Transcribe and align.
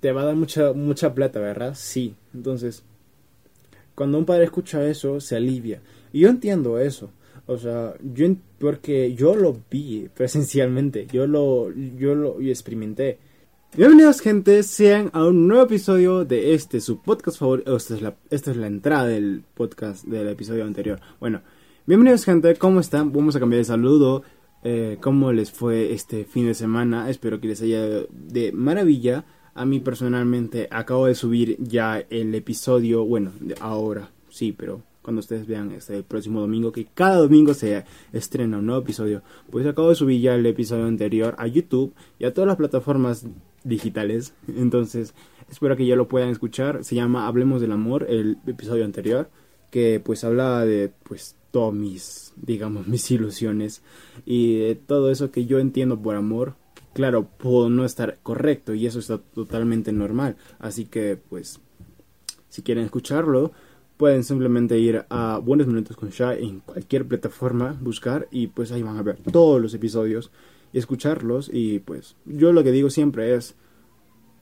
te 0.00 0.12
va 0.12 0.22
a 0.22 0.26
dar 0.26 0.36
mucha, 0.36 0.72
mucha 0.72 1.14
plata, 1.14 1.40
¿verdad? 1.40 1.74
Sí. 1.76 2.14
Entonces, 2.34 2.82
cuando 3.94 4.18
un 4.18 4.24
padre 4.24 4.44
escucha 4.44 4.84
eso, 4.84 5.20
se 5.20 5.36
alivia. 5.36 5.82
Y 6.12 6.20
yo 6.20 6.28
entiendo 6.28 6.78
eso. 6.78 7.10
O 7.46 7.58
sea, 7.58 7.94
yo 8.14 8.26
porque 8.58 9.14
yo 9.14 9.34
lo 9.34 9.56
vi 9.70 10.08
presencialmente, 10.14 11.06
yo 11.10 11.26
lo 11.26 11.70
yo 11.72 12.14
lo 12.14 12.40
experimenté. 12.40 13.18
Bienvenidos 13.76 14.20
gente, 14.20 14.62
sean 14.62 15.10
a 15.12 15.26
un 15.26 15.48
nuevo 15.48 15.64
episodio 15.64 16.24
de 16.24 16.54
este 16.54 16.80
su 16.80 17.02
podcast 17.02 17.38
favorito. 17.38 17.76
Esta 17.76 17.94
es 17.94 18.02
la 18.02 18.16
esta 18.30 18.50
es 18.52 18.56
la 18.56 18.66
entrada 18.68 19.06
del 19.06 19.42
podcast 19.54 20.04
del 20.04 20.28
episodio 20.28 20.64
anterior. 20.64 21.00
Bueno, 21.18 21.42
bienvenidos 21.86 22.24
gente, 22.24 22.54
¿cómo 22.56 22.80
están? 22.80 23.12
Vamos 23.12 23.36
a 23.36 23.40
cambiar 23.40 23.58
de 23.58 23.64
saludo. 23.64 24.22
Eh, 24.62 24.98
¿Cómo 25.00 25.32
les 25.32 25.50
fue 25.50 25.92
este 25.92 26.24
fin 26.24 26.46
de 26.46 26.54
semana? 26.54 27.10
Espero 27.10 27.40
que 27.40 27.48
les 27.48 27.62
haya 27.62 27.82
de 28.10 28.52
maravilla. 28.52 29.24
A 29.60 29.66
mí 29.66 29.78
personalmente 29.78 30.68
acabo 30.70 31.04
de 31.04 31.14
subir 31.14 31.58
ya 31.60 32.02
el 32.08 32.34
episodio, 32.34 33.04
bueno, 33.04 33.30
de 33.40 33.54
ahora, 33.60 34.08
sí, 34.30 34.54
pero 34.56 34.80
cuando 35.02 35.20
ustedes 35.20 35.46
vean 35.46 35.70
este 35.72 36.02
próximo 36.02 36.40
domingo, 36.40 36.72
que 36.72 36.86
cada 36.86 37.16
domingo 37.16 37.52
se 37.52 37.84
estrena 38.10 38.56
un 38.56 38.64
nuevo 38.64 38.80
episodio, 38.80 39.20
pues 39.50 39.66
acabo 39.66 39.90
de 39.90 39.96
subir 39.96 40.18
ya 40.18 40.34
el 40.34 40.46
episodio 40.46 40.86
anterior 40.86 41.34
a 41.36 41.46
YouTube 41.46 41.92
y 42.18 42.24
a 42.24 42.32
todas 42.32 42.48
las 42.48 42.56
plataformas 42.56 43.26
digitales. 43.62 44.32
Entonces, 44.48 45.12
espero 45.50 45.76
que 45.76 45.84
ya 45.84 45.94
lo 45.94 46.08
puedan 46.08 46.30
escuchar. 46.30 46.82
Se 46.82 46.94
llama 46.94 47.26
Hablemos 47.26 47.60
del 47.60 47.72
Amor, 47.72 48.06
el 48.08 48.38
episodio 48.46 48.86
anterior, 48.86 49.28
que 49.70 50.00
pues 50.02 50.24
hablaba 50.24 50.64
de 50.64 50.90
pues 51.02 51.36
todas 51.50 51.74
mis, 51.74 52.32
digamos, 52.36 52.86
mis 52.88 53.10
ilusiones 53.10 53.82
y 54.24 54.56
de 54.56 54.74
todo 54.74 55.10
eso 55.10 55.30
que 55.30 55.44
yo 55.44 55.58
entiendo 55.58 56.00
por 56.00 56.16
amor. 56.16 56.54
Claro, 56.92 57.24
puedo 57.24 57.70
no 57.70 57.84
estar 57.84 58.18
correcto 58.22 58.74
y 58.74 58.86
eso 58.86 58.98
está 58.98 59.18
totalmente 59.18 59.92
normal. 59.92 60.36
Así 60.58 60.86
que 60.86 61.16
pues, 61.28 61.60
si 62.48 62.62
quieren 62.62 62.84
escucharlo, 62.84 63.52
pueden 63.96 64.24
simplemente 64.24 64.78
ir 64.78 65.04
a 65.10 65.38
Buenos 65.38 65.66
Minutos 65.66 65.96
con 65.96 66.08
Shai 66.08 66.42
en 66.42 66.60
cualquier 66.60 67.06
plataforma, 67.06 67.76
buscar 67.80 68.28
y 68.30 68.46
pues 68.48 68.72
ahí 68.72 68.82
van 68.82 68.96
a 68.96 69.02
ver 69.02 69.18
todos 69.30 69.60
los 69.60 69.74
episodios 69.74 70.30
y 70.72 70.78
escucharlos 70.78 71.50
y 71.52 71.80
pues 71.80 72.16
yo 72.24 72.52
lo 72.52 72.64
que 72.64 72.72
digo 72.72 72.90
siempre 72.90 73.34
es 73.34 73.56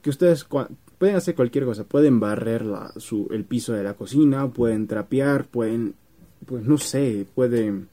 que 0.01 0.09
ustedes 0.09 0.45
pueden 0.97 1.15
hacer 1.15 1.35
cualquier 1.35 1.65
cosa, 1.65 1.83
pueden 1.83 2.19
barrer 2.19 2.65
la, 2.65 2.93
su, 2.97 3.27
el 3.31 3.45
piso 3.45 3.73
de 3.73 3.83
la 3.83 3.95
cocina, 3.95 4.49
pueden 4.49 4.87
trapear, 4.87 5.45
pueden, 5.47 5.95
pues 6.45 6.65
no 6.65 6.77
sé, 6.77 7.25
pueden, 7.35 7.89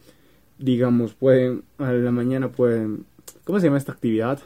digamos, 0.58 1.14
pueden, 1.14 1.64
a 1.78 1.92
la 1.92 2.10
mañana 2.10 2.50
pueden, 2.50 3.06
¿cómo 3.44 3.60
se 3.60 3.66
llama 3.66 3.78
esta 3.78 3.92
actividad? 3.92 4.40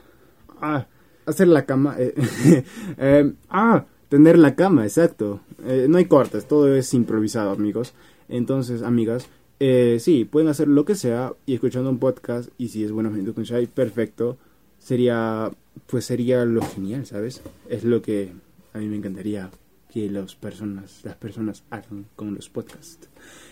Ah, 0.61 0.86
hacer 1.27 1.48
la 1.48 1.64
cama, 1.64 1.97
eh, 1.98 2.14
eh, 2.98 3.33
ah, 3.48 3.84
Tener 4.11 4.36
la 4.41 4.56
cama, 4.56 4.83
exacto. 4.83 5.41
Eh, 5.64 5.86
no 5.89 5.98
hay 5.98 6.06
cortes, 6.06 6.48
todo 6.48 6.75
es 6.75 6.92
improvisado, 6.95 7.53
amigos. 7.53 7.95
Entonces, 8.28 8.83
amigas, 8.83 9.28
eh, 9.61 9.98
sí, 10.01 10.25
pueden 10.25 10.48
hacer 10.48 10.67
lo 10.67 10.84
que 10.84 10.97
sea 10.97 11.33
y 11.47 11.55
escuchando 11.55 11.91
un 11.91 12.01
podcast 12.01 12.51
y 12.58 12.69
si 12.69 12.83
es 12.83 12.91
bueno 12.91 13.12
con 13.33 13.45
Shai, 13.45 13.69
perfecto. 13.69 14.36
Sería, 14.81 15.53
pues 15.86 16.06
sería 16.06 16.45
lo 16.45 16.61
genial, 16.61 17.06
¿sabes? 17.06 17.41
Es 17.69 17.84
lo 17.84 18.03
que 18.03 18.33
a 18.73 18.78
mí 18.78 18.89
me 18.89 18.97
encantaría 18.97 19.48
que 19.89 20.11
las 20.11 20.34
personas, 20.34 21.03
las 21.05 21.14
personas 21.14 21.62
hagan 21.70 22.06
con 22.17 22.34
los 22.34 22.48
podcasts. 22.48 23.08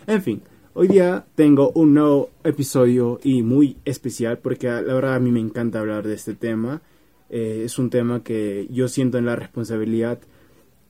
En 0.09 0.23
fin, 0.23 0.43
hoy 0.81 0.87
día 0.87 1.27
tengo 1.35 1.73
un 1.75 1.95
nuevo 1.95 2.31
episodio 2.45 3.19
y 3.25 3.43
muy 3.43 3.77
especial 3.85 4.39
porque 4.39 4.69
la 4.69 4.95
verdad 4.95 5.17
a 5.17 5.21
mí 5.21 5.33
me 5.33 5.41
encanta 5.41 5.81
hablar 5.81 6.07
de 6.07 6.15
este 6.15 6.35
tema. 6.35 6.83
Eh, 7.31 7.63
es 7.65 7.79
un 7.79 7.91
tema 7.91 8.23
que 8.23 8.69
yo 8.71 8.87
siento 8.89 9.19
en 9.19 9.27
la 9.27 9.35
responsabilidad 9.35 10.21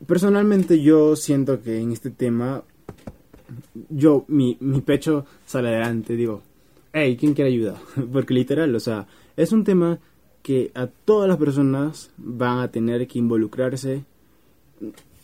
personalmente 0.06 0.81
yo 0.81 1.16
siento 1.16 1.62
que 1.62 1.81
en 1.81 1.92
este 1.92 2.11
tema, 2.11 2.62
yo, 3.89 4.25
mi, 4.28 4.56
mi 4.61 4.81
pecho 4.81 5.25
sale 5.47 5.69
adelante, 5.69 6.16
digo, 6.16 6.43
hey, 6.93 7.16
¿quién 7.19 7.34
quiere 7.34 7.50
ayuda? 7.50 7.81
Porque 8.12 8.34
literal, 8.34 8.75
o 8.75 8.81
sea, 8.81 9.06
es 9.37 9.53
un 9.53 9.65
tema 9.65 9.99
que 10.43 10.70
a 10.75 10.87
todas 10.87 11.28
las 11.28 11.38
personas 11.38 12.10
van 12.16 12.59
a 12.59 12.70
tener 12.70 13.06
que 13.06 13.19
involucrarse 13.19 14.05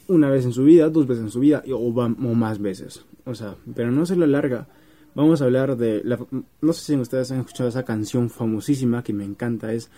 una 0.09 0.29
vez 0.29 0.45
en 0.45 0.53
su 0.53 0.65
vida, 0.65 0.91
dos 0.91 1.07
veces 1.07 1.25
en 1.25 1.31
su 1.31 1.41
vida 1.41 1.63
o, 1.71 1.77
o 1.77 2.35
más 2.35 2.61
veces. 2.61 3.05
O 3.25 3.35
sea, 3.35 3.57
pero 3.75 3.91
no 3.91 4.05
se 4.05 4.17
lo 4.17 4.27
larga. 4.27 4.69
Vamos 5.15 5.41
a 5.41 5.45
hablar 5.45 5.77
de 5.77 6.03
la, 6.05 6.19
no 6.61 6.73
sé 6.73 6.95
si 6.95 6.97
ustedes 6.97 7.31
han 7.31 7.41
escuchado 7.41 7.69
esa 7.69 7.85
canción 7.85 8.31
famosísima 8.31 9.05
que 9.05 9.13
me 9.13 9.25
encanta 9.25 9.73
es 9.73 9.91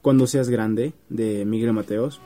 Cuando 0.00 0.26
seas 0.26 0.48
grande 0.48 0.94
de 1.08 1.44
Miguel 1.44 1.72
Mateos. 1.72 2.20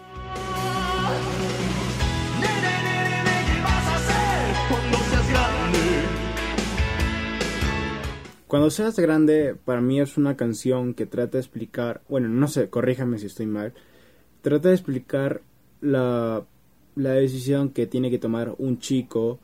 Cuando 8.47 8.71
seas 8.71 8.97
grande, 8.97 9.57
para 9.57 9.81
mí 9.81 10.01
es 10.01 10.17
una 10.17 10.37
canción 10.37 10.95
que 10.95 11.05
trata 11.05 11.33
de 11.33 11.41
explicar, 11.41 12.01
bueno, 12.09 12.29
no 12.29 12.47
sé, 12.47 12.71
corríjame 12.71 13.19
si 13.19 13.27
estoy 13.27 13.47
mal, 13.47 13.75
trata 14.41 14.69
de 14.69 14.75
explicar 14.75 15.43
la, 15.81 16.47
la 16.95 17.11
decisión 17.11 17.71
que 17.71 17.89
tiene 17.89 18.09
que 18.09 18.21
tomar 18.21 18.55
un 18.59 18.79
chico 18.79 19.41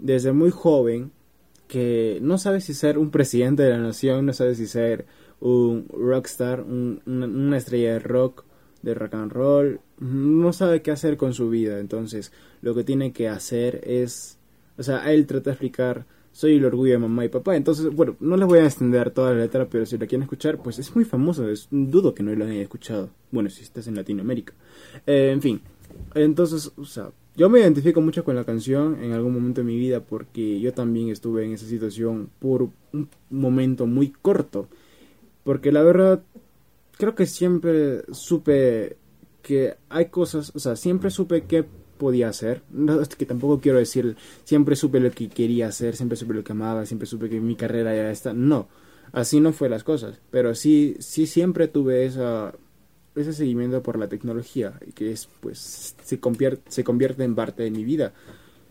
desde 0.00 0.32
muy 0.32 0.50
joven 0.50 1.12
que 1.68 2.18
no 2.20 2.38
sabe 2.38 2.60
si 2.60 2.74
ser 2.74 2.98
un 2.98 3.10
presidente 3.10 3.62
de 3.62 3.70
la 3.70 3.78
nación, 3.78 4.26
no 4.26 4.32
sabe 4.32 4.54
si 4.54 4.66
ser 4.66 5.06
un 5.40 5.86
rockstar, 5.88 6.62
un, 6.62 7.00
una, 7.06 7.56
estrella 7.56 7.92
de 7.92 7.98
rock, 8.00 8.44
de 8.82 8.94
rock 8.94 9.14
and 9.14 9.32
roll, 9.32 9.80
no 9.98 10.52
sabe 10.52 10.82
qué 10.82 10.90
hacer 10.90 11.16
con 11.16 11.32
su 11.32 11.48
vida. 11.48 11.78
Entonces, 11.78 12.32
lo 12.60 12.74
que 12.74 12.84
tiene 12.84 13.12
que 13.12 13.28
hacer 13.28 13.80
es, 13.84 14.38
o 14.76 14.82
sea, 14.82 15.12
él 15.12 15.26
trata 15.26 15.50
de 15.50 15.54
explicar 15.54 16.06
soy 16.32 16.56
el 16.56 16.64
orgullo 16.64 16.92
de 16.92 16.98
mamá 16.98 17.24
y 17.24 17.28
papá. 17.28 17.56
Entonces, 17.56 17.92
bueno, 17.92 18.16
no 18.20 18.36
les 18.36 18.46
voy 18.46 18.60
a 18.60 18.64
extender 18.64 19.10
toda 19.10 19.32
la 19.32 19.40
letra, 19.40 19.68
pero 19.68 19.86
si 19.86 19.98
la 19.98 20.06
quieren 20.06 20.22
escuchar, 20.22 20.58
pues 20.58 20.78
es 20.78 20.94
muy 20.94 21.04
famoso. 21.04 21.48
Es, 21.48 21.68
dudo 21.70 22.14
que 22.14 22.22
no 22.22 22.34
lo 22.34 22.44
hayan 22.44 22.56
escuchado. 22.56 23.10
Bueno, 23.30 23.50
si 23.50 23.62
estás 23.62 23.86
en 23.86 23.96
Latinoamérica. 23.96 24.54
Eh, 25.06 25.30
en 25.32 25.42
fin, 25.42 25.60
entonces, 26.14 26.72
o 26.76 26.84
sea, 26.84 27.10
yo 27.36 27.48
me 27.48 27.60
identifico 27.60 28.00
mucho 28.00 28.24
con 28.24 28.36
la 28.36 28.44
canción 28.44 29.02
en 29.02 29.12
algún 29.12 29.32
momento 29.32 29.60
de 29.60 29.66
mi 29.66 29.78
vida 29.78 30.00
porque 30.00 30.60
yo 30.60 30.72
también 30.72 31.08
estuve 31.08 31.44
en 31.44 31.52
esa 31.52 31.66
situación 31.66 32.30
por 32.38 32.68
un 32.92 33.08
momento 33.30 33.86
muy 33.86 34.10
corto. 34.10 34.68
Porque 35.44 35.72
la 35.72 35.82
verdad, 35.82 36.22
creo 36.96 37.14
que 37.14 37.26
siempre 37.26 38.02
supe 38.12 38.96
que 39.42 39.76
hay 39.88 40.06
cosas, 40.06 40.52
o 40.54 40.58
sea, 40.58 40.76
siempre 40.76 41.10
supe 41.10 41.44
que 41.44 41.64
podía 41.98 42.28
hacer. 42.28 42.62
Que 43.16 43.26
tampoco 43.26 43.60
quiero 43.60 43.78
decir, 43.78 44.16
siempre 44.44 44.76
supe 44.76 45.00
lo 45.00 45.10
que 45.10 45.28
quería 45.28 45.68
hacer, 45.68 45.96
siempre 45.96 46.16
supe 46.16 46.34
lo 46.34 46.44
que 46.44 46.52
amaba, 46.52 46.86
siempre 46.86 47.06
supe 47.06 47.28
que 47.28 47.40
mi 47.40 47.56
carrera 47.56 47.94
era 47.94 48.10
esta. 48.10 48.32
No, 48.32 48.68
así 49.12 49.40
no 49.40 49.52
fue 49.52 49.68
las 49.68 49.84
cosas. 49.84 50.20
Pero 50.30 50.54
sí, 50.54 50.96
sí 50.98 51.26
siempre 51.26 51.68
tuve 51.68 52.06
esa, 52.06 52.54
ese 53.20 53.32
seguimiento 53.32 53.82
por 53.82 53.98
la 53.98 54.08
tecnología, 54.08 54.78
que 54.94 55.12
es, 55.12 55.28
pues, 55.40 55.94
se 56.02 56.20
convierte, 56.20 56.70
se 56.70 56.84
convierte 56.84 57.24
en 57.24 57.34
parte 57.34 57.62
de 57.62 57.70
mi 57.70 57.84
vida. 57.84 58.12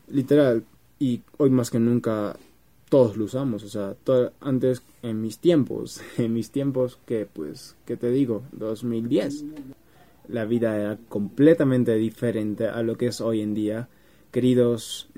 Literal. 0.07 0.63
Y 0.99 1.21
hoy 1.37 1.49
más 1.49 1.69
que 1.69 1.79
nunca 1.79 2.35
todos 2.89 3.15
lo 3.15 3.25
usamos, 3.25 3.63
o 3.63 3.69
sea, 3.69 3.95
antes 4.41 4.81
en 5.03 5.21
mis 5.21 5.37
tiempos, 5.37 6.01
en 6.17 6.33
mis 6.33 6.49
tiempos 6.51 6.99
que 7.05 7.27
pues, 7.31 7.75
¿qué 7.85 7.95
te 7.95 8.09
digo? 8.09 8.43
2010 8.51 9.45
la 10.29 10.45
vida 10.45 10.77
era 10.77 10.97
completamente 11.09 11.95
diferente 11.95 12.67
a 12.67 12.81
lo 12.83 12.97
que 12.97 13.07
es 13.07 13.19
hoy 13.19 13.41
en 13.41 13.53
día. 13.53 13.89
Queridos, 14.31 15.09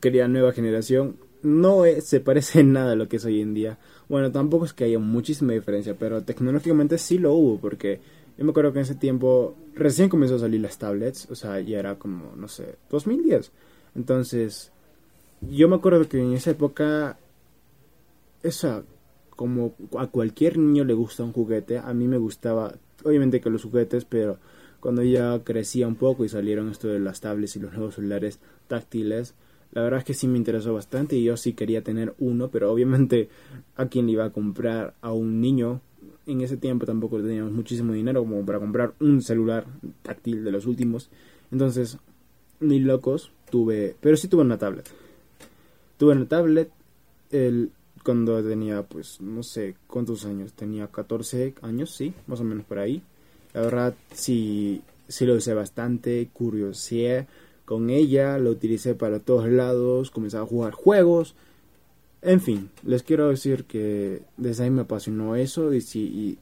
querida 0.00 0.28
nueva 0.28 0.52
generación, 0.52 1.16
no 1.42 1.84
se 2.00 2.20
parece 2.20 2.60
en 2.60 2.74
nada 2.74 2.92
a 2.92 2.96
lo 2.96 3.08
que 3.08 3.16
es 3.16 3.24
hoy 3.24 3.40
en 3.40 3.54
día. 3.54 3.78
Bueno, 4.08 4.30
tampoco 4.30 4.66
es 4.66 4.74
que 4.74 4.84
haya 4.84 4.98
muchísima 4.98 5.54
diferencia, 5.54 5.96
pero 5.98 6.22
tecnológicamente 6.22 6.98
sí 6.98 7.18
lo 7.18 7.32
hubo, 7.32 7.58
porque 7.58 8.00
yo 8.40 8.46
me 8.46 8.52
acuerdo 8.52 8.72
que 8.72 8.78
en 8.78 8.84
ese 8.84 8.94
tiempo 8.94 9.54
recién 9.74 10.08
comenzó 10.08 10.36
a 10.36 10.38
salir 10.38 10.62
las 10.62 10.78
tablets, 10.78 11.30
o 11.30 11.34
sea, 11.34 11.60
ya 11.60 11.78
era 11.78 11.98
como, 11.98 12.34
no 12.36 12.48
sé, 12.48 12.76
2010. 12.88 13.52
Entonces, 13.94 14.72
yo 15.42 15.68
me 15.68 15.76
acuerdo 15.76 16.08
que 16.08 16.22
en 16.22 16.32
esa 16.32 16.52
época, 16.52 17.18
esa, 18.42 18.82
como 19.36 19.74
a 19.98 20.06
cualquier 20.06 20.56
niño 20.56 20.84
le 20.84 20.94
gusta 20.94 21.22
un 21.22 21.34
juguete, 21.34 21.76
a 21.76 21.92
mí 21.92 22.08
me 22.08 22.16
gustaba 22.16 22.72
obviamente 23.04 23.42
que 23.42 23.50
los 23.50 23.64
juguetes, 23.64 24.06
pero 24.06 24.38
cuando 24.80 25.02
ya 25.02 25.38
crecía 25.44 25.86
un 25.86 25.96
poco 25.96 26.24
y 26.24 26.30
salieron 26.30 26.70
esto 26.70 26.88
de 26.88 26.98
las 26.98 27.20
tablets 27.20 27.56
y 27.56 27.60
los 27.60 27.74
nuevos 27.74 27.96
celulares 27.96 28.38
táctiles, 28.68 29.34
la 29.72 29.82
verdad 29.82 29.98
es 29.98 30.04
que 30.06 30.14
sí 30.14 30.26
me 30.26 30.38
interesó 30.38 30.72
bastante 30.72 31.14
y 31.14 31.24
yo 31.24 31.36
sí 31.36 31.52
quería 31.52 31.82
tener 31.82 32.14
uno, 32.18 32.48
pero 32.48 32.72
obviamente 32.72 33.28
a 33.76 33.84
quien 33.88 34.06
le 34.06 34.12
iba 34.12 34.24
a 34.24 34.32
comprar 34.32 34.94
a 35.02 35.12
un 35.12 35.42
niño, 35.42 35.82
en 36.32 36.40
ese 36.42 36.56
tiempo 36.56 36.86
tampoco 36.86 37.20
teníamos 37.20 37.52
muchísimo 37.52 37.92
dinero 37.92 38.20
como 38.20 38.44
para 38.44 38.58
comprar 38.58 38.94
un 39.00 39.22
celular 39.22 39.66
táctil 40.02 40.44
de 40.44 40.52
los 40.52 40.66
últimos, 40.66 41.10
entonces 41.50 41.98
ni 42.60 42.78
locos 42.78 43.32
tuve, 43.50 43.96
pero 44.00 44.16
sí 44.16 44.28
tuve 44.28 44.42
una 44.42 44.58
tablet. 44.58 44.88
Tuve 45.96 46.12
una 46.12 46.26
tablet, 46.26 46.70
el, 47.30 47.70
cuando 48.04 48.42
tenía, 48.42 48.82
pues, 48.82 49.20
no 49.20 49.42
sé 49.42 49.76
cuántos 49.86 50.24
años, 50.24 50.52
tenía 50.52 50.86
14 50.86 51.54
años, 51.62 51.90
sí, 51.94 52.14
más 52.26 52.40
o 52.40 52.44
menos 52.44 52.64
por 52.64 52.78
ahí. 52.78 53.02
La 53.52 53.62
verdad, 53.62 53.94
sí, 54.12 54.82
sí 55.08 55.26
lo 55.26 55.34
usé 55.34 55.54
bastante, 55.54 56.28
curioseé 56.32 57.26
con 57.64 57.90
ella, 57.90 58.38
lo 58.38 58.50
utilicé 58.50 58.94
para 58.94 59.20
todos 59.20 59.48
lados, 59.48 60.10
comencé 60.10 60.38
a 60.38 60.46
jugar 60.46 60.72
juegos, 60.72 61.34
en 62.22 62.40
fin, 62.40 62.70
les 62.84 63.02
quiero 63.02 63.28
decir 63.28 63.64
que 63.64 64.22
desde 64.36 64.64
ahí 64.64 64.70
me 64.70 64.82
apasionó 64.82 65.36
eso 65.36 65.72
y 65.72 65.80
si, 65.80 66.38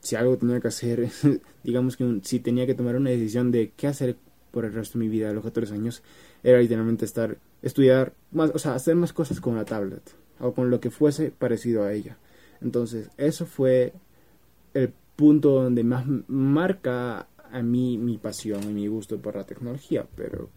si 0.00 0.16
algo 0.16 0.36
tenía 0.38 0.60
que 0.60 0.68
hacer, 0.68 1.08
digamos 1.64 1.96
que 1.96 2.20
si 2.22 2.40
tenía 2.40 2.66
que 2.66 2.74
tomar 2.74 2.96
una 2.96 3.10
decisión 3.10 3.50
de 3.50 3.72
qué 3.76 3.86
hacer 3.86 4.16
por 4.50 4.64
el 4.64 4.72
resto 4.72 4.98
de 4.98 5.04
mi 5.04 5.10
vida 5.10 5.30
a 5.30 5.32
los 5.34 5.44
14 5.44 5.74
años, 5.74 6.02
era 6.42 6.58
literalmente 6.58 7.04
estar, 7.04 7.36
estudiar 7.62 8.14
más, 8.32 8.50
o 8.54 8.58
sea, 8.58 8.74
hacer 8.74 8.94
más 8.94 9.12
cosas 9.12 9.40
con 9.40 9.56
la 9.56 9.64
tablet 9.64 10.02
o 10.40 10.52
con 10.52 10.70
lo 10.70 10.80
que 10.80 10.90
fuese 10.90 11.30
parecido 11.30 11.84
a 11.84 11.92
ella. 11.92 12.16
Entonces, 12.60 13.10
eso 13.16 13.44
fue 13.44 13.92
el 14.74 14.92
punto 15.16 15.62
donde 15.62 15.84
más 15.84 16.06
marca 16.28 17.28
a 17.50 17.62
mí 17.62 17.98
mi 17.98 18.18
pasión 18.18 18.62
y 18.64 18.72
mi 18.72 18.86
gusto 18.86 19.18
por 19.18 19.36
la 19.36 19.44
tecnología, 19.44 20.06
pero 20.16 20.48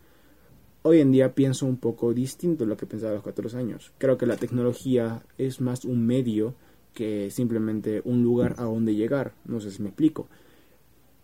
hoy 0.83 0.99
en 0.99 1.11
día 1.11 1.33
pienso 1.35 1.65
un 1.65 1.77
poco 1.77 2.13
distinto 2.13 2.63
a 2.63 2.67
lo 2.67 2.77
que 2.77 2.85
pensaba 2.85 3.11
a 3.11 3.15
los 3.15 3.23
14 3.23 3.57
años. 3.57 3.91
Creo 3.97 4.17
que 4.17 4.25
la 4.25 4.37
tecnología 4.37 5.23
es 5.37 5.61
más 5.61 5.85
un 5.85 6.05
medio 6.05 6.55
que 6.93 7.29
simplemente 7.31 8.01
un 8.03 8.23
lugar 8.23 8.55
a 8.57 8.63
donde 8.63 8.95
llegar. 8.95 9.33
No 9.45 9.59
sé 9.59 9.71
si 9.71 9.81
me 9.81 9.89
explico. 9.89 10.27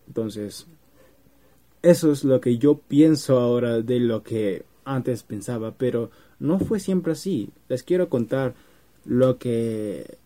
Entonces, 0.08 0.68
eso 1.82 2.12
es 2.12 2.24
lo 2.24 2.40
que 2.40 2.58
yo 2.58 2.78
pienso 2.78 3.40
ahora 3.40 3.82
de 3.82 4.00
lo 4.00 4.24
que 4.24 4.66
antes 4.86 5.24
pensaba, 5.24 5.74
pero 5.78 6.12
no 6.40 6.60
fue 6.60 6.80
siempre 6.80 7.14
así. 7.14 7.50
Les 7.68 7.84
quiero 7.84 8.10
contar 8.10 8.56
lo 9.06 9.38
que, 9.38 10.18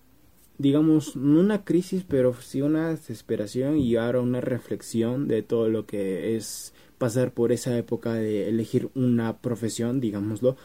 digamos, 0.62 1.16
no 1.16 1.40
una 1.40 1.66
crisis, 1.66 2.06
pero 2.08 2.36
sí 2.40 2.62
una 2.62 2.90
desesperación 2.90 3.78
y 3.78 3.96
ahora 3.96 4.22
una 4.22 4.42
reflexión 4.42 5.28
de 5.28 5.42
todo 5.42 5.70
lo 5.70 5.86
que 5.88 6.36
es 6.36 6.74
pasar 7.00 7.34
por 7.34 7.52
esa 7.52 7.76
época 7.78 8.14
de 8.14 8.48
elegir 8.48 8.90
una 8.94 9.38
profesión, 9.38 10.00
digámoslo. 10.00 10.56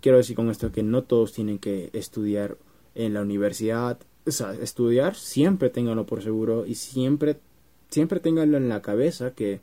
Quiero 0.00 0.18
decir 0.18 0.34
con 0.34 0.50
esto 0.50 0.72
que 0.72 0.82
no 0.82 1.04
todos 1.04 1.32
tienen 1.32 1.60
que 1.60 1.90
estudiar 1.92 2.58
en 2.96 3.14
la 3.14 3.22
universidad. 3.22 4.00
O 4.26 4.32
sea, 4.32 4.54
estudiar 4.54 5.14
siempre 5.14 5.70
ténganlo 5.70 6.04
por 6.04 6.20
seguro 6.22 6.66
y 6.66 6.74
siempre, 6.74 7.38
siempre 7.90 8.18
ténganlo 8.18 8.56
en 8.56 8.68
la 8.68 8.82
cabeza 8.82 9.34
que 9.34 9.60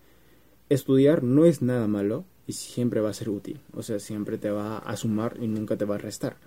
estudiar 0.69 1.21
no 1.21 1.45
es 1.45 1.61
nada 1.61 1.87
malo 1.87 2.23
y 2.47 2.53
siempre 2.53 3.01
va 3.01 3.09
a 3.09 3.13
ser 3.13 3.27
útil. 3.27 3.59
O 3.73 3.83
sea, 3.83 3.99
siempre 3.99 4.37
te 4.37 4.49
va 4.49 4.77
a 4.77 4.95
sumar 4.95 5.35
y 5.41 5.47
nunca 5.47 5.75
te 5.75 5.83
va 5.83 5.95
a 5.95 5.99
restar. 5.99 6.37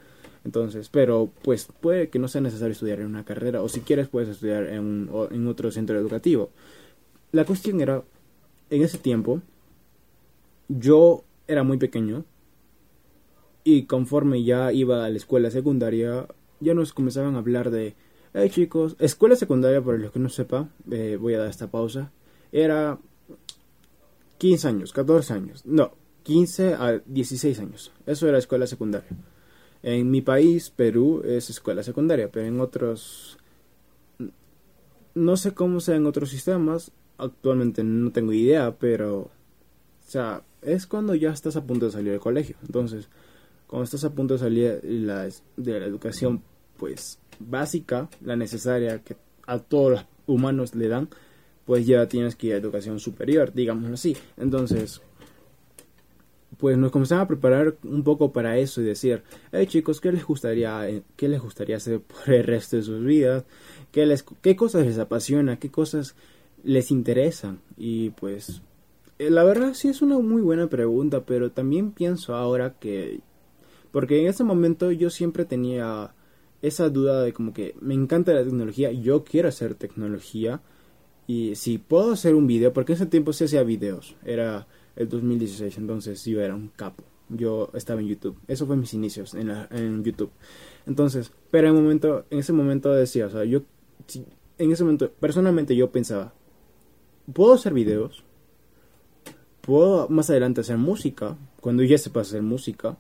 Entonces, 0.44 0.88
pero 0.88 1.30
pues 1.42 1.68
puede 1.80 2.08
que 2.08 2.18
no 2.18 2.28
sea 2.28 2.40
necesario 2.40 2.72
estudiar 2.72 3.00
en 3.00 3.06
una 3.06 3.24
carrera 3.24 3.62
o 3.62 3.68
si 3.68 3.80
quieres 3.80 4.08
puedes 4.08 4.28
estudiar 4.28 4.64
en, 4.68 5.10
en 5.30 5.46
otro 5.46 5.70
centro 5.70 5.98
educativo. 5.98 6.50
La 7.32 7.44
cuestión 7.44 7.80
era, 7.80 8.02
en 8.70 8.82
ese 8.82 8.98
tiempo, 8.98 9.42
yo 10.68 11.24
era 11.46 11.62
muy 11.62 11.78
pequeño 11.78 12.24
y 13.64 13.84
conforme 13.84 14.44
ya 14.44 14.72
iba 14.72 15.04
a 15.04 15.10
la 15.10 15.16
escuela 15.16 15.50
secundaria, 15.50 16.26
ya 16.60 16.74
nos 16.74 16.92
comenzaban 16.92 17.34
a 17.34 17.38
hablar 17.38 17.70
de, 17.70 17.96
hey 18.32 18.50
chicos, 18.50 18.96
escuela 18.98 19.36
secundaria, 19.36 19.82
para 19.82 19.98
los 19.98 20.12
que 20.12 20.18
no 20.18 20.30
sepa, 20.30 20.68
eh, 20.90 21.18
voy 21.20 21.34
a 21.34 21.40
dar 21.40 21.50
esta 21.50 21.70
pausa, 21.70 22.10
era 22.50 22.98
15 24.38 24.68
años, 24.68 24.92
14 24.92 25.32
años, 25.34 25.66
no, 25.66 25.92
15 26.22 26.74
a 26.74 27.02
16 27.04 27.58
años, 27.58 27.92
eso 28.06 28.26
era 28.26 28.38
escuela 28.38 28.66
secundaria. 28.66 29.10
En 29.82 30.10
mi 30.10 30.22
país, 30.22 30.70
Perú, 30.70 31.22
es 31.24 31.50
escuela 31.50 31.82
secundaria, 31.82 32.30
pero 32.30 32.46
en 32.46 32.60
otros, 32.60 33.38
no 35.14 35.36
sé 35.36 35.54
cómo 35.54 35.80
sea 35.80 35.96
en 35.96 36.06
otros 36.06 36.30
sistemas, 36.30 36.90
actualmente 37.16 37.84
no 37.84 38.10
tengo 38.10 38.32
idea, 38.32 38.76
pero, 38.78 39.18
o 39.18 39.30
sea, 40.06 40.42
es 40.62 40.86
cuando 40.86 41.14
ya 41.14 41.30
estás 41.30 41.56
a 41.56 41.64
punto 41.64 41.86
de 41.86 41.92
salir 41.92 42.12
del 42.12 42.20
colegio. 42.20 42.56
Entonces, 42.62 43.08
cuando 43.66 43.84
estás 43.84 44.04
a 44.04 44.10
punto 44.10 44.34
de 44.34 44.40
salir 44.40 44.80
la, 44.82 45.28
de 45.56 45.80
la 45.80 45.86
educación, 45.86 46.42
pues 46.76 47.18
básica, 47.38 48.08
la 48.22 48.36
necesaria 48.36 49.02
que 49.02 49.16
a 49.46 49.58
todos 49.58 49.92
los 49.92 50.04
humanos 50.26 50.74
le 50.74 50.88
dan, 50.88 51.08
pues 51.66 51.86
ya 51.86 52.06
tienes 52.08 52.34
que 52.34 52.48
ir 52.48 52.54
a 52.54 52.56
educación 52.56 52.98
superior, 52.98 53.52
digamos 53.52 53.90
así. 53.90 54.16
Entonces, 54.36 55.02
pues 56.58 56.76
nos 56.76 56.90
comenzamos 56.90 57.22
a 57.22 57.28
preparar 57.28 57.76
un 57.84 58.02
poco 58.02 58.32
para 58.32 58.58
eso 58.58 58.80
y 58.80 58.84
decir, 58.84 59.22
hey 59.52 59.66
chicos, 59.66 60.00
¿qué 60.00 60.12
les 60.12 60.24
gustaría, 60.24 61.02
qué 61.16 61.28
les 61.28 61.40
gustaría 61.40 61.76
hacer 61.76 62.00
por 62.00 62.34
el 62.34 62.44
resto 62.44 62.76
de 62.76 62.82
sus 62.82 63.04
vidas? 63.04 63.44
¿Qué, 63.92 64.04
les, 64.06 64.24
qué 64.42 64.56
cosas 64.56 64.84
les 64.84 64.98
apasiona? 64.98 65.58
¿Qué 65.58 65.70
cosas 65.70 66.16
les 66.64 66.90
interesan? 66.90 67.60
Y 67.76 68.10
pues 68.10 68.60
eh, 69.18 69.30
la 69.30 69.44
verdad 69.44 69.74
sí 69.74 69.88
es 69.88 70.02
una 70.02 70.18
muy 70.18 70.42
buena 70.42 70.68
pregunta, 70.68 71.24
pero 71.24 71.50
también 71.52 71.92
pienso 71.92 72.34
ahora 72.34 72.74
que... 72.78 73.20
Porque 73.92 74.20
en 74.20 74.26
ese 74.26 74.44
momento 74.44 74.92
yo 74.92 75.10
siempre 75.10 75.44
tenía 75.44 76.12
esa 76.60 76.88
duda 76.88 77.22
de 77.22 77.32
como 77.32 77.52
que 77.52 77.74
me 77.80 77.94
encanta 77.94 78.32
la 78.32 78.44
tecnología, 78.44 78.90
yo 78.90 79.24
quiero 79.24 79.48
hacer 79.48 79.74
tecnología 79.74 80.60
y 81.26 81.54
si 81.54 81.78
puedo 81.78 82.12
hacer 82.12 82.34
un 82.34 82.46
video, 82.46 82.72
porque 82.72 82.92
en 82.92 82.96
ese 82.96 83.06
tiempo 83.06 83.32
sí 83.32 83.44
hacía 83.44 83.62
videos, 83.62 84.16
era 84.24 84.66
el 84.98 85.08
2016, 85.08 85.78
entonces 85.78 86.24
yo 86.24 86.40
era 86.40 86.54
un 86.54 86.68
capo, 86.68 87.04
yo 87.28 87.70
estaba 87.74 88.00
en 88.00 88.08
YouTube, 88.08 88.36
eso 88.48 88.66
fue 88.66 88.76
mis 88.76 88.92
inicios 88.94 89.34
en, 89.34 89.50
en 89.70 90.02
YouTube, 90.04 90.30
entonces, 90.86 91.32
pero 91.50 91.68
en, 91.68 91.74
momento, 91.74 92.24
en 92.30 92.38
ese 92.38 92.52
momento 92.52 92.92
decía, 92.92 93.26
o 93.26 93.30
sea, 93.30 93.44
yo, 93.44 93.62
en 94.58 94.72
ese 94.72 94.84
momento, 94.84 95.10
personalmente 95.20 95.76
yo 95.76 95.90
pensaba, 95.90 96.34
puedo 97.32 97.54
hacer 97.54 97.72
videos, 97.72 98.24
puedo 99.60 100.08
más 100.08 100.30
adelante 100.30 100.62
hacer 100.62 100.78
música, 100.78 101.36
cuando 101.60 101.82
ya 101.82 101.98
sepa 101.98 102.22
hacer 102.22 102.42
música, 102.42 102.96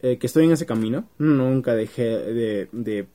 eh, 0.00 0.18
que 0.18 0.26
estoy 0.26 0.44
en 0.44 0.52
ese 0.52 0.66
camino, 0.66 1.08
nunca 1.18 1.74
dejé 1.74 2.04
de, 2.04 3.06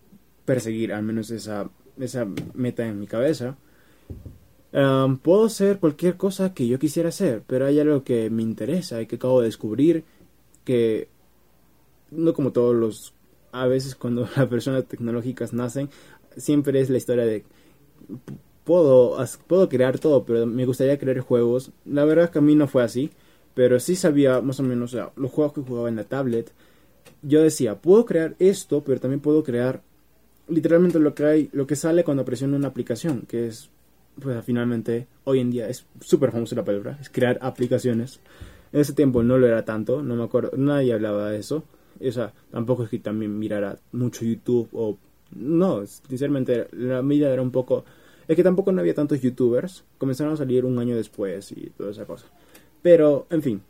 perseguir 0.45 0.93
al 0.93 1.03
menos 1.03 1.29
esa, 1.31 1.69
esa 1.99 2.25
meta 2.53 2.87
en 2.87 2.99
mi 2.99 3.07
cabeza. 3.07 3.57
Puedo 4.71 5.45
hacer 5.45 5.79
cualquier 5.79 6.17
cosa 6.17 6.53
que 6.53 6.67
yo 6.67 6.79
quisiera 6.79 7.09
hacer, 7.09 7.43
pero 7.47 7.65
hay 7.65 7.79
algo 7.79 8.03
que 8.03 8.29
me 8.29 8.43
interesa 8.43 9.01
y 9.01 9.07
que 9.07 9.15
acabo 9.15 9.41
de 9.41 9.47
descubrir 9.47 10.03
que 10.63 11.07
no 12.11 12.33
como 12.33 12.51
todos 12.51 12.75
los 12.75 13.13
a 13.51 13.67
veces 13.67 13.95
cuando 13.95 14.27
las 14.35 14.47
personas 14.47 14.85
tecnológicas 14.85 15.53
nacen 15.53 15.89
siempre 16.35 16.79
es 16.79 16.89
la 16.89 16.97
historia 16.97 17.25
de 17.25 17.43
puedo, 18.67 19.17
puedo 19.47 19.69
crear 19.69 19.97
todo, 19.97 20.25
pero 20.25 20.45
me 20.45 20.65
gustaría 20.65 20.99
crear 20.99 21.19
juegos. 21.19 21.71
La 21.85 22.03
verdad 22.03 22.29
que 22.29 22.39
a 22.39 22.41
mí 22.41 22.53
no 22.53 22.67
fue 22.67 22.83
así, 22.83 23.11
pero 23.53 23.79
sí 23.79 23.95
sabía 23.95 24.41
más 24.41 24.59
o 24.59 24.63
menos 24.63 24.95
los 25.15 25.31
juegos 25.31 25.53
que 25.53 25.61
jugaba 25.61 25.89
en 25.89 25.95
la 25.95 26.03
tablet. 26.03 26.51
Yo 27.21 27.41
decía, 27.41 27.75
puedo 27.75 28.05
crear 28.05 28.35
esto, 28.39 28.83
pero 28.83 28.99
también 28.99 29.21
puedo 29.21 29.43
crear 29.43 29.81
literalmente 30.49 30.99
lo 30.99 31.15
que 31.15 31.25
hay, 31.25 31.49
lo 31.53 31.65
que 31.65 31.75
sale 31.75 32.03
cuando 32.03 32.25
presiono 32.25 32.57
una 32.57 32.67
aplicación, 32.67 33.21
que 33.21 33.47
es, 33.47 33.69
pues 34.21 34.43
finalmente, 34.43 35.07
hoy 35.23 35.39
en 35.39 35.51
día 35.51 35.69
es 35.69 35.85
súper 36.01 36.31
famosa 36.31 36.55
la 36.55 36.65
palabra, 36.65 36.97
es 36.99 37.09
crear 37.09 37.37
aplicaciones. 37.41 38.19
En 38.71 38.81
ese 38.81 38.93
tiempo 38.93 39.23
no 39.23 39.37
lo 39.37 39.47
era 39.47 39.63
tanto, 39.63 40.01
no 40.01 40.15
me 40.15 40.23
acuerdo, 40.23 40.51
nadie 40.57 40.93
hablaba 40.93 41.29
de 41.29 41.39
eso. 41.39 41.63
O 41.99 42.11
sea, 42.11 42.33
tampoco 42.51 42.83
es 42.83 42.89
que 42.89 42.99
también 42.99 43.37
mirara 43.37 43.77
mucho 43.91 44.25
YouTube 44.25 44.69
o... 44.73 44.97
No, 45.35 45.85
sinceramente 45.85 46.67
la 46.71 47.01
vida 47.01 47.31
era 47.33 47.41
un 47.41 47.51
poco 47.51 47.83
es 48.27 48.35
que 48.35 48.43
tampoco 48.43 48.71
no 48.71 48.81
había 48.81 48.93
tantos 48.93 49.21
youtubers. 49.21 49.85
Comenzaron 49.97 50.33
a 50.33 50.37
salir 50.37 50.65
un 50.65 50.77
año 50.79 50.95
después 50.95 51.51
y 51.51 51.69
toda 51.77 51.91
esa 51.91 52.05
cosa. 52.05 52.25
Pero, 52.81 53.25
en 53.29 53.41
fin. 53.41 53.61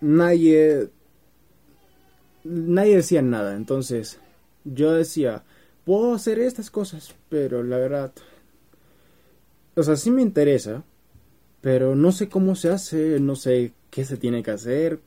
Nadie. 0.00 0.88
Nadie 2.44 2.96
decía 2.96 3.20
nada. 3.20 3.56
Entonces, 3.56 4.20
yo 4.64 4.92
decía, 4.92 5.42
puedo 5.84 6.14
hacer 6.14 6.38
estas 6.38 6.70
cosas, 6.70 7.14
pero 7.28 7.62
la 7.62 7.78
verdad. 7.78 8.12
O 9.80 9.82
sea, 9.82 9.96
sí 9.96 10.10
me 10.10 10.22
interesa. 10.22 10.84
Pero 11.60 11.94
no 11.94 12.12
sé 12.12 12.28
cómo 12.28 12.54
se 12.54 12.70
hace, 12.70 13.20
no 13.20 13.36
sé 13.36 13.72
qué 13.90 14.04
se 14.04 14.16
tiene 14.16 14.42
que 14.42 14.50
hacer. 14.50 15.00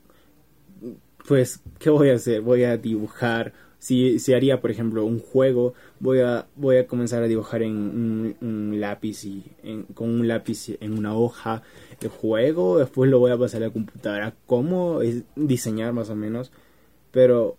Pues, 1.26 1.60
¿qué 1.78 1.90
voy 1.90 2.10
a 2.10 2.14
hacer? 2.14 2.42
Voy 2.42 2.64
a 2.64 2.76
dibujar 2.76 3.52
si, 3.84 4.18
si 4.18 4.32
haría, 4.32 4.62
por 4.62 4.70
ejemplo, 4.70 5.04
un 5.04 5.18
juego, 5.18 5.74
voy 6.00 6.20
a, 6.20 6.46
voy 6.56 6.78
a 6.78 6.86
comenzar 6.86 7.22
a 7.22 7.26
dibujar 7.26 7.60
en 7.60 8.34
un, 8.40 8.80
lápiz 8.80 9.26
y 9.26 9.44
con 9.92 10.08
un 10.08 10.26
lápiz 10.26 10.70
en 10.80 10.96
una 10.96 11.14
hoja 11.14 11.62
el 12.00 12.08
juego, 12.08 12.78
después 12.78 13.10
lo 13.10 13.18
voy 13.18 13.32
a 13.32 13.36
pasar 13.36 13.62
a 13.62 13.66
la 13.66 13.72
computadora, 13.74 14.34
cómo 14.46 15.00
diseñar 15.36 15.92
más 15.92 16.08
o 16.08 16.16
menos, 16.16 16.50
pero 17.10 17.58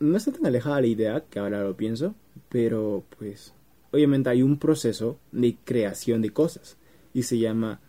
no 0.00 0.16
está 0.16 0.32
tan 0.32 0.46
alejada 0.46 0.80
la 0.80 0.86
idea 0.86 1.24
que 1.28 1.38
ahora 1.38 1.62
lo 1.62 1.76
pienso, 1.76 2.14
pero 2.48 3.04
pues 3.18 3.52
obviamente 3.92 4.30
hay 4.30 4.42
un 4.42 4.58
proceso 4.58 5.18
de 5.32 5.56
creación 5.64 6.22
de 6.22 6.30
cosas 6.30 6.76
y 7.14 7.22
se 7.22 7.38
llama, 7.38 7.80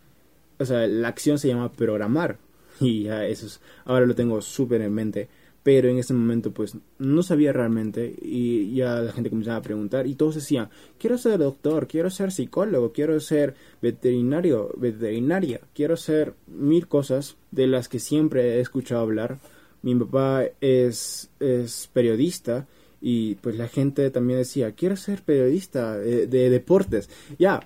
o 0.58 0.66
sea, 0.66 0.88
la 0.88 1.08
acción 1.08 1.40
se 1.40 1.48
llama 1.48 1.72
programar 1.72 2.38
y 2.80 3.04
ya 3.04 3.26
eso 3.26 3.46
es, 3.46 3.62
ahora 3.86 4.06
lo 4.06 4.16
tengo 4.16 4.42
súper 4.42 4.82
en 4.82 4.94
mente 4.94 5.30
pero 5.64 5.90
en 5.90 5.98
ese 5.98 6.14
momento 6.14 6.52
pues 6.52 6.76
no 6.98 7.22
sabía 7.22 7.54
realmente 7.54 8.16
y 8.22 8.74
ya 8.74 9.02
la 9.02 9.12
gente 9.12 9.30
comenzaba 9.30 9.58
a 9.58 9.62
preguntar 9.62 10.08
y 10.08 10.16
todos 10.16 10.36
decían, 10.36 10.70
quiero 10.98 11.18
ser 11.18 11.38
doctor, 11.38 11.88
quiero 11.88 12.10
ser 12.10 12.32
psicólogo, 12.32 12.92
quiero 12.92 13.20
ser 13.20 13.56
veterinario, 13.82 14.72
veterinaria, 14.78 15.62
quiero 15.74 15.98
ser 15.98 16.34
mil 16.48 16.88
cosas 16.88 17.36
de 17.52 17.68
las 17.68 17.90
que 17.90 18.00
siempre 18.00 18.56
he 18.56 18.62
escuchado 18.62 19.02
hablar. 19.02 19.40
Mi 19.82 19.96
papá 19.96 20.46
es, 20.62 21.30
es 21.40 21.90
periodista 21.94 22.68
y 23.02 23.36
pues 23.36 23.58
la 23.58 23.68
gente 23.68 24.10
también 24.10 24.40
decía, 24.40 24.74
quiero 24.74 24.96
ser 24.96 25.22
periodista 25.22 25.98
de, 25.98 26.28
de 26.28 26.50
deportes. 26.50 27.10
Ya, 27.38 27.62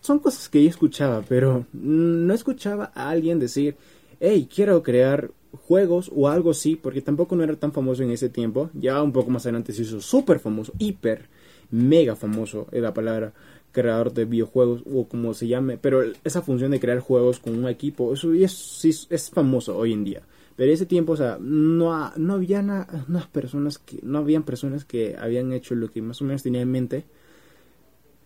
son 0.00 0.18
cosas 0.18 0.48
que 0.48 0.62
yo 0.62 0.68
escuchaba, 0.68 1.22
pero 1.28 1.66
no 1.72 2.34
escuchaba 2.34 2.92
a 2.94 3.10
alguien 3.10 3.38
decir, 3.38 3.76
hey, 4.20 4.48
quiero 4.52 4.82
crear 4.82 5.30
juegos 5.66 6.10
o 6.14 6.28
algo 6.28 6.50
así, 6.50 6.76
porque 6.76 7.00
tampoco 7.00 7.36
no 7.36 7.44
era 7.44 7.56
tan 7.56 7.72
famoso 7.72 8.02
en 8.02 8.10
ese 8.10 8.28
tiempo. 8.28 8.70
Ya 8.74 9.02
un 9.02 9.12
poco 9.12 9.30
más 9.30 9.46
adelante 9.46 9.72
se 9.72 9.82
hizo 9.82 10.00
súper 10.00 10.40
famoso, 10.40 10.72
hiper, 10.78 11.28
mega 11.70 12.16
famoso 12.16 12.66
es 12.72 12.82
la 12.82 12.94
palabra 12.94 13.32
creador 13.72 14.12
de 14.12 14.24
videojuegos 14.24 14.82
o 14.90 15.08
como 15.08 15.34
se 15.34 15.48
llame, 15.48 15.78
pero 15.78 16.02
esa 16.22 16.42
función 16.42 16.70
de 16.70 16.80
crear 16.80 17.00
juegos 17.00 17.40
con 17.40 17.58
un 17.58 17.68
equipo, 17.68 18.14
eso 18.14 18.32
es, 18.32 19.06
es 19.10 19.30
famoso 19.30 19.76
hoy 19.76 19.92
en 19.92 20.04
día. 20.04 20.22
Pero 20.56 20.72
ese 20.72 20.86
tiempo, 20.86 21.12
o 21.12 21.16
sea, 21.16 21.38
no, 21.40 22.12
no 22.16 22.34
había 22.34 22.86
personas 23.32 23.78
que, 23.78 23.98
no 24.02 24.18
habían 24.18 24.44
personas 24.44 24.84
que 24.84 25.16
habían 25.18 25.52
hecho 25.52 25.74
lo 25.74 25.90
que 25.90 26.00
más 26.00 26.20
o 26.22 26.24
menos 26.24 26.42
tenía 26.42 26.60
en 26.60 26.70
mente. 26.70 27.04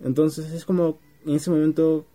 Entonces 0.01 0.53
es 0.53 0.65
como, 0.65 1.01
en 1.25 1.37
ese 1.37 1.51
momento 1.51 2.07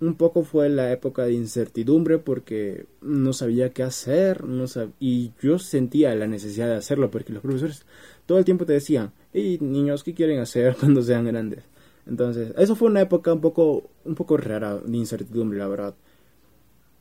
un 0.00 0.14
poco 0.14 0.44
fue 0.44 0.68
la 0.70 0.92
época 0.92 1.24
de 1.24 1.34
incertidumbre 1.34 2.18
porque 2.18 2.86
no 3.02 3.34
sabía 3.34 3.70
qué 3.70 3.82
hacer 3.82 4.44
no 4.44 4.64
y 4.98 5.32
yo 5.42 5.58
sentía 5.58 6.14
la 6.14 6.26
necesidad 6.26 6.68
de 6.68 6.76
hacerlo 6.76 7.10
porque 7.10 7.34
los 7.34 7.42
profesores 7.42 7.84
todo 8.24 8.38
el 8.38 8.46
tiempo 8.46 8.64
te 8.64 8.72
decían, 8.72 9.12
hey 9.34 9.58
niños, 9.60 10.02
¿qué 10.04 10.14
quieren 10.14 10.38
hacer 10.38 10.76
cuando 10.80 11.02
sean 11.02 11.26
grandes? 11.26 11.64
Entonces, 12.06 12.52
eso 12.56 12.74
fue 12.76 12.88
una 12.88 13.02
época 13.02 13.32
un 13.32 13.40
poco, 13.40 13.90
un 14.04 14.14
poco 14.14 14.36
rara 14.36 14.78
de 14.78 14.96
incertidumbre, 14.96 15.58
la 15.58 15.68
verdad. 15.68 15.94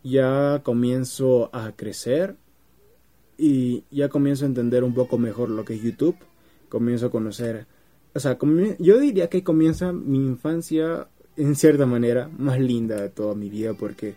Ya 0.04 0.62
comienzo 0.64 1.50
a 1.54 1.74
crecer 1.76 2.36
y 3.38 3.84
ya 3.92 4.10
comienzo 4.10 4.46
a 4.46 4.48
entender 4.48 4.84
un 4.84 4.94
poco 4.94 5.18
mejor 5.18 5.50
lo 5.50 5.66
que 5.66 5.76
es 5.76 5.82
YouTube. 5.82 6.16
Comienzo 6.70 7.08
a 7.08 7.12
conocer, 7.12 7.66
o 8.14 8.20
sea, 8.20 8.38
yo 8.78 9.00
diría 9.00 9.28
que 9.30 9.44
comienza 9.44 9.92
mi 9.92 10.18
infancia 10.18 11.08
en 11.36 11.56
cierta 11.56 11.86
manera, 11.86 12.30
más 12.38 12.60
linda 12.60 13.02
de 13.02 13.10
toda 13.10 13.34
mi 13.34 13.50
vida 13.50 13.74
porque 13.74 14.16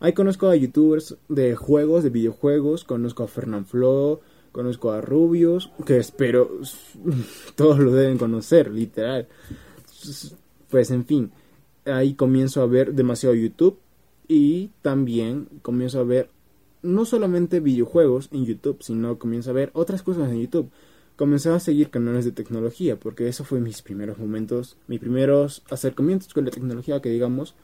ahí 0.00 0.12
conozco 0.12 0.48
a 0.48 0.56
youtubers 0.56 1.16
de 1.28 1.54
juegos, 1.54 2.02
de 2.02 2.10
videojuegos, 2.10 2.84
conozco 2.84 3.22
a 3.22 3.28
Flo, 3.28 4.20
conozco 4.52 4.90
a 4.90 5.00
Rubius, 5.00 5.70
que 5.86 5.98
espero 5.98 6.58
todos 7.54 7.78
lo 7.78 7.92
deben 7.92 8.18
conocer, 8.18 8.70
literal. 8.70 9.28
Pues 10.68 10.90
en 10.90 11.04
fin, 11.06 11.30
ahí 11.84 12.14
comienzo 12.14 12.62
a 12.62 12.66
ver 12.66 12.92
demasiado 12.92 13.34
YouTube 13.34 13.78
y 14.28 14.70
también 14.82 15.48
comienzo 15.62 16.00
a 16.00 16.04
ver 16.04 16.30
no 16.82 17.04
solamente 17.04 17.60
videojuegos 17.60 18.28
en 18.32 18.44
YouTube, 18.44 18.78
sino 18.80 19.18
comienzo 19.18 19.50
a 19.50 19.54
ver 19.54 19.70
otras 19.72 20.02
cosas 20.02 20.30
en 20.30 20.40
YouTube. 20.40 20.70
Comencé 21.16 21.50
a 21.50 21.60
seguir 21.60 21.90
canales 21.90 22.24
de 22.24 22.32
tecnología, 22.32 22.98
porque 22.98 23.28
eso 23.28 23.44
fue 23.44 23.60
mis 23.60 23.82
primeros 23.82 24.18
momentos, 24.18 24.76
mis 24.86 25.00
primeros 25.00 25.62
acercamientos 25.70 26.32
con 26.34 26.44
la 26.44 26.50
tecnología, 26.50 27.00
que 27.00 27.08
digamos, 27.08 27.54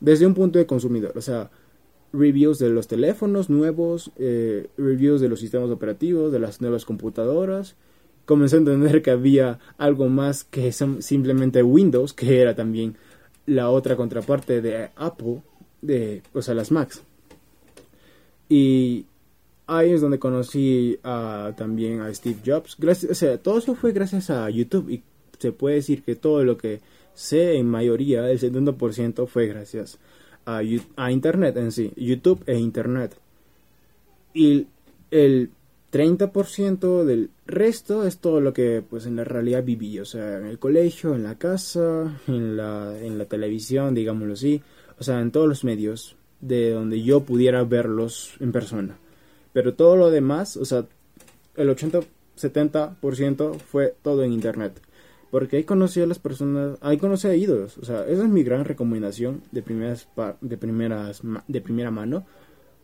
desde 0.00 0.26
un 0.26 0.34
punto 0.34 0.58
de 0.58 0.66
consumidor, 0.66 1.12
o 1.16 1.20
sea, 1.20 1.50
reviews 2.12 2.58
de 2.58 2.70
los 2.70 2.88
teléfonos 2.88 3.50
nuevos, 3.50 4.12
eh, 4.16 4.68
reviews 4.78 5.20
de 5.20 5.28
los 5.28 5.40
sistemas 5.40 5.70
operativos, 5.70 6.32
de 6.32 6.38
las 6.38 6.60
nuevas 6.60 6.84
computadoras. 6.84 7.76
Comencé 8.24 8.56
a 8.56 8.60
entender 8.60 9.02
que 9.02 9.10
había 9.10 9.58
algo 9.78 10.08
más 10.08 10.44
que 10.44 10.72
simplemente 10.72 11.62
Windows, 11.62 12.12
que 12.12 12.40
era 12.40 12.56
también 12.56 12.96
la 13.44 13.70
otra 13.70 13.96
contraparte 13.96 14.60
de 14.60 14.90
Apple, 14.96 15.42
de, 15.86 16.22
o 16.32 16.42
sea, 16.42 16.54
las 16.54 16.70
Macs. 16.70 17.02
Y 18.48 19.06
ahí 19.66 19.92
es 19.92 20.00
donde 20.00 20.18
conocí 20.18 20.98
también 21.02 22.00
a 22.00 22.12
Steve 22.14 22.38
Jobs. 22.44 22.76
Gracias, 22.78 23.12
o 23.12 23.14
sea, 23.14 23.38
todo 23.38 23.58
eso 23.58 23.74
fue 23.74 23.92
gracias 23.92 24.30
a 24.30 24.48
YouTube 24.50 24.90
y 24.90 25.02
se 25.38 25.52
puede 25.52 25.76
decir 25.76 26.02
que 26.02 26.16
todo 26.16 26.44
lo 26.44 26.56
que 26.56 26.80
sé 27.14 27.56
en 27.56 27.66
mayoría, 27.66 28.30
el 28.30 28.38
70% 28.38 29.26
fue 29.26 29.46
gracias 29.46 29.98
a, 30.44 30.60
a 30.96 31.12
Internet 31.12 31.56
en 31.56 31.72
sí, 31.72 31.92
YouTube 31.96 32.42
e 32.46 32.56
Internet. 32.58 33.16
Y 34.34 34.66
el 35.10 35.50
30% 35.92 37.04
del 37.04 37.30
resto 37.46 38.06
es 38.06 38.18
todo 38.18 38.40
lo 38.40 38.52
que 38.52 38.82
pues 38.88 39.06
en 39.06 39.16
la 39.16 39.24
realidad 39.24 39.64
viví, 39.64 39.98
o 39.98 40.04
sea, 40.04 40.38
en 40.38 40.46
el 40.46 40.58
colegio, 40.58 41.14
en 41.14 41.22
la 41.22 41.36
casa, 41.36 42.20
en 42.26 42.56
la, 42.56 42.98
en 43.00 43.18
la 43.18 43.24
televisión, 43.24 43.94
digámoslo 43.94 44.34
así, 44.34 44.62
o 44.98 45.04
sea, 45.04 45.20
en 45.20 45.30
todos 45.30 45.48
los 45.48 45.64
medios 45.64 46.16
de 46.40 46.72
donde 46.72 47.02
yo 47.02 47.20
pudiera 47.20 47.62
verlos 47.64 48.34
en 48.40 48.52
persona. 48.52 48.98
Pero 49.52 49.74
todo 49.74 49.96
lo 49.96 50.10
demás, 50.10 50.56
o 50.56 50.64
sea, 50.64 50.86
el 51.56 51.68
80-70% 51.70 53.58
fue 53.58 53.94
todo 54.02 54.22
en 54.22 54.32
internet. 54.32 54.80
Porque 55.30 55.56
ahí 55.56 55.64
conocí 55.64 56.00
a 56.00 56.06
las 56.06 56.18
personas, 56.18 56.78
ahí 56.80 56.98
conocí 56.98 57.26
a 57.26 57.34
ídolos. 57.34 57.78
O 57.78 57.84
sea, 57.84 58.06
esa 58.06 58.22
es 58.22 58.28
mi 58.28 58.42
gran 58.42 58.64
recomendación 58.64 59.42
de, 59.50 59.62
primeras, 59.62 60.08
de, 60.40 60.56
primeras, 60.56 61.22
de 61.48 61.60
primera 61.60 61.90
mano. 61.90 62.26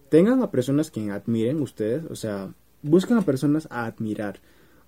Tengan 0.08 0.42
a 0.42 0.50
personas 0.50 0.90
que 0.90 1.10
admiren 1.10 1.62
ustedes, 1.62 2.04
o 2.10 2.16
sea, 2.16 2.52
busquen 2.82 3.16
a 3.16 3.22
personas 3.22 3.68
a 3.70 3.86
admirar. 3.86 4.40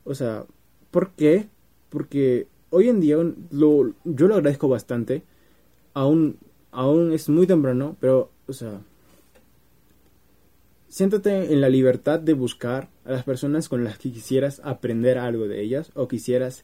O 0.05 0.15
sea, 0.15 0.45
¿por 0.91 1.13
qué? 1.13 1.49
Porque 1.89 2.49
hoy 2.71 2.89
en 2.89 3.01
día 3.01 3.17
lo, 3.51 3.93
yo 4.05 4.29
lo 4.29 4.35
agradezco 4.35 4.69
bastante. 4.69 5.23
Aún, 5.95 6.39
aún 6.75 7.13
es 7.13 7.29
muy 7.29 7.47
temprano, 7.47 7.97
pero, 8.01 8.31
o 8.47 8.53
sea, 8.53 8.81
Siéntate 10.95 11.53
en 11.53 11.61
la 11.61 11.69
libertad 11.69 12.21
de 12.21 12.35
buscar 12.35 12.89
a 13.05 13.11
las 13.11 13.25
personas 13.25 13.69
con 13.69 13.83
las 13.83 13.99
que 13.99 14.13
quisieras 14.13 14.61
aprender 14.63 15.19
algo 15.19 15.49
de 15.49 15.61
ellas 15.61 15.91
o 15.95 16.07
quisieras 16.07 16.63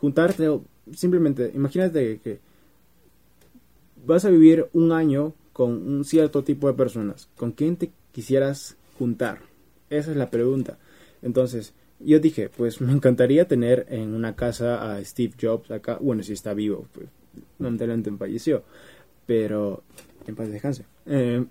juntarte 0.00 0.48
o 0.48 0.62
simplemente 0.94 1.50
imagínate 1.52 2.20
que 2.22 2.38
vas 4.06 4.24
a 4.24 4.30
vivir 4.30 4.68
un 4.72 4.92
año 4.92 5.34
con 5.52 5.72
un 5.72 6.04
cierto 6.04 6.44
tipo 6.44 6.68
de 6.68 6.74
personas. 6.74 7.28
¿Con 7.36 7.50
quién 7.50 7.74
te 7.74 7.90
quisieras 8.12 8.76
juntar? 9.00 9.40
Esa 9.90 10.12
es 10.12 10.16
la 10.16 10.30
pregunta. 10.30 10.78
Entonces, 11.20 11.74
yo 11.98 12.20
dije, 12.20 12.50
pues 12.56 12.80
me 12.80 12.92
encantaría 12.92 13.48
tener 13.48 13.86
en 13.88 14.14
una 14.14 14.36
casa 14.36 14.94
a 14.94 15.04
Steve 15.04 15.34
Jobs 15.40 15.72
acá. 15.72 15.98
Bueno, 16.00 16.22
si 16.22 16.34
está 16.34 16.54
vivo, 16.54 16.86
pues 16.92 17.08
lamentablemente 17.58 18.12
falleció. 18.12 18.62
Pero 19.32 19.82
en 20.26 20.36
paz 20.36 20.50
descanse. 20.50 20.84
Eh, 21.06 21.42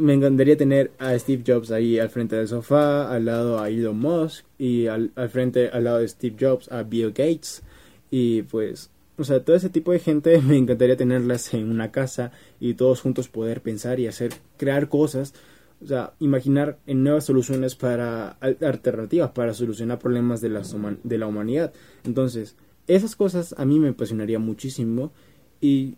me 0.00 0.14
encantaría 0.14 0.56
tener 0.56 0.92
a 0.98 1.18
Steve 1.18 1.44
Jobs 1.46 1.70
ahí 1.70 1.98
al 1.98 2.08
frente 2.08 2.36
del 2.36 2.48
sofá, 2.48 3.12
al 3.12 3.26
lado 3.26 3.60
a 3.60 3.68
Elon 3.68 3.98
Musk 3.98 4.46
y 4.56 4.86
al, 4.86 5.12
frente, 5.28 5.68
al 5.68 5.84
lado 5.84 5.98
de 5.98 6.08
Steve 6.08 6.36
Jobs 6.40 6.72
a 6.72 6.82
Bill 6.82 7.08
Gates 7.08 7.62
y 8.10 8.42
pues, 8.44 8.88
o 9.18 9.24
sea, 9.24 9.44
todo 9.44 9.56
ese 9.56 9.68
tipo 9.68 9.92
de 9.92 9.98
gente 9.98 10.40
me 10.46 10.56
encantaría 10.56 10.96
tenerlas 10.96 11.52
en 11.52 11.68
una 11.68 11.92
casa 11.92 12.32
y 12.60 12.72
todos 12.72 13.02
juntos 13.02 13.28
poder 13.28 13.60
pensar 13.60 14.00
y 14.00 14.06
hacer, 14.06 14.32
crear 14.56 14.88
cosas, 14.88 15.34
o 15.82 15.86
sea, 15.86 16.14
imaginar 16.18 16.78
en 16.86 17.04
nuevas 17.04 17.26
soluciones 17.26 17.74
para, 17.74 18.38
alternativas 18.40 19.32
para 19.32 19.52
solucionar 19.52 19.98
problemas 19.98 20.40
de 20.40 20.48
la, 20.48 20.62
de 21.02 21.18
la 21.18 21.26
humanidad. 21.26 21.74
Entonces, 22.04 22.56
esas 22.86 23.16
cosas 23.16 23.54
a 23.58 23.66
mí 23.66 23.78
me 23.78 23.90
apasionaría 23.90 24.38
muchísimo 24.38 25.12
y 25.60 25.96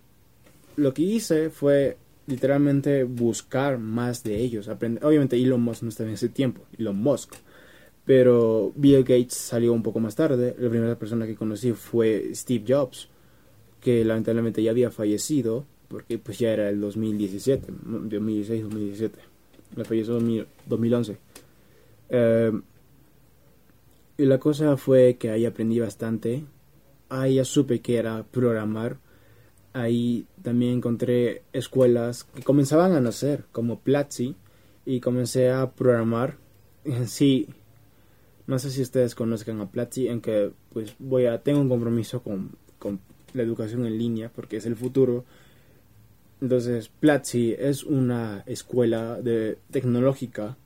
lo 0.76 0.94
que 0.94 1.02
hice 1.02 1.50
fue 1.50 1.96
literalmente 2.26 3.04
buscar 3.04 3.78
más 3.78 4.22
de 4.22 4.38
ellos. 4.38 4.68
Aprender. 4.68 5.04
Obviamente 5.04 5.36
Elon 5.36 5.62
Musk 5.62 5.82
no 5.82 5.88
estaba 5.88 6.08
en 6.08 6.14
ese 6.14 6.28
tiempo, 6.28 6.62
Elon 6.78 6.96
Musk. 6.96 7.34
Pero 8.04 8.72
Bill 8.76 9.02
Gates 9.02 9.34
salió 9.34 9.72
un 9.72 9.82
poco 9.82 9.98
más 9.98 10.14
tarde. 10.14 10.54
La 10.58 10.70
primera 10.70 10.96
persona 10.96 11.26
que 11.26 11.34
conocí 11.34 11.72
fue 11.72 12.30
Steve 12.34 12.64
Jobs, 12.66 13.08
que 13.80 14.04
lamentablemente 14.04 14.62
ya 14.62 14.70
había 14.70 14.90
fallecido, 14.92 15.64
porque 15.88 16.18
pues 16.18 16.38
ya 16.38 16.52
era 16.52 16.68
el 16.68 16.80
2017, 16.80 17.66
2016-2017. 17.72 19.10
Le 19.74 19.84
falleció 19.84 20.18
en 20.18 20.46
2011. 20.66 21.16
Eh, 22.08 22.52
y 24.18 24.24
la 24.24 24.38
cosa 24.38 24.76
fue 24.76 25.16
que 25.16 25.30
ahí 25.30 25.44
aprendí 25.44 25.80
bastante. 25.80 26.44
Ahí 27.08 27.34
ya 27.34 27.44
supe 27.44 27.80
que 27.80 27.96
era 27.96 28.24
programar 28.24 28.98
ahí 29.76 30.26
también 30.42 30.78
encontré 30.78 31.42
escuelas 31.52 32.24
que 32.24 32.42
comenzaban 32.42 32.92
a 32.92 33.00
nacer, 33.00 33.44
como 33.52 33.80
Platzi, 33.80 34.34
y 34.86 35.00
comencé 35.00 35.50
a 35.50 35.70
programar. 35.70 36.38
Sí, 37.06 37.48
no 38.46 38.60
sé 38.60 38.70
si 38.70 38.80
ustedes 38.80 39.16
conozcan 39.16 39.60
a 39.60 39.70
Platzi, 39.70 40.08
en 40.08 40.20
que 40.20 40.52
pues 40.72 40.94
voy 41.00 41.26
a, 41.26 41.42
tengo 41.42 41.60
un 41.60 41.68
compromiso 41.68 42.22
con, 42.22 42.52
con 42.78 43.00
la 43.34 43.42
educación 43.42 43.84
en 43.86 43.98
línea, 43.98 44.30
porque 44.34 44.56
es 44.56 44.66
el 44.66 44.76
futuro. 44.76 45.24
Entonces, 46.40 46.88
Platzi 46.88 47.54
es 47.58 47.82
una 47.82 48.44
escuela 48.46 49.20
de 49.20 49.58
tecnológica 49.70 50.56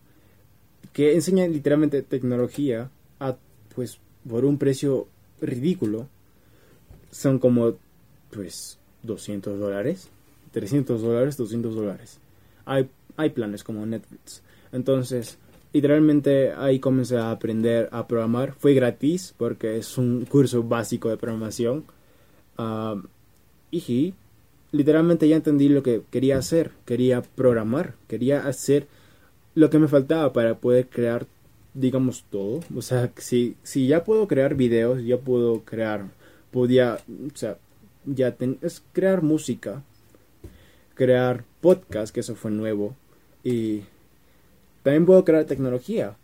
que 0.93 1.15
enseña 1.15 1.47
literalmente 1.49 2.03
tecnología 2.03 2.91
a, 3.19 3.37
pues, 3.75 3.99
por 4.29 4.45
un 4.45 4.59
precio 4.59 5.09
ridículo. 5.41 6.09
Son 7.11 7.39
como, 7.39 7.77
pues, 8.31 8.80
200 9.03 9.59
dólares, 9.59 10.11
300 10.53 11.01
dólares, 11.03 11.37
200 11.37 11.75
dólares. 11.75 12.19
Hay, 12.65 12.89
hay 13.17 13.31
planes 13.31 13.65
como 13.65 13.85
Netflix. 13.87 14.43
Entonces, 14.73 15.39
literalmente 15.73 16.53
ahí 16.53 16.79
comencé 16.79 17.17
a 17.17 17.31
aprender 17.31 17.89
a 17.93 18.07
programar. 18.07 18.53
Fue 18.53 18.75
gratis 18.75 19.35
porque 19.37 19.79
es 19.79 19.99
un 19.99 20.25
curso 20.27 20.63
básico 20.63 21.09
de 21.09 21.17
programación. 21.17 21.85
Ah, 22.59 23.01
y 23.71 24.15
literalmente 24.73 25.29
ya 25.29 25.37
entendí 25.37 25.69
lo 25.69 25.83
que 25.83 26.03
quería 26.11 26.39
hacer. 26.39 26.73
Quería 26.85 27.23
programar. 27.23 27.95
Quería 28.09 28.47
hacer 28.47 28.87
lo 29.55 29.71
que 29.71 29.79
me 29.79 29.89
faltaba 29.89 30.33
para 30.33 30.57
poder 30.59 30.89
crear, 30.89 31.27
digamos, 31.75 32.25
todo. 32.31 32.61
O 32.75 32.83
sea, 32.83 33.13
si, 33.17 33.57
si 33.63 33.87
ya 33.87 34.05
puedo 34.05 34.27
crear 34.29 34.55
videos, 34.55 35.03
ya 35.05 35.19
puedo 35.19 35.61
crear, 35.65 36.07
podía, 36.51 36.99
o 37.09 37.37
sea, 37.37 37.59
ya 38.05 38.37
es 38.63 38.83
crear 38.93 39.23
música, 39.23 39.83
crear 40.95 41.45
podcast, 41.61 42.15
que 42.15 42.21
eso 42.21 42.35
fue 42.35 42.51
nuevo, 42.51 42.97
y 43.43 43.83
también 44.83 45.07
puedo 45.07 45.25
crear 45.25 45.45
tecnología. 45.45 46.17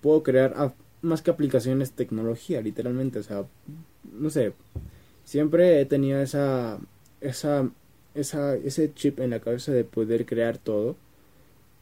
Puedo 0.00 0.22
crear 0.22 0.54
más 1.02 1.22
que 1.22 1.30
aplicaciones 1.30 1.92
tecnología, 1.92 2.60
literalmente. 2.60 3.18
O 3.18 3.22
sea, 3.22 3.44
no 4.12 4.30
sé. 4.30 4.52
Siempre 5.24 5.80
he 5.80 5.86
tenido 5.86 6.20
esa, 6.20 6.78
esa, 7.20 7.70
esa, 8.14 8.56
ese 8.56 8.92
chip 8.94 9.20
en 9.20 9.30
la 9.30 9.40
cabeza 9.40 9.72
de 9.72 9.84
poder 9.84 10.26
crear 10.26 10.58
todo. 10.58 10.96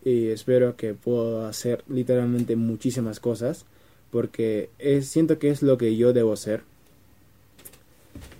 Y 0.05 0.29
espero 0.29 0.77
que 0.77 0.95
pueda 0.95 1.49
hacer 1.49 1.85
literalmente 1.89 2.57
muchísimas 2.57 3.21
cosas. 3.21 3.65
Porque 4.11 4.71
es, 4.79 5.09
siento 5.09 5.39
que 5.39 5.51
es 5.51 5.63
lo 5.63 5.79
que 5.79 5.97
yo 5.97 6.13
debo 6.13 6.33
hacer. 6.33 6.63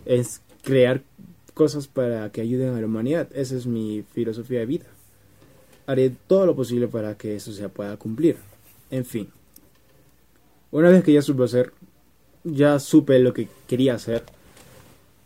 Es 0.05 0.41
crear 0.69 1.03
cosas 1.55 1.89
para 1.89 2.31
que 2.31 2.43
ayuden 2.43 2.75
a 2.75 2.81
la 2.81 2.87
humanidad. 2.87 3.29
Esa 3.35 3.57
es 3.57 3.67
mi 3.67 4.05
filosofía 4.13 4.61
de 4.61 4.67
vida 4.67 4.87
haré 5.89 6.15
todo 6.27 6.45
lo 6.45 6.55
posible 6.55 6.87
para 6.87 7.17
que 7.17 7.35
eso 7.35 7.51
se 7.51 7.67
pueda 7.71 7.97
cumplir. 7.97 8.37
En 8.91 9.07
fin. 9.07 9.31
Una 10.71 10.91
vez 10.91 11.03
que 11.03 11.15
ya 11.15 11.23
supe 11.23 11.45
hacer, 11.45 11.73
ya 12.45 12.79
supe 12.79 13.19
lo 13.19 13.33
que 13.33 13.49
quería 13.67 13.95
hacer, 13.95 14.23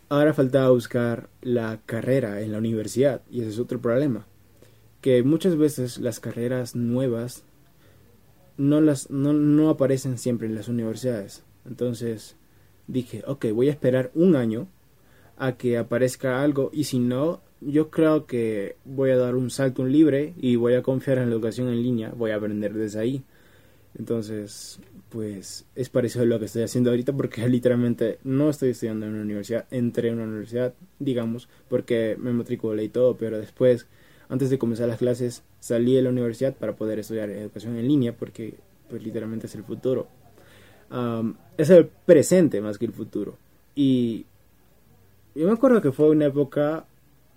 ahora 0.09 0.33
faltaba 0.33 0.71
buscar 0.71 1.29
la 1.43 1.81
carrera 1.85 2.43
en 2.43 2.53
la 2.53 2.59
universidad 2.59 3.23
y 3.29 3.41
ese 3.41 3.51
es 3.51 3.59
otro 3.59 3.81
problema. 3.81 4.25
Que 5.01 5.25
muchas 5.25 5.57
veces 5.57 5.99
las 5.99 6.21
carreras 6.21 6.77
nuevas 6.77 7.43
no, 8.57 8.81
las, 8.81 9.11
no, 9.11 9.33
no 9.33 9.69
aparecen 9.69 10.17
siempre 10.17 10.47
en 10.47 10.55
las 10.55 10.69
universidades. 10.69 11.43
Entonces 11.67 12.37
dije, 12.87 13.25
ok, 13.27 13.47
voy 13.53 13.67
a 13.67 13.73
esperar 13.73 14.13
un 14.15 14.37
año 14.37 14.69
a 15.37 15.57
que 15.57 15.79
aparezca 15.79 16.43
algo 16.43 16.71
y 16.73 16.85
si 16.85 16.99
no, 16.99 17.41
yo 17.61 17.91
creo 17.91 18.27
que 18.27 18.77
voy 18.85 19.11
a 19.11 19.17
dar 19.17 19.35
un 19.35 19.51
salto 19.51 19.85
libre 19.85 20.35
y 20.37 20.57
voy 20.57 20.75
a 20.75 20.83
confiar 20.83 21.19
en 21.19 21.29
la 21.29 21.35
educación 21.35 21.69
en 21.69 21.83
línea, 21.83 22.13
voy 22.17 22.33
a 22.33 22.37
aprender 22.37 22.73
desde 22.75 23.01
ahí. 23.01 23.25
Entonces, 23.99 24.81
pues 25.11 25.67
es 25.75 25.91
parecido 25.91 26.25
a 26.25 26.27
lo 26.27 26.39
que 26.39 26.47
estoy 26.47 26.63
haciendo 26.63 26.91
ahorita 26.91 27.13
porque 27.13 27.47
literalmente 27.49 28.19
no 28.25 28.51
estoy 28.51 28.71
estudiando 28.71 29.07
en 29.07 29.13
una 29.13 29.23
universidad, 29.23 29.67
entré 29.71 30.09
en 30.09 30.15
una 30.15 30.25
universidad, 30.25 30.75
digamos, 30.99 31.49
porque 31.69 32.17
me 32.19 32.33
matriculé 32.33 32.85
y 32.85 32.89
todo, 32.89 33.17
pero 33.17 33.39
después, 33.39 33.87
antes 34.29 34.51
de 34.51 34.59
comenzar 34.59 34.89
las 34.89 34.99
clases, 34.99 35.43
salí 35.61 35.95
de 35.95 36.03
la 36.03 36.11
universidad 36.11 36.57
para 36.57 36.75
poder 36.75 36.99
estudiar 36.99 37.31
educación 37.31 37.77
en 37.77 37.87
línea 37.87 38.17
porque 38.17 38.55
pues 38.89 39.03
literalmente 39.03 39.47
es 39.47 39.55
el 39.55 39.65
futuro. 39.65 40.09
es 41.57 41.71
el 41.71 41.87
presente 41.87 42.61
más 42.61 42.79
que 42.79 42.87
el 42.87 42.93
futuro. 42.93 43.37
Y 43.75 44.27
yo 45.35 45.47
me 45.47 45.53
acuerdo 45.53 45.81
que 45.81 45.93
fue 45.93 46.11
una 46.11 46.27
época 46.27 46.85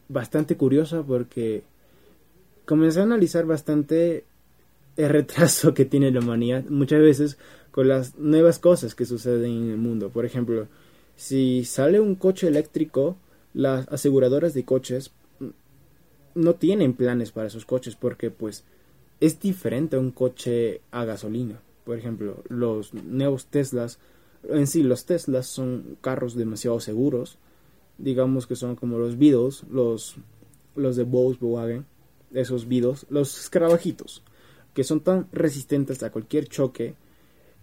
bastante 0.10 0.58
curiosa 0.58 1.04
porque 1.04 1.64
comencé 2.66 3.00
a 3.00 3.04
analizar 3.04 3.46
bastante 3.46 4.26
el 4.98 5.10
retraso 5.10 5.74
que 5.74 5.86
tiene 5.86 6.12
la 6.12 6.20
humanidad 6.20 6.64
muchas 6.70 7.02
veces 7.02 7.38
con 7.72 7.88
las 7.88 8.18
nuevas 8.18 8.60
cosas 8.60 8.96
que 8.96 9.06
suceden 9.06 9.52
en 9.52 9.72
el 9.72 9.78
mundo. 9.78 10.10
Por 10.10 10.26
ejemplo, 10.26 10.68
si 11.18 11.66
sale 11.66 12.00
un 12.00 12.16
coche 12.16 12.48
eléctrico, 12.48 13.18
las 13.54 13.88
aseguradoras 13.90 14.54
de 14.54 14.64
coches 14.64 15.12
no 16.36 16.56
tienen 16.56 16.94
planes 16.94 17.32
para 17.32 17.48
esos 17.48 17.66
coches 17.66 17.96
porque 17.96 18.32
pues 18.32 18.64
es 19.20 19.40
diferente 19.40 19.96
a 19.96 20.00
un 20.00 20.12
coche 20.12 20.82
a 20.92 21.06
gasolina. 21.06 21.60
Por 21.86 21.98
ejemplo, 21.98 22.44
los 22.50 22.94
nuevos 22.94 23.46
Teslas, 23.48 24.00
en 24.48 24.68
sí 24.68 24.84
los 24.84 25.06
Teslas 25.06 25.48
son 25.48 25.98
carros 26.02 26.36
demasiado 26.36 26.80
seguros 26.80 27.38
digamos 27.98 28.48
que 28.48 28.56
son 28.56 28.76
como 28.76 28.98
los 28.98 29.18
Beatles, 29.18 29.64
los, 29.70 30.16
los 30.76 30.96
de 30.96 31.04
Volkswagen, 31.04 31.86
esos 32.34 32.68
Beatles, 32.68 33.06
los 33.10 33.40
escarabajitos, 33.40 34.24
que 34.74 34.84
son 34.84 35.02
tan 35.02 35.28
resistentes 35.32 36.04
a 36.04 36.12
cualquier 36.12 36.48
choque, 36.48 36.96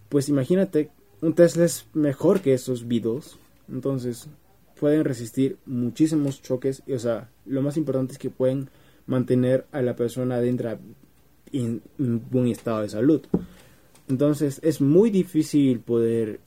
pues 0.09 0.29
imagínate, 0.29 0.91
un 1.21 1.33
Tesla 1.33 1.65
es 1.65 1.87
mejor 1.93 2.41
que 2.41 2.53
esos 2.53 2.87
Beatles, 2.87 3.37
entonces 3.69 4.27
pueden 4.79 5.05
resistir 5.05 5.57
muchísimos 5.65 6.41
choques, 6.41 6.83
y, 6.87 6.93
o 6.93 6.99
sea, 6.99 7.29
lo 7.45 7.61
más 7.61 7.77
importante 7.77 8.13
es 8.13 8.19
que 8.19 8.29
pueden 8.29 8.69
mantener 9.05 9.65
a 9.71 9.81
la 9.81 9.95
persona 9.95 10.39
dentro 10.39 10.77
en 11.51 11.81
buen 12.31 12.47
estado 12.47 12.81
de 12.81 12.89
salud. 12.89 13.21
Entonces 14.09 14.59
es 14.63 14.81
muy 14.81 15.09
difícil 15.09 15.79
poder 15.79 16.39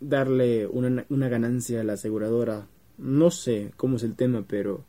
darle 0.00 0.66
una, 0.66 1.04
una 1.10 1.28
ganancia 1.28 1.80
a 1.80 1.84
la 1.84 1.92
aseguradora 1.92 2.66
no 2.98 3.30
sé 3.30 3.72
cómo 3.76 3.96
es 3.96 4.02
el 4.02 4.14
tema, 4.14 4.44
pero 4.46 4.84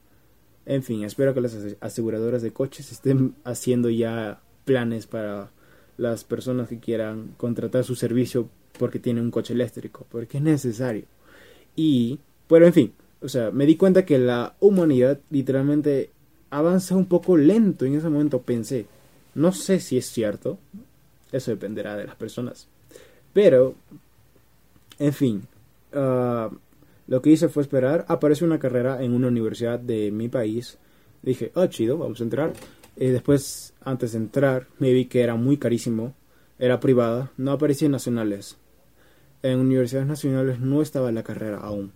en 0.66 0.84
fin, 0.84 1.04
espero 1.04 1.34
que 1.34 1.42
las 1.42 1.58
aseguradoras 1.82 2.42
de 2.42 2.54
coches 2.54 2.92
estén 2.92 3.36
haciendo 3.44 3.90
ya 3.90 4.42
planes 4.66 5.08
para 5.08 5.52
las 5.98 6.24
personas 6.24 6.70
que 6.70 6.80
quieran 6.80 7.34
contratar 7.38 7.84
su 7.84 7.96
servicio 7.96 8.50
porque 8.78 9.00
tienen 9.00 9.26
un 9.26 9.32
coche 9.32 9.54
eléctrico, 9.54 10.06
porque 10.10 10.38
es 10.38 10.44
necesario. 10.44 11.06
Y, 11.76 12.20
pero 12.48 12.66
en 12.66 12.74
fin, 12.74 12.94
o 13.22 13.30
sea, 13.30 13.52
me 13.52 13.66
di 13.66 13.76
cuenta 13.76 14.06
que 14.06 14.18
la 14.18 14.56
humanidad 14.60 15.20
literalmente 15.30 16.10
avanza 16.50 16.96
un 16.96 17.06
poco 17.06 17.38
lento. 17.38 17.86
En 17.86 17.96
ese 17.96 18.10
momento 18.10 18.42
pensé, 18.42 18.86
no 19.36 19.52
sé 19.52 19.80
si 19.80 19.98
es 19.98 20.06
cierto, 20.06 20.60
eso 21.32 21.52
dependerá 21.52 21.98
de 21.98 22.06
las 22.06 22.16
personas. 22.16 22.68
Pero, 23.34 23.76
en 25.00 25.14
fin, 25.14 25.44
uh, 25.94 26.56
lo 27.08 27.22
que 27.22 27.32
hice 27.32 27.50
fue 27.50 27.64
esperar. 27.64 28.06
Apareció 28.08 28.48
una 28.48 28.60
carrera 28.60 29.04
en 29.04 29.14
una 29.14 29.28
universidad 29.28 29.80
de 29.80 30.12
mi 30.12 30.30
país. 30.30 30.78
Dije, 31.22 31.52
oh, 31.56 31.66
chido, 31.68 31.98
vamos 31.98 32.22
a 32.22 32.24
entrar. 32.24 32.54
Y 32.96 33.08
después, 33.08 33.74
antes 33.84 34.12
de 34.12 34.20
entrar, 34.20 34.68
me 34.80 34.94
vi 34.94 35.06
que 35.06 35.22
era 35.22 35.36
muy 35.36 35.58
carísimo. 35.58 36.14
Era 36.60 36.80
privada, 36.80 37.32
no 37.38 37.52
aparecía 37.52 37.88
en 37.88 37.94
nacionales. 37.94 38.58
En 39.42 39.60
universidades 39.60 40.08
nacionales 40.08 40.60
no 40.60 40.82
estaba 40.82 41.12
la 41.12 41.24
carrera 41.24 41.58
aún. 41.58 41.92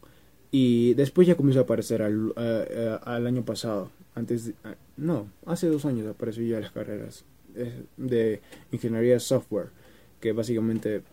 Y 0.52 0.94
después 0.96 1.28
ya 1.28 1.36
comenzó 1.36 1.60
a 1.60 1.64
aparecer 1.64 2.02
al, 2.02 2.34
al 3.04 3.28
año 3.28 3.46
pasado. 3.46 3.92
Antes, 4.16 4.52
no, 4.98 5.30
hace 5.46 5.68
dos 5.68 5.86
años 5.86 6.08
apareció 6.08 6.44
ya 6.44 6.60
las 6.60 6.72
carreras 6.72 7.24
de 7.98 8.42
ingeniería 8.72 9.14
de 9.14 9.20
software, 9.20 9.70
que 10.20 10.32
básicamente 10.32 11.04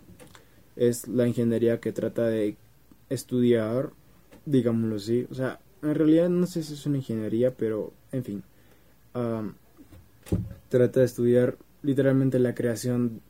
es 0.77 1.07
la 1.09 1.27
ingeniería 1.27 1.81
que 1.81 1.93
trata 1.93 2.27
de 2.27 2.57
estudiar, 3.15 3.91
digámoslo 4.45 4.97
así. 4.97 5.27
O 5.31 5.35
sea, 5.35 5.61
en 5.83 5.95
realidad 5.95 6.29
no 6.29 6.47
sé 6.47 6.63
si 6.63 6.75
es 6.75 6.87
una 6.87 6.99
ingeniería, 6.99 7.53
pero 7.53 7.93
en 8.13 8.25
fin. 8.25 8.43
trata 10.69 11.01
de 11.01 11.07
estudiar 11.07 11.57
literalmente 11.83 12.39
la 12.39 12.55
creación 12.55 13.21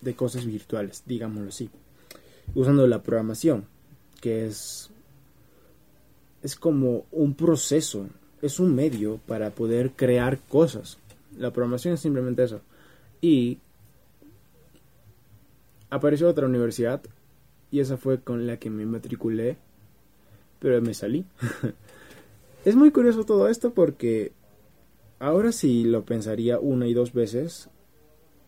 de 0.00 0.14
cosas 0.14 0.44
virtuales, 0.44 1.02
digámoslo 1.06 1.48
así. 1.48 1.70
Usando 2.54 2.86
la 2.86 3.02
programación, 3.02 3.64
que 4.20 4.46
es, 4.46 4.90
es 6.42 6.56
como 6.56 7.06
un 7.12 7.34
proceso, 7.34 8.08
es 8.42 8.58
un 8.58 8.74
medio 8.74 9.20
para 9.26 9.50
poder 9.50 9.92
crear 9.92 10.38
cosas. 10.48 10.98
La 11.38 11.52
programación 11.52 11.94
es 11.94 12.00
simplemente 12.00 12.42
eso. 12.42 12.60
Y 13.20 13.58
apareció 15.90 16.28
otra 16.28 16.46
universidad 16.46 17.02
y 17.70 17.80
esa 17.80 17.96
fue 17.96 18.20
con 18.20 18.46
la 18.46 18.58
que 18.58 18.70
me 18.70 18.86
matriculé, 18.86 19.56
pero 20.58 20.80
me 20.82 20.94
salí. 20.94 21.24
es 22.64 22.76
muy 22.76 22.90
curioso 22.90 23.24
todo 23.24 23.48
esto 23.48 23.72
porque 23.72 24.32
ahora 25.18 25.52
sí 25.52 25.84
lo 25.84 26.04
pensaría 26.04 26.58
una 26.58 26.86
y 26.86 26.94
dos 26.94 27.12
veces, 27.12 27.68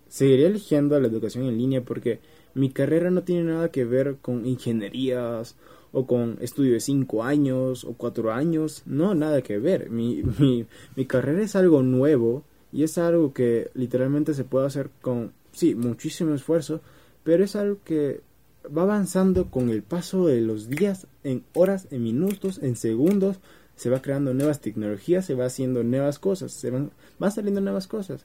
seguiría 0.09 0.49
eligiendo 0.49 0.99
la 1.01 1.09
educación 1.09 1.45
en 1.47 1.57
línea 1.57 1.83
porque 1.83 2.21
mi 2.55 2.71
carrera 2.71 3.11
no 3.11 3.23
tiene 3.23 3.45
nada 3.45 3.71
que 3.71 3.85
ver 3.85 4.17
con 4.21 4.45
ingenierías 4.47 5.57
o 5.93 6.07
con 6.07 6.39
estudio 6.41 6.73
de 6.73 6.81
cinco 6.81 7.23
años 7.23 7.85
o 7.85 7.95
cuatro 7.95 8.33
años, 8.33 8.83
no, 8.87 9.15
nada 9.15 9.43
que 9.43 9.59
ver. 9.59 9.91
Mi, 9.91 10.23
mi, 10.39 10.67
mi 10.97 11.07
carrera 11.07 11.43
es 11.43 11.55
algo 11.55 11.83
nuevo 11.83 12.45
y 12.73 12.83
es 12.83 12.99
algo 12.99 13.33
que 13.33 13.71
literalmente 13.75 14.35
se 14.35 14.45
puede 14.45 14.67
hacer 14.67 14.91
con 15.01 15.33
sí, 15.53 15.75
muchísimo 15.75 16.35
esfuerzo, 16.35 16.81
pero 17.23 17.45
es 17.45 17.55
algo 17.57 17.79
que 17.85 18.21
va 18.67 18.83
avanzando 18.83 19.51
con 19.51 19.71
el 19.71 19.83
paso 19.83 20.27
de 20.27 20.41
los 20.41 20.69
días, 20.69 21.07
en 21.25 21.45
horas, 21.55 21.87
en 21.91 22.03
minutos, 22.03 22.61
en 22.63 22.77
segundos, 22.77 23.39
se 23.77 23.91
va 23.91 24.03
creando 24.03 24.35
nuevas 24.35 24.61
tecnologías, 24.61 25.25
se 25.27 25.35
va 25.35 25.47
haciendo 25.47 25.83
nuevas 25.83 26.19
cosas, 26.19 26.53
se 26.53 26.71
van, 26.71 26.91
van 27.19 27.33
saliendo 27.33 27.61
nuevas 27.61 27.87
cosas. 27.87 28.25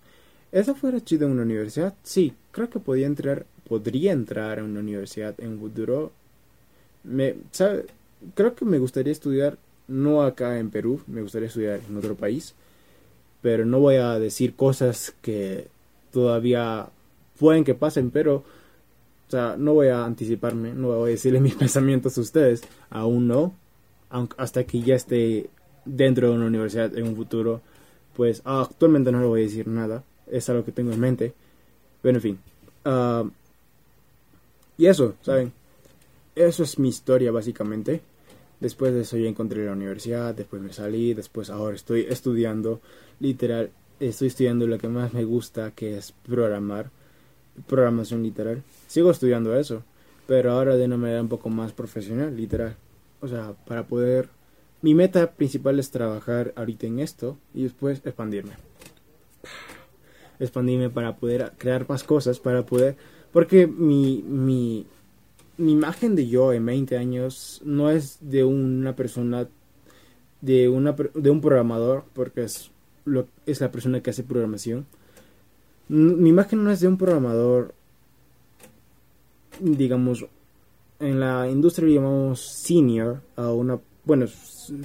¿Eso 0.52 0.76
fuera 0.76 1.04
chido 1.04 1.26
en 1.26 1.34
una 1.34 1.43
universidad? 1.43 1.93
Sí, 2.04 2.34
creo 2.52 2.69
que 2.69 2.80
podía 2.80 3.08
entrar, 3.08 3.45
podría 3.67 4.12
entrar 4.12 4.60
a 4.60 4.63
una 4.63 4.80
universidad 4.80 5.36
en 5.39 5.60
futuro. 5.60 6.12
Me, 7.04 7.36
¿sabe? 7.52 7.86
Creo 8.36 8.56
que 8.56 8.65
me 8.65 8.80
gustaría 8.80 9.12
estudiar, 9.12 9.58
no 9.88 10.23
acá 10.23 10.60
en 10.60 10.69
Perú, 10.69 11.02
me 11.08 11.21
gustaría 11.21 11.47
estudiar 11.47 11.82
en 11.88 11.97
otro 11.97 12.15
país, 12.15 12.54
pero 13.41 13.65
no 13.65 13.80
voy 13.80 13.95
a 13.95 14.19
decir 14.19 14.56
cosas 14.56 15.13
que 15.21 15.67
todavía 16.12 16.89
pueden 17.39 17.63
que 17.63 17.76
pasen, 17.76 18.10
pero 18.12 18.43
o 19.27 19.31
sea, 19.31 19.55
no 19.57 19.73
voy 19.73 19.87
a 19.89 20.05
anticiparme, 20.05 20.73
no 20.73 20.87
voy 20.87 21.09
a 21.09 21.11
decirle 21.11 21.39
mis 21.41 21.55
pensamientos 21.55 22.17
a 22.17 22.21
ustedes, 22.21 22.63
aún 22.89 23.27
no, 23.27 23.53
hasta 24.37 24.63
que 24.63 24.81
ya 24.81 24.95
esté 24.95 25.49
dentro 25.85 26.29
de 26.29 26.35
una 26.35 26.45
universidad 26.45 26.97
en 26.97 27.07
un 27.07 27.15
futuro, 27.15 27.61
pues 28.15 28.41
actualmente 28.45 29.11
no 29.11 29.19
le 29.19 29.27
voy 29.27 29.41
a 29.41 29.43
decir 29.43 29.67
nada, 29.67 30.03
es 30.27 30.49
algo 30.49 30.63
que 30.63 30.71
tengo 30.71 30.91
en 30.91 30.99
mente, 30.99 31.33
pero 32.01 32.17
en 32.17 32.21
fin. 32.21 32.39
Ah, 32.85 33.25
y 34.77 34.85
eso, 34.85 35.15
¿saben? 35.21 35.51
Eso 36.35 36.63
es 36.63 36.77
mi 36.77 36.89
historia 36.89 37.31
básicamente. 37.31 38.01
Después 38.59 38.93
de 38.93 39.01
eso 39.01 39.17
ya 39.17 39.27
encontré 39.27 39.65
la 39.65 39.73
universidad, 39.73 40.33
después 40.33 40.61
me 40.61 40.73
salí, 40.73 41.13
después 41.13 41.49
ahora 41.49 41.75
estoy 41.75 42.07
estudiando, 42.09 42.81
literal, 43.19 43.71
estoy 43.99 44.29
estudiando 44.29 44.65
lo 44.65 44.77
que 44.77 44.87
más 44.87 45.13
me 45.13 45.25
gusta, 45.25 45.71
que 45.71 45.97
es 45.97 46.11
programar, 46.11 46.89
programación 47.65 48.24
literal. 48.24 48.63
Sigo 48.88 49.12
estudiando 49.12 49.58
eso, 49.58 49.84
pero 50.28 50.52
ahora 50.52 50.76
de 50.76 50.86
una 50.86 50.98
manera 50.98 51.22
un 51.22 51.30
poco 51.30 51.50
más 51.50 51.72
profesional, 51.72 52.36
literal. 52.36 52.76
O 53.22 53.28
sea, 53.28 53.54
para 53.65 53.88
poder... 53.88 54.30
Mi 54.82 54.93
meta 54.93 55.32
principal 55.32 55.80
es 55.80 55.89
trabajar 55.89 56.54
ahorita 56.56 56.86
en 56.86 57.00
esto 57.00 57.38
y 57.54 57.63
después 57.63 58.02
expandirme. 58.06 58.52
Expandirme 60.39 60.91
para 60.91 61.15
poder 61.15 61.54
crear 61.58 61.89
más 61.89 62.04
cosas, 62.04 62.39
para 62.39 62.65
poder... 62.65 62.96
Porque 63.32 63.65
mi, 63.65 64.24
mi, 64.28 64.86
mi 65.58 65.72
imagen 65.74 66.15
de 66.15 66.28
yo 66.28 66.54
en 66.54 66.65
20 66.65 66.98
años 66.98 67.62
no 67.65 67.89
es 67.89 68.20
de 68.22 68.43
una 68.43 68.96
persona, 68.96 69.48
de, 70.41 70.70
una, 70.70 70.96
de 71.13 71.30
un 71.30 71.41
programador, 71.41 72.06
porque 72.13 72.43
es, 72.43 72.72
lo, 73.06 73.28
es 73.46 73.60
la 73.62 73.72
persona 73.72 74.02
que 74.02 74.12
hace 74.12 74.24
programación. 74.24 74.86
Mi 75.89 76.30
imagen 76.30 76.63
no 76.63 76.71
es 76.71 76.80
de 76.82 76.88
un 76.88 76.97
programador, 76.97 77.73
digamos, 79.60 80.26
en 81.00 81.19
la 81.19 81.50
industria 81.50 81.95
llamamos 81.95 82.41
senior 82.41 83.21
a 83.36 83.52
una, 83.52 83.80
bueno, 84.04 84.26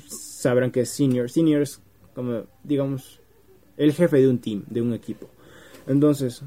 sabrán 0.06 0.70
que 0.70 0.80
es 0.80 0.90
senior. 0.90 1.30
Senior 1.30 1.62
es 1.62 1.80
como, 2.14 2.44
digamos, 2.62 3.20
el 3.76 3.92
jefe 3.92 4.18
de 4.18 4.28
un 4.28 4.38
team, 4.38 4.64
de 4.68 4.82
un 4.82 4.92
equipo. 4.92 5.28
Entonces, 5.86 6.42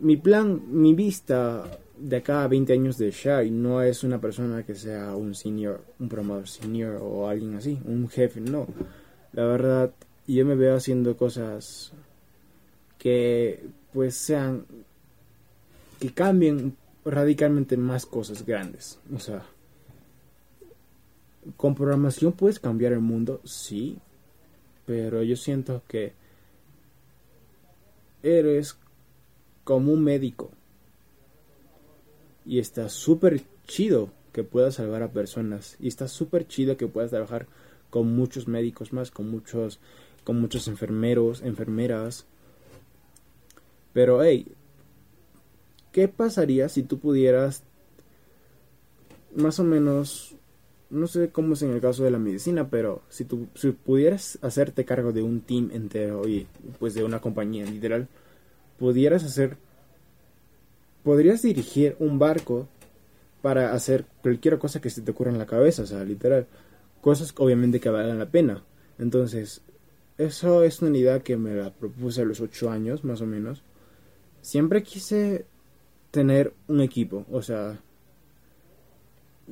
mi 0.00 0.16
plan, 0.16 0.62
mi 0.68 0.94
vista 0.94 1.64
de 1.98 2.16
acá 2.16 2.44
a 2.44 2.48
20 2.48 2.72
años 2.72 2.96
de 2.96 3.10
Shai 3.10 3.50
no 3.50 3.82
es 3.82 4.02
una 4.02 4.20
persona 4.20 4.64
que 4.64 4.74
sea 4.74 5.14
un 5.14 5.34
senior, 5.34 5.84
un 5.98 6.08
programador 6.08 6.48
senior 6.48 6.98
o 7.02 7.28
alguien 7.28 7.54
así, 7.54 7.78
un 7.84 8.08
jefe, 8.08 8.40
no. 8.40 8.66
La 9.32 9.44
verdad, 9.44 9.92
yo 10.26 10.46
me 10.46 10.54
veo 10.54 10.76
haciendo 10.76 11.16
cosas 11.16 11.92
que 13.00 13.64
pues 13.92 14.14
sean 14.14 14.66
que 15.98 16.12
cambien 16.12 16.76
radicalmente 17.04 17.76
más 17.76 18.06
cosas 18.06 18.44
grandes. 18.44 19.00
O 19.12 19.18
sea, 19.18 19.42
con 21.56 21.74
programación 21.74 22.32
puedes 22.32 22.60
cambiar 22.60 22.92
el 22.92 23.00
mundo, 23.00 23.40
sí, 23.44 23.98
pero 24.86 25.22
yo 25.22 25.34
siento 25.34 25.82
que 25.88 26.12
eres 28.22 28.76
como 29.64 29.92
un 29.92 30.04
médico 30.04 30.50
y 32.44 32.58
está 32.58 32.88
súper 32.90 33.42
chido 33.66 34.10
que 34.32 34.44
puedas 34.44 34.74
salvar 34.74 35.02
a 35.02 35.10
personas 35.10 35.76
y 35.80 35.88
está 35.88 36.06
súper 36.06 36.46
chido 36.46 36.76
que 36.76 36.86
puedas 36.86 37.10
trabajar 37.10 37.46
con 37.88 38.14
muchos 38.14 38.46
médicos 38.46 38.92
más, 38.92 39.10
con 39.10 39.30
muchos 39.30 39.80
con 40.22 40.40
muchos 40.40 40.68
enfermeros, 40.68 41.42
enfermeras. 41.42 42.26
Pero 43.92 44.22
hey, 44.22 44.46
¿Qué 45.92 46.06
pasaría 46.06 46.68
si 46.68 46.84
tú 46.84 47.00
pudieras 47.00 47.64
más 49.34 49.58
o 49.58 49.64
menos, 49.64 50.36
no 50.88 51.06
sé 51.08 51.30
cómo 51.30 51.54
es 51.54 51.62
en 51.62 51.72
el 51.72 51.80
caso 51.80 52.04
de 52.04 52.12
la 52.12 52.18
medicina, 52.18 52.68
pero 52.68 53.02
si 53.08 53.24
tú 53.24 53.48
si 53.54 53.72
pudieras 53.72 54.38
hacerte 54.42 54.84
cargo 54.84 55.12
de 55.12 55.22
un 55.22 55.40
team 55.40 55.70
entero 55.72 56.28
y 56.28 56.46
pues 56.78 56.94
de 56.94 57.04
una 57.04 57.20
compañía 57.20 57.64
literal, 57.64 58.08
pudieras 58.78 59.24
hacer, 59.24 59.56
podrías 61.02 61.42
dirigir 61.42 61.96
un 61.98 62.18
barco 62.18 62.68
para 63.42 63.72
hacer 63.72 64.04
cualquier 64.22 64.58
cosa 64.58 64.80
que 64.80 64.90
se 64.90 65.02
te 65.02 65.10
ocurra 65.10 65.32
en 65.32 65.38
la 65.38 65.46
cabeza, 65.46 65.82
o 65.82 65.86
sea, 65.86 66.04
literal, 66.04 66.46
cosas 67.00 67.34
obviamente 67.38 67.80
que 67.80 67.88
valgan 67.90 68.18
la 68.18 68.30
pena. 68.30 68.62
Entonces, 68.98 69.62
eso 70.18 70.62
es 70.62 70.82
una 70.82 70.96
idea 70.98 71.20
que 71.20 71.36
me 71.36 71.54
la 71.54 71.70
propuse 71.70 72.22
a 72.22 72.24
los 72.24 72.40
ocho 72.40 72.70
años, 72.70 73.04
más 73.04 73.20
o 73.22 73.26
menos. 73.26 73.62
Siempre 74.42 74.82
quise 74.82 75.44
tener 76.10 76.52
un 76.68 76.80
equipo. 76.80 77.24
O 77.30 77.42
sea, 77.42 77.78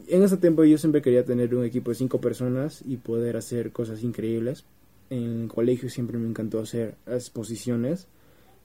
en 0.07 0.22
ese 0.22 0.37
tiempo 0.37 0.64
yo 0.64 0.79
siempre 0.79 1.03
quería 1.03 1.24
tener 1.24 1.55
un 1.55 1.64
equipo 1.64 1.90
de 1.90 1.96
cinco 1.96 2.20
personas 2.20 2.83
y 2.87 2.96
poder 2.96 3.37
hacer 3.37 3.72
cosas 3.72 4.03
increíbles. 4.03 4.64
En 5.11 5.42
el 5.42 5.48
colegio 5.48 5.88
siempre 5.88 6.18
me 6.18 6.29
encantó 6.29 6.61
hacer 6.61 6.94
exposiciones. 7.07 8.07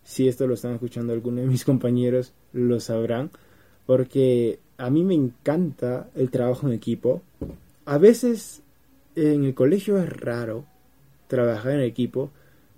Si 0.04 0.28
esto 0.28 0.48
lo 0.48 0.54
están 0.54 0.74
escuchando 0.74 1.14
algunos 1.14 1.42
de 1.42 1.48
mis 1.48 1.66
compañeros, 1.66 2.34
lo 2.52 2.80
sabrán. 2.80 3.32
Porque 3.86 4.60
a 4.78 4.90
mí 4.90 5.04
me 5.04 5.14
encanta 5.14 6.10
el 6.16 6.30
trabajo 6.30 6.68
en 6.68 6.74
equipo. 6.74 7.22
A 7.86 7.98
veces 7.98 8.62
en 9.16 9.44
el 9.44 9.54
colegio 9.54 9.98
es 9.98 10.10
raro 10.10 10.66
trabajar 11.28 11.74
en 11.74 11.82
equipo 11.82 12.32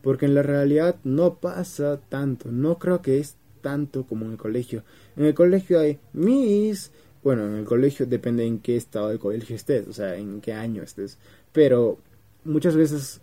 porque 0.06 0.28
en 0.28 0.36
la 0.36 0.44
realidad 0.44 0.98
no 1.04 1.38
pasa 1.38 2.00
tanto. 2.10 2.52
No 2.52 2.78
creo 2.78 3.02
que 3.02 3.18
es 3.18 3.38
tanto 3.62 4.04
como 4.04 4.26
en 4.26 4.34
el 4.34 4.38
colegio. 4.38 4.84
En 5.18 5.26
el 5.26 5.34
colegio 5.34 5.80
hay 5.80 5.98
mis, 6.14 6.92
bueno, 7.24 7.48
en 7.48 7.56
el 7.56 7.66
colegio 7.66 8.06
depende 8.06 8.46
en 8.46 8.60
qué 8.60 8.76
estado 8.76 9.10
del 9.10 9.18
colegio 9.18 9.56
estés, 9.56 9.88
o 9.88 9.94
sea, 9.94 10.16
en 10.16 10.42
qué 10.42 10.54
año 10.54 10.84
estés, 10.84 11.18
pero 11.52 11.98
muchas 12.44 12.76
veces 12.76 13.20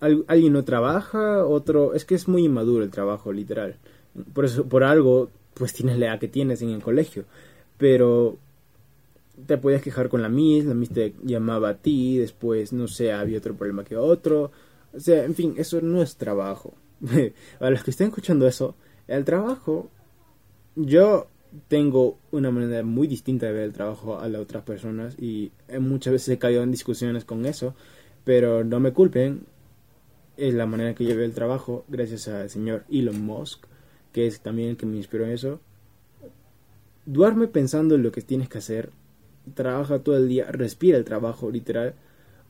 alguien 0.00 0.52
no 0.52 0.64
trabaja, 0.64 1.46
otro, 1.46 1.94
es 1.94 2.04
que 2.04 2.16
es 2.16 2.26
muy 2.26 2.46
inmaduro 2.46 2.82
el 2.82 2.90
trabajo, 2.90 3.32
literal. 3.32 3.76
Por 4.34 4.46
eso, 4.46 4.66
por 4.66 4.82
algo, 4.82 5.30
pues 5.54 5.74
tienes 5.74 5.96
la 6.00 6.06
edad 6.06 6.18
que 6.18 6.26
tienes 6.26 6.60
en 6.60 6.70
el 6.70 6.82
colegio, 6.82 7.24
pero 7.78 8.36
te 9.46 9.58
podías 9.58 9.82
quejar 9.82 10.08
con 10.08 10.22
la 10.22 10.28
Miss, 10.28 10.64
la 10.64 10.74
Miss 10.74 10.90
te 10.90 11.14
llamaba 11.22 11.70
a 11.70 11.76
ti, 11.76 12.18
después, 12.18 12.72
no 12.72 12.88
sé, 12.88 13.12
había 13.12 13.38
otro 13.38 13.54
problema 13.54 13.84
que 13.84 13.96
otro. 13.96 14.50
O 14.92 15.00
sea, 15.00 15.24
en 15.24 15.34
fin, 15.34 15.54
eso 15.56 15.80
no 15.80 16.02
es 16.02 16.16
trabajo. 16.16 16.74
a 17.60 17.70
los 17.70 17.82
que 17.82 17.90
estén 17.90 18.08
escuchando 18.08 18.46
eso, 18.46 18.76
el 19.08 19.24
trabajo, 19.24 19.90
yo 20.76 21.28
tengo 21.68 22.18
una 22.30 22.50
manera 22.50 22.82
muy 22.82 23.06
distinta 23.06 23.46
de 23.46 23.52
ver 23.52 23.64
el 23.64 23.72
trabajo 23.72 24.18
a 24.18 24.28
las 24.28 24.40
otras 24.40 24.62
personas 24.62 25.16
y 25.18 25.52
muchas 25.80 26.12
veces 26.12 26.28
he 26.30 26.38
caído 26.38 26.62
en 26.62 26.70
discusiones 26.70 27.24
con 27.24 27.44
eso, 27.44 27.74
pero 28.24 28.64
no 28.64 28.80
me 28.80 28.92
culpen, 28.92 29.46
es 30.36 30.54
la 30.54 30.66
manera 30.66 30.94
que 30.94 31.04
yo 31.04 31.14
veo 31.14 31.24
el 31.24 31.34
trabajo 31.34 31.84
gracias 31.88 32.28
al 32.28 32.48
señor 32.48 32.84
Elon 32.90 33.20
Musk, 33.24 33.66
que 34.12 34.26
es 34.26 34.40
también 34.40 34.70
el 34.70 34.76
que 34.76 34.86
me 34.86 34.96
inspiró 34.96 35.24
en 35.24 35.32
eso. 35.32 35.60
Duerme 37.04 37.48
pensando 37.48 37.96
en 37.96 38.02
lo 38.02 38.12
que 38.12 38.22
tienes 38.22 38.48
que 38.48 38.58
hacer, 38.58 38.90
trabaja 39.54 40.00
todo 40.00 40.16
el 40.16 40.28
día, 40.28 40.46
respira 40.50 40.98
el 40.98 41.04
trabajo, 41.04 41.50
literal. 41.50 41.94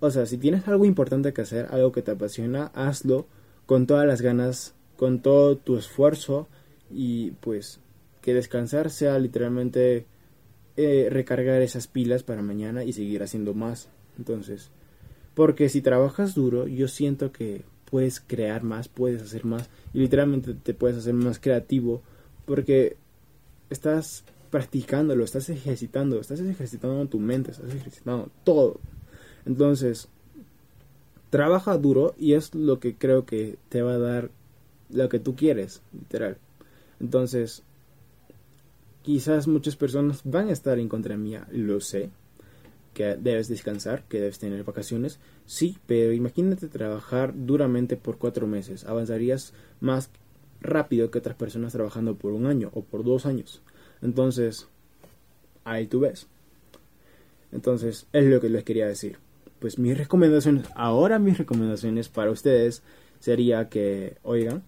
O 0.00 0.10
sea, 0.10 0.26
si 0.26 0.38
tienes 0.38 0.66
algo 0.68 0.84
importante 0.84 1.32
que 1.32 1.42
hacer, 1.42 1.68
algo 1.70 1.92
que 1.92 2.02
te 2.02 2.10
apasiona, 2.10 2.66
hazlo 2.74 3.26
con 3.66 3.86
todas 3.86 4.06
las 4.06 4.20
ganas, 4.20 4.74
con 4.96 5.20
todo 5.20 5.56
tu 5.56 5.76
esfuerzo 5.76 6.48
y 6.90 7.32
pues 7.40 7.80
que 8.20 8.34
descansar 8.34 8.90
sea 8.90 9.18
literalmente 9.18 10.06
eh, 10.76 11.08
recargar 11.10 11.60
esas 11.62 11.86
pilas 11.86 12.22
para 12.22 12.42
mañana 12.42 12.84
y 12.84 12.92
seguir 12.92 13.22
haciendo 13.22 13.54
más. 13.54 13.88
Entonces, 14.18 14.70
porque 15.34 15.68
si 15.68 15.82
trabajas 15.82 16.34
duro, 16.34 16.66
yo 16.66 16.88
siento 16.88 17.32
que 17.32 17.62
puedes 17.90 18.20
crear 18.20 18.62
más, 18.62 18.88
puedes 18.88 19.22
hacer 19.22 19.44
más 19.44 19.68
y 19.92 19.98
literalmente 19.98 20.54
te 20.54 20.74
puedes 20.74 20.96
hacer 20.96 21.14
más 21.14 21.38
creativo 21.38 22.02
porque 22.46 22.96
estás 23.70 24.24
practicándolo, 24.52 25.24
estás 25.24 25.48
ejercitando, 25.48 26.20
estás 26.20 26.38
ejercitando 26.40 27.06
tu 27.06 27.18
mente, 27.18 27.52
estás 27.52 27.74
ejercitando 27.74 28.30
todo. 28.44 28.80
Entonces, 29.46 30.08
trabaja 31.30 31.78
duro 31.78 32.14
y 32.18 32.34
es 32.34 32.54
lo 32.54 32.78
que 32.78 32.94
creo 32.94 33.24
que 33.24 33.58
te 33.70 33.80
va 33.80 33.94
a 33.94 33.98
dar 33.98 34.30
lo 34.90 35.08
que 35.08 35.18
tú 35.18 35.34
quieres, 35.34 35.80
literal. 35.94 36.36
Entonces, 37.00 37.62
quizás 39.00 39.48
muchas 39.48 39.74
personas 39.74 40.20
van 40.24 40.48
a 40.48 40.52
estar 40.52 40.78
en 40.78 40.90
contra 40.90 41.16
mía, 41.16 41.48
lo 41.50 41.80
sé, 41.80 42.10
que 42.92 43.16
debes 43.16 43.48
descansar, 43.48 44.04
que 44.04 44.20
debes 44.20 44.38
tener 44.38 44.64
vacaciones, 44.64 45.18
sí, 45.46 45.78
pero 45.86 46.12
imagínate 46.12 46.68
trabajar 46.68 47.32
duramente 47.34 47.96
por 47.96 48.18
cuatro 48.18 48.46
meses, 48.46 48.84
avanzarías 48.84 49.54
más 49.80 50.10
rápido 50.60 51.10
que 51.10 51.20
otras 51.20 51.36
personas 51.36 51.72
trabajando 51.72 52.16
por 52.16 52.32
un 52.32 52.44
año 52.44 52.70
o 52.74 52.82
por 52.82 53.02
dos 53.02 53.24
años. 53.24 53.62
Entonces, 54.02 54.68
ahí 55.64 55.86
tú 55.86 56.00
ves. 56.00 56.26
Entonces, 57.52 58.06
es 58.12 58.24
lo 58.24 58.40
que 58.40 58.48
les 58.48 58.64
quería 58.64 58.86
decir. 58.86 59.18
Pues 59.58 59.78
mis 59.78 59.96
recomendaciones, 59.96 60.66
ahora 60.74 61.18
mis 61.18 61.38
recomendaciones 61.38 62.08
para 62.08 62.30
ustedes 62.30 62.82
sería 63.20 63.68
que, 63.68 64.16
oigan, 64.22 64.62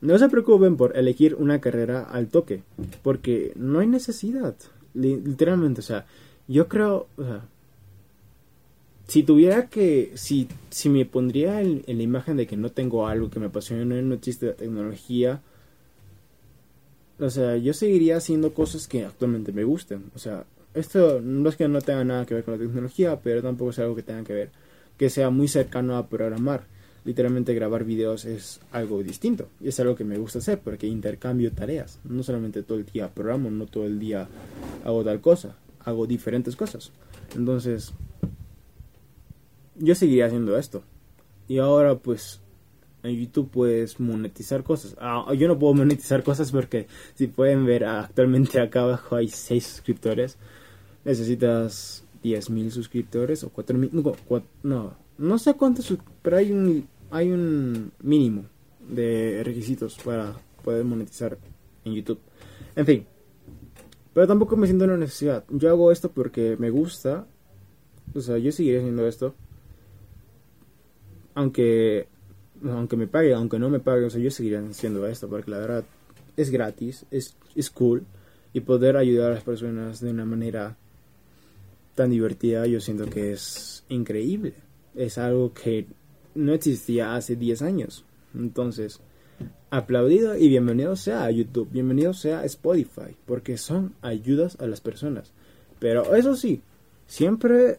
no 0.00 0.18
se 0.18 0.28
preocupen 0.28 0.76
por 0.76 0.96
elegir 0.96 1.34
una 1.34 1.60
carrera 1.60 2.02
al 2.02 2.28
toque, 2.28 2.62
porque 3.02 3.52
no 3.56 3.80
hay 3.80 3.88
necesidad, 3.88 4.54
literalmente, 4.94 5.80
o 5.80 5.84
sea, 5.84 6.06
yo 6.46 6.68
creo, 6.68 7.08
o 7.16 7.24
sea, 7.24 7.42
si 9.08 9.22
tuviera 9.22 9.68
que, 9.68 10.12
si, 10.14 10.48
si 10.70 10.88
me 10.88 11.04
pondría 11.06 11.60
en, 11.60 11.82
la 11.86 12.02
imagen 12.02 12.36
de 12.36 12.46
que 12.46 12.56
no 12.56 12.70
tengo 12.70 13.06
algo 13.06 13.30
que 13.30 13.40
me 13.40 13.46
apasione, 13.46 14.02
no 14.02 14.14
existe 14.14 14.46
la 14.46 14.54
tecnología, 14.54 15.40
o 17.18 17.30
sea, 17.30 17.56
yo 17.56 17.72
seguiría 17.72 18.18
haciendo 18.18 18.52
cosas 18.52 18.88
que 18.88 19.04
actualmente 19.04 19.52
me 19.52 19.64
gusten. 19.64 20.10
O 20.14 20.18
sea, 20.18 20.44
esto 20.74 21.20
no 21.22 21.48
es 21.48 21.56
que 21.56 21.68
no 21.68 21.80
tenga 21.80 22.04
nada 22.04 22.26
que 22.26 22.34
ver 22.34 22.44
con 22.44 22.54
la 22.54 22.60
tecnología, 22.60 23.18
pero 23.20 23.42
tampoco 23.42 23.70
es 23.70 23.78
algo 23.78 23.96
que 23.96 24.02
tenga 24.02 24.22
que 24.24 24.34
ver, 24.34 24.50
que 24.98 25.08
sea 25.08 25.30
muy 25.30 25.48
cercano 25.48 25.96
a 25.96 26.06
programar. 26.08 26.64
Literalmente 27.04 27.54
grabar 27.54 27.84
videos 27.84 28.24
es 28.24 28.60
algo 28.72 29.02
distinto 29.02 29.48
y 29.60 29.68
es 29.68 29.78
algo 29.78 29.94
que 29.94 30.02
me 30.02 30.18
gusta 30.18 30.40
hacer 30.40 30.58
porque 30.58 30.86
intercambio 30.88 31.52
tareas. 31.52 32.00
No 32.04 32.22
solamente 32.22 32.62
todo 32.62 32.78
el 32.78 32.84
día 32.84 33.14
programo, 33.14 33.50
no 33.50 33.66
todo 33.66 33.86
el 33.86 33.98
día 34.00 34.28
hago 34.84 35.04
tal 35.04 35.20
cosa, 35.20 35.56
hago 35.84 36.06
diferentes 36.06 36.56
cosas. 36.56 36.90
Entonces, 37.36 37.92
yo 39.76 39.94
seguiría 39.94 40.26
haciendo 40.26 40.58
esto. 40.58 40.82
Y 41.48 41.58
ahora 41.58 41.94
pues 41.94 42.40
en 43.06 43.16
YouTube 43.16 43.50
puedes 43.50 44.00
monetizar 44.00 44.62
cosas. 44.62 44.96
Ah, 45.00 45.32
yo 45.34 45.48
no 45.48 45.58
puedo 45.58 45.74
monetizar 45.74 46.22
cosas 46.22 46.50
porque 46.50 46.86
si 47.14 47.26
pueden 47.26 47.64
ver 47.64 47.84
actualmente 47.84 48.60
acá 48.60 48.82
abajo 48.82 49.16
hay 49.16 49.28
6 49.28 49.64
suscriptores. 49.64 50.38
Necesitas 51.04 52.04
10.000 52.22 52.70
suscriptores 52.70 53.44
o 53.44 53.52
4.000. 53.52 53.90
No, 53.92 54.14
no, 54.62 54.94
no 55.18 55.38
sé 55.38 55.54
cuántos, 55.54 55.96
pero 56.22 56.36
hay 56.36 56.52
un, 56.52 56.88
hay 57.10 57.30
un 57.30 57.92
mínimo 58.02 58.44
de 58.88 59.42
requisitos 59.44 59.96
para 60.04 60.34
poder 60.62 60.84
monetizar 60.84 61.38
en 61.84 61.94
YouTube. 61.94 62.20
En 62.74 62.86
fin. 62.86 63.06
Pero 64.12 64.26
tampoco 64.26 64.56
me 64.56 64.66
siento 64.66 64.84
en 64.84 64.92
la 64.92 64.96
necesidad. 64.96 65.44
Yo 65.50 65.68
hago 65.68 65.92
esto 65.92 66.10
porque 66.10 66.56
me 66.58 66.70
gusta. 66.70 67.26
O 68.14 68.20
sea, 68.20 68.38
yo 68.38 68.50
seguiré 68.50 68.78
haciendo 68.78 69.06
esto. 69.06 69.34
Aunque 71.34 72.08
aunque 72.64 72.96
me 72.96 73.06
pague, 73.06 73.34
aunque 73.34 73.58
no 73.58 73.70
me 73.70 73.80
pague, 73.80 74.04
o 74.04 74.10
sea, 74.10 74.20
yo 74.20 74.28
haciendo 74.28 75.06
esto 75.06 75.28
porque 75.28 75.50
la 75.50 75.58
verdad 75.58 75.84
es 76.36 76.50
gratis, 76.50 77.06
es, 77.10 77.36
es 77.54 77.70
cool 77.70 78.04
y 78.52 78.60
poder 78.60 78.96
ayudar 78.96 79.32
a 79.32 79.34
las 79.34 79.44
personas 79.44 80.00
de 80.00 80.10
una 80.10 80.24
manera 80.24 80.76
tan 81.94 82.10
divertida, 82.10 82.66
yo 82.66 82.80
siento 82.80 83.06
que 83.06 83.32
es 83.32 83.84
increíble. 83.88 84.54
Es 84.94 85.18
algo 85.18 85.52
que 85.52 85.86
no 86.34 86.52
existía 86.52 87.14
hace 87.16 87.36
10 87.36 87.62
años. 87.62 88.04
Entonces, 88.34 89.00
aplaudido 89.70 90.36
y 90.36 90.48
bienvenido 90.48 90.94
sea 90.96 91.24
a 91.24 91.30
YouTube, 91.30 91.70
bienvenido 91.70 92.12
sea 92.12 92.40
a 92.40 92.44
Spotify, 92.44 93.16
porque 93.26 93.56
son 93.56 93.94
ayudas 94.02 94.56
a 94.60 94.66
las 94.66 94.80
personas. 94.80 95.32
Pero 95.78 96.14
eso 96.14 96.36
sí, 96.36 96.62
siempre 97.06 97.78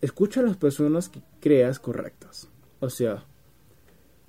escucha 0.00 0.40
a 0.40 0.44
las 0.44 0.56
personas 0.56 1.08
que 1.08 1.20
creas 1.40 1.78
correctas. 1.78 2.48
O 2.80 2.90
sea, 2.90 3.24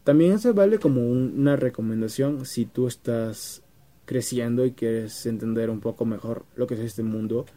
también 0.06 0.38
se 0.38 0.52
vale 0.52 0.78
como 0.78 1.02
una 1.02 1.56
recomendación 1.56 2.46
si 2.46 2.66
tú 2.66 2.88
estás 2.88 3.64
creciendo 4.06 4.64
y 4.64 4.72
quieres 4.72 5.26
entender 5.26 5.72
un 5.72 5.80
poco 5.80 6.06
mejor 6.06 6.46
lo 6.56 6.68
que 6.68 6.76
es 6.76 6.82
este 6.82 7.02
mundo. 7.02 7.48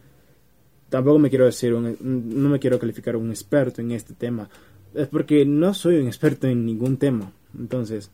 Tampoco 0.89 1.19
me 1.19 1.29
quiero 1.29 1.45
decir, 1.45 1.71
no 1.71 2.49
me 2.49 2.59
quiero 2.59 2.79
calificar 2.79 3.15
un 3.15 3.29
experto 3.29 3.81
en 3.81 3.91
este 3.91 4.15
tema. 4.15 4.49
Es 4.95 5.07
porque 5.09 5.45
no 5.45 5.75
soy 5.75 5.99
un 5.99 6.07
experto 6.07 6.47
en 6.47 6.65
ningún 6.65 6.97
tema. 6.97 7.31
Entonces, 7.55 8.09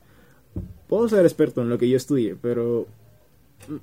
puedo 0.89 1.07
ser 1.07 1.23
experto 1.23 1.61
en 1.61 1.69
lo 1.69 1.77
que 1.77 1.87
yo 1.87 1.95
estudie, 1.95 2.35
pero 2.35 2.87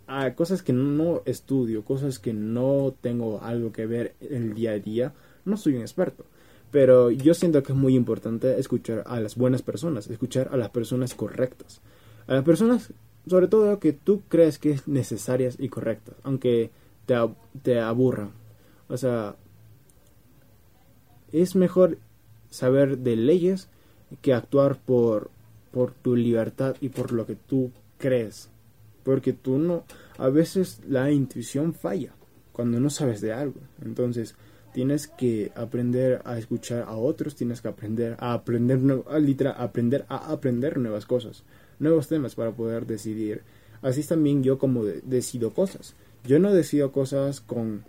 hay 0.06 0.34
cosas 0.34 0.62
que 0.62 0.74
no 0.74 1.22
estudio, 1.24 1.82
cosas 1.82 2.18
que 2.18 2.34
no 2.34 2.94
tengo 3.00 3.42
algo 3.42 3.72
que 3.72 3.86
ver 3.86 4.14
el 4.20 4.52
día 4.52 4.72
a 4.72 4.78
día, 4.78 5.14
no 5.46 5.56
soy 5.56 5.76
un 5.76 5.80
experto. 5.80 6.26
Pero 6.72 7.11
yo 7.11 7.35
siento 7.35 7.62
que 7.62 7.72
es 7.72 7.78
muy 7.78 7.94
importante 7.94 8.58
escuchar 8.58 9.04
a 9.06 9.20
las 9.20 9.37
buenas 9.37 9.62
personas, 9.62 10.08
escuchar 10.08 10.48
a 10.50 10.56
las 10.56 10.70
personas 10.70 11.14
correctas. 11.14 11.82
A 12.26 12.35
las 12.35 12.44
personas, 12.44 12.92
sobre 13.28 13.46
todo, 13.46 13.78
que 13.78 13.92
tú 13.92 14.22
crees 14.28 14.58
que 14.58 14.70
es 14.72 14.88
necesarias 14.88 15.56
y 15.58 15.68
correctas, 15.68 16.16
aunque 16.24 16.70
te, 17.06 17.14
te 17.62 17.78
aburran. 17.78 18.32
O 18.88 18.96
sea, 18.96 19.37
es 21.30 21.54
mejor 21.54 21.98
saber 22.48 22.98
de 22.98 23.16
leyes 23.16 23.68
que 24.22 24.32
actuar 24.32 24.78
por, 24.78 25.30
por 25.72 25.92
tu 25.92 26.16
libertad 26.16 26.76
y 26.80 26.88
por 26.88 27.12
lo 27.12 27.26
que 27.26 27.37
tú 27.37 27.70
crees. 27.98 28.48
Porque 29.04 29.35
tú 29.35 29.58
no, 29.58 29.85
a 30.16 30.28
veces 30.30 30.80
la 30.88 31.11
intuición 31.11 31.74
falla 31.74 32.14
cuando 32.52 32.80
no 32.80 32.88
sabes 32.88 33.20
de 33.20 33.35
algo. 33.35 33.61
Entonces, 33.85 34.37
tienes 34.72 35.06
que 35.06 35.52
aprender 35.54 36.22
a 36.24 36.38
escuchar 36.38 36.85
a 36.88 36.96
otros, 36.96 37.35
tienes 37.35 37.61
que 37.61 37.68
aprender 37.68 38.16
a 38.18 38.32
aprender, 38.32 38.80
a, 39.46 39.50
aprender 39.62 40.04
a 40.08 40.32
aprender 40.32 40.78
nuevas 40.78 41.06
cosas, 41.06 41.44
nuevos 41.78 42.08
temas 42.08 42.35
para 42.35 42.52
poder 42.52 42.87
decidir. 42.87 43.42
Así 43.82 44.00
es 44.00 44.08
también 44.08 44.42
yo 44.42 44.58
como 44.58 44.85
decido 44.85 45.52
cosas. 45.52 45.94
Yo 46.24 46.38
no 46.38 46.52
decido 46.52 46.92
cosas 46.92 47.40
con 47.40 47.85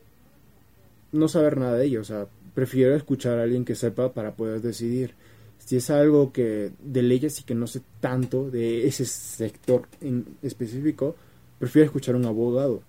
no 1.12 1.28
saber 1.28 1.58
nada 1.58 1.78
de 1.78 1.86
ello, 1.86 2.02
o 2.02 2.04
sea, 2.04 2.28
prefiero 2.56 2.96
escuchar 2.96 3.38
a 3.40 3.44
alguien 3.44 3.66
que 3.66 3.76
sepa 3.76 4.14
para 4.14 4.36
poder 4.36 4.62
decidir. 4.62 5.14
Si 5.60 5.78
es 5.78 5.90
algo 5.90 6.34
que 6.34 6.72
de 6.84 7.04
leyes 7.04 7.40
y 7.40 7.44
que 7.44 7.56
no 7.56 7.68
sé 7.68 7.82
tanto 8.02 8.50
de 8.50 8.88
ese 8.88 9.06
sector 9.06 9.88
en 10.02 10.26
específico, 10.42 11.16
prefiero 11.60 11.86
escuchar 11.86 12.16
a 12.16 12.18
un 12.18 12.26
abogado 12.26 12.82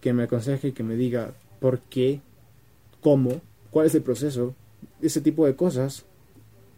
que 0.00 0.12
me 0.12 0.24
aconseje 0.24 0.68
y 0.68 0.72
que 0.72 0.82
me 0.82 0.96
diga 0.96 1.34
por 1.60 1.80
qué 1.80 2.20
cómo, 3.06 3.40
cuál 3.70 3.86
es 3.86 3.94
el 3.94 4.02
proceso, 4.02 4.52
ese 5.00 5.20
tipo 5.20 5.46
de 5.46 5.54
cosas, 5.54 6.04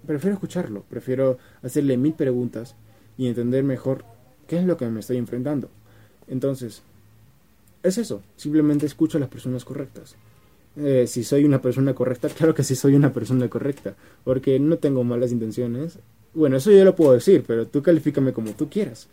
prefiero 0.06 0.34
escucharlo, 0.34 0.84
prefiero 0.90 1.38
hacerle 1.62 1.96
mil 1.96 2.12
preguntas 2.12 2.74
y 3.16 3.28
entender 3.28 3.64
mejor 3.64 4.04
qué 4.46 4.58
es 4.58 4.66
lo 4.66 4.76
que 4.76 4.86
me 4.88 5.00
estoy 5.00 5.16
enfrentando. 5.16 5.70
Entonces, 6.26 6.82
es 7.82 7.96
eso, 7.96 8.20
simplemente 8.36 8.84
escucho 8.84 9.16
a 9.16 9.22
las 9.22 9.30
personas 9.30 9.64
correctas. 9.64 10.16
Eh, 10.76 11.06
si 11.06 11.24
soy 11.24 11.46
una 11.46 11.62
persona 11.62 11.94
correcta, 11.94 12.28
claro 12.36 12.54
que 12.54 12.62
sí 12.62 12.76
soy 12.76 12.94
una 12.94 13.10
persona 13.10 13.48
correcta, 13.48 13.94
porque 14.22 14.60
no 14.60 14.76
tengo 14.76 15.04
malas 15.04 15.32
intenciones. 15.32 15.98
Bueno, 16.34 16.58
eso 16.58 16.70
yo 16.70 16.84
lo 16.84 16.94
puedo 16.94 17.14
decir, 17.14 17.42
pero 17.46 17.66
tú 17.66 17.80
califícame 17.80 18.34
como 18.34 18.50
tú 18.50 18.68
quieras. 18.68 19.08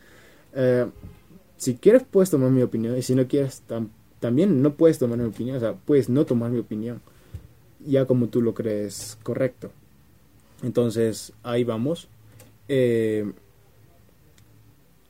Eh, 0.53 0.85
si 1.55 1.75
quieres 1.75 2.03
puedes 2.03 2.29
tomar 2.29 2.51
mi 2.51 2.61
opinión 2.61 2.97
y 2.97 3.01
si 3.03 3.15
no 3.15 3.25
quieres 3.25 3.61
también 4.19 4.61
no 4.61 4.75
puedes 4.75 4.99
tomar 4.99 5.17
mi 5.17 5.25
opinión, 5.25 5.57
o 5.57 5.59
sea, 5.59 5.73
puedes 5.73 6.09
no 6.09 6.25
tomar 6.25 6.51
mi 6.51 6.59
opinión, 6.59 7.01
ya 7.85 8.05
como 8.05 8.27
tú 8.27 8.41
lo 8.41 8.53
crees 8.53 9.17
correcto. 9.23 9.71
Entonces, 10.63 11.33
ahí 11.43 11.63
vamos. 11.63 12.07
Eh, 12.67 13.31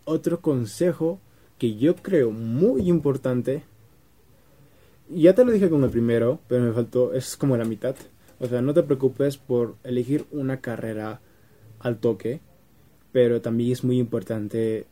otro 0.03 0.41
consejo 0.41 1.19
que 1.57 1.75
yo 1.75 1.95
creo 1.95 2.31
muy 2.31 2.89
importante, 2.89 3.63
ya 5.09 5.33
te 5.33 5.45
lo 5.45 5.51
dije 5.51 5.69
con 5.69 5.83
el 5.83 5.89
primero, 5.89 6.39
pero 6.47 6.63
me 6.63 6.73
faltó, 6.73 7.13
es 7.13 7.37
como 7.37 7.57
la 7.57 7.65
mitad. 7.65 7.95
O 8.39 8.47
sea, 8.47 8.61
no 8.61 8.73
te 8.73 8.83
preocupes 8.83 9.37
por 9.37 9.75
elegir 9.83 10.25
una 10.31 10.59
carrera 10.59 11.21
al 11.79 11.97
toque, 11.97 12.41
pero 13.11 13.41
también 13.41 13.71
es 13.71 13.83
muy 13.83 13.97
importante 13.97 14.87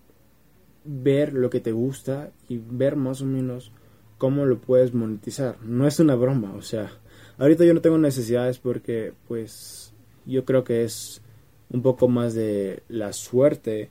ver 0.86 1.34
lo 1.34 1.50
que 1.50 1.60
te 1.60 1.72
gusta 1.72 2.32
y 2.48 2.58
ver 2.58 2.96
más 2.96 3.22
o 3.22 3.26
menos 3.26 3.72
cómo 4.24 4.46
lo 4.46 4.58
puedes 4.58 4.94
monetizar. 4.94 5.58
No 5.66 5.86
es 5.86 6.00
una 6.00 6.16
broma, 6.16 6.54
o 6.56 6.62
sea, 6.62 6.90
ahorita 7.38 7.66
yo 7.66 7.74
no 7.74 7.82
tengo 7.82 7.98
necesidades 7.98 8.58
porque 8.58 9.12
pues 9.28 9.94
yo 10.26 10.46
creo 10.46 10.64
que 10.64 10.86
es 10.86 11.22
un 11.70 11.82
poco 11.82 12.08
más 12.08 12.34
de 12.34 12.84
la 12.88 13.12
suerte. 13.12 13.90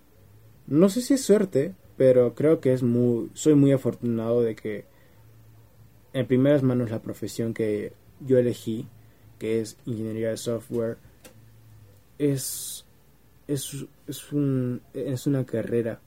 No 0.67 0.89
sé 0.89 1.03
si 1.03 1.13
es 1.13 1.23
suerte, 1.23 1.75
pero 1.99 2.35
creo 2.35 2.61
que 2.61 2.73
es 2.73 2.83
muy 2.83 3.31
soy 3.35 3.55
muy 3.55 3.73
afortunado 3.73 4.41
de 4.41 4.55
que 4.55 4.87
en 6.15 6.27
primeras 6.27 6.63
manos 6.63 6.91
la 6.91 7.03
profesión 7.03 7.53
que 7.53 7.93
yo 8.21 8.39
elegí, 8.39 8.89
que 9.39 9.61
es 9.61 9.77
ingeniería 9.85 10.31
de 10.31 10.39
software, 10.39 10.97
es 12.17 12.87
es, 13.49 13.85
es, 14.07 14.33
un, 14.33 14.81
es 14.95 15.27
una 15.27 15.45
carrera 15.45 16.01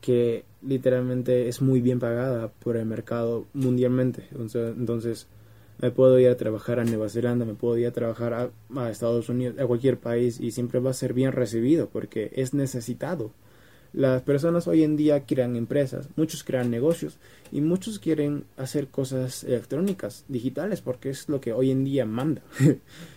que 0.00 0.44
literalmente 0.62 1.48
es 1.48 1.62
muy 1.62 1.80
bien 1.80 2.00
pagada 2.00 2.48
por 2.48 2.76
el 2.76 2.86
mercado 2.86 3.46
mundialmente. 3.54 4.28
Entonces, 4.32 5.26
me 5.78 5.90
puedo 5.90 6.18
ir 6.18 6.28
a 6.28 6.36
trabajar 6.36 6.80
a 6.80 6.84
Nueva 6.84 7.08
Zelanda, 7.08 7.44
me 7.44 7.54
puedo 7.54 7.76
ir 7.76 7.86
a 7.86 7.92
trabajar 7.92 8.50
a, 8.74 8.90
Estados 8.90 9.28
Unidos, 9.28 9.58
a 9.58 9.66
cualquier 9.66 9.98
país 9.98 10.40
y 10.40 10.50
siempre 10.50 10.80
va 10.80 10.90
a 10.90 10.94
ser 10.94 11.12
bien 11.12 11.32
recibido 11.32 11.88
porque 11.88 12.30
es 12.34 12.54
necesitado. 12.54 13.30
Las 13.96 14.20
personas 14.20 14.68
hoy 14.68 14.82
en 14.82 14.98
día 14.98 15.24
crean 15.24 15.56
empresas, 15.56 16.10
muchos 16.16 16.44
crean 16.44 16.70
negocios 16.70 17.16
y 17.50 17.62
muchos 17.62 17.98
quieren 17.98 18.44
hacer 18.58 18.88
cosas 18.88 19.42
electrónicas, 19.42 20.26
digitales, 20.28 20.82
porque 20.82 21.08
es 21.08 21.30
lo 21.30 21.40
que 21.40 21.54
hoy 21.54 21.70
en 21.70 21.82
día 21.82 22.04
manda. 22.04 22.42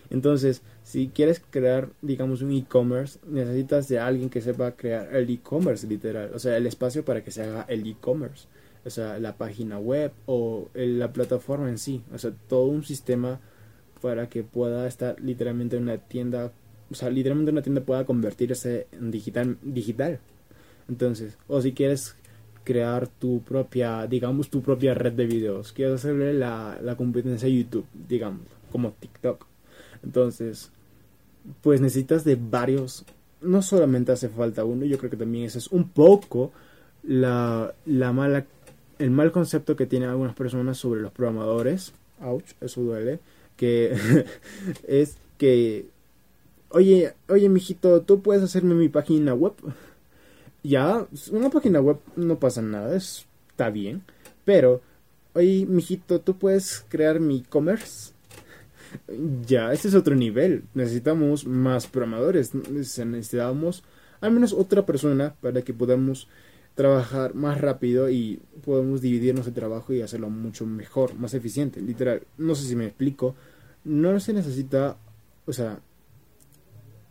Entonces, 0.09 0.61
si 0.83 1.09
quieres 1.09 1.41
crear, 1.49 1.89
digamos, 2.01 2.41
un 2.41 2.53
e-commerce, 2.53 3.19
necesitas 3.27 3.89
de 3.89 3.99
alguien 3.99 4.29
que 4.29 4.39
sepa 4.39 4.71
crear 4.71 5.13
el 5.13 5.29
e-commerce 5.29 5.85
literal, 5.85 6.31
o 6.33 6.39
sea, 6.39 6.55
el 6.55 6.65
espacio 6.65 7.03
para 7.03 7.25
que 7.25 7.31
se 7.31 7.43
haga 7.43 7.65
el 7.67 7.85
e-commerce, 7.85 8.47
o 8.85 8.89
sea, 8.89 9.19
la 9.19 9.35
página 9.35 9.79
web 9.79 10.13
o 10.27 10.69
la 10.73 11.11
plataforma 11.11 11.67
en 11.67 11.77
sí, 11.77 12.03
o 12.13 12.17
sea, 12.17 12.31
todo 12.47 12.67
un 12.67 12.85
sistema 12.85 13.41
para 14.01 14.29
que 14.29 14.43
pueda 14.43 14.87
estar 14.87 15.19
literalmente 15.19 15.75
en 15.75 15.83
una 15.83 15.97
tienda, 15.97 16.53
o 16.89 16.95
sea, 16.95 17.09
literalmente 17.09 17.51
una 17.51 17.63
tienda 17.63 17.81
pueda 17.81 18.05
convertirse 18.05 18.87
en 18.93 19.11
digital, 19.11 19.57
digital. 19.61 20.21
Entonces, 20.89 21.37
o 21.47 21.61
si 21.61 21.73
quieres 21.73 22.15
crear 22.63 23.07
tu 23.07 23.41
propia, 23.41 24.05
digamos, 24.07 24.49
tu 24.49 24.61
propia 24.61 24.93
red 24.93 25.13
de 25.13 25.25
videos, 25.25 25.71
quieres 25.71 25.95
hacerle 25.95 26.33
la, 26.33 26.77
la 26.81 26.95
competencia 26.95 27.47
a 27.47 27.51
YouTube, 27.51 27.85
digamos, 28.07 28.41
como 28.71 28.91
TikTok. 28.91 29.45
Entonces, 30.03 30.71
pues 31.61 31.81
necesitas 31.81 32.23
de 32.23 32.35
varios, 32.35 33.05
no 33.41 33.61
solamente 33.61 34.11
hace 34.11 34.29
falta 34.29 34.65
uno, 34.65 34.85
yo 34.85 34.97
creo 34.97 35.09
que 35.09 35.17
también 35.17 35.45
ese 35.45 35.59
es 35.59 35.67
un 35.67 35.89
poco 35.89 36.51
la, 37.03 37.73
la 37.85 38.11
mala, 38.11 38.45
el 38.97 39.11
mal 39.11 39.31
concepto 39.31 39.75
que 39.75 39.85
tienen 39.85 40.09
algunas 40.09 40.35
personas 40.35 40.77
sobre 40.77 41.01
los 41.01 41.11
programadores, 41.11 41.93
ouch, 42.21 42.51
eso 42.61 42.81
duele, 42.81 43.19
que 43.55 43.95
es 44.87 45.17
que, 45.37 45.87
oye, 46.69 47.13
oye, 47.29 47.49
mijito, 47.49 48.01
tú 48.01 48.21
puedes 48.21 48.43
hacerme 48.43 48.75
mi 48.75 48.89
página 48.89 49.33
web 49.33 49.53
ya, 50.63 51.07
una 51.31 51.49
página 51.49 51.79
web 51.81 51.99
no 52.15 52.39
pasa 52.39 52.61
nada, 52.61 52.95
está 52.95 53.69
bien. 53.69 54.03
Pero, 54.45 54.81
oye, 55.33 55.65
mijito, 55.65 56.21
¿tú 56.21 56.37
puedes 56.37 56.85
crear 56.89 57.19
mi 57.19 57.37
e-commerce? 57.39 58.13
Ya, 59.45 59.71
ese 59.71 59.87
es 59.89 59.93
otro 59.93 60.15
nivel. 60.15 60.63
Necesitamos 60.73 61.45
más 61.45 61.85
programadores. 61.85 62.55
Necesitamos 62.55 63.83
al 64.19 64.31
menos 64.31 64.51
otra 64.51 64.83
persona 64.83 65.35
para 65.41 65.61
que 65.61 65.75
podamos 65.75 66.27
trabajar 66.75 67.35
más 67.35 67.59
rápido 67.61 68.09
y 68.09 68.39
podamos 68.65 69.01
dividirnos 69.01 69.47
el 69.47 69.53
trabajo 69.53 69.93
y 69.93 70.01
hacerlo 70.01 70.29
mucho 70.29 70.65
mejor, 70.65 71.13
más 71.15 71.33
eficiente. 71.33 71.81
Literal, 71.81 72.23
no 72.37 72.55
sé 72.55 72.67
si 72.67 72.75
me 72.75 72.85
explico. 72.85 73.35
No 73.83 74.19
se 74.19 74.33
necesita, 74.33 74.97
o 75.45 75.53
sea, 75.53 75.79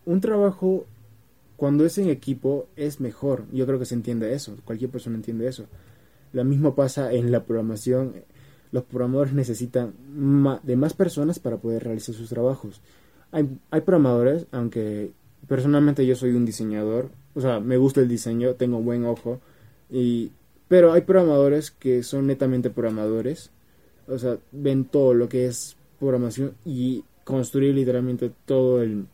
un 0.05 0.21
trabajo 0.21 0.87
cuando 1.59 1.85
es 1.85 1.99
en 1.99 2.09
equipo 2.09 2.69
es 2.77 3.01
mejor. 3.01 3.47
Yo 3.53 3.67
creo 3.67 3.81
que 3.81 3.85
se 3.85 3.97
entiende 3.97 4.33
eso. 4.33 4.57
Cualquier 4.65 4.93
persona 4.93 5.17
entiende 5.17 5.49
eso. 5.49 5.67
Lo 6.33 6.45
mismo 6.45 6.77
pasa 6.77 7.13
en 7.13 7.33
la 7.33 7.43
programación. 7.43 8.15
Los 8.71 8.85
programadores 8.85 9.33
necesitan 9.33 9.93
de 10.63 10.77
más 10.77 10.95
personas 10.95 11.41
para 11.41 11.57
poder 11.57 11.83
realizar 11.83 12.15
sus 12.15 12.29
trabajos. 12.29 12.81
Hay, 13.33 13.59
hay 13.73 13.81
programadores, 13.81 14.47
aunque 14.53 15.11
personalmente 15.49 16.07
yo 16.07 16.15
soy 16.15 16.31
un 16.31 16.47
diseñador, 16.47 17.11
o 17.35 17.41
sea, 17.41 17.59
me 17.59 17.77
gusta 17.77 18.01
el 18.03 18.09
diseño, 18.09 18.55
tengo 18.55 18.81
buen 18.81 19.05
ojo, 19.05 19.41
y, 19.91 20.31
pero 20.69 20.93
hay 20.93 21.01
programadores 21.01 21.73
que 21.73 22.05
son 22.05 22.29
netamente 22.29 22.71
programadores, 22.71 23.51
o 24.07 24.17
sea, 24.17 24.39
ven 24.53 24.85
todo 24.85 25.13
lo 25.13 25.29
que 25.29 25.47
es 25.47 25.77
programación 25.99 26.55
y 26.65 27.03
construir 27.25 27.75
literalmente 27.75 28.31
todo 28.47 28.81
el, 28.81 29.07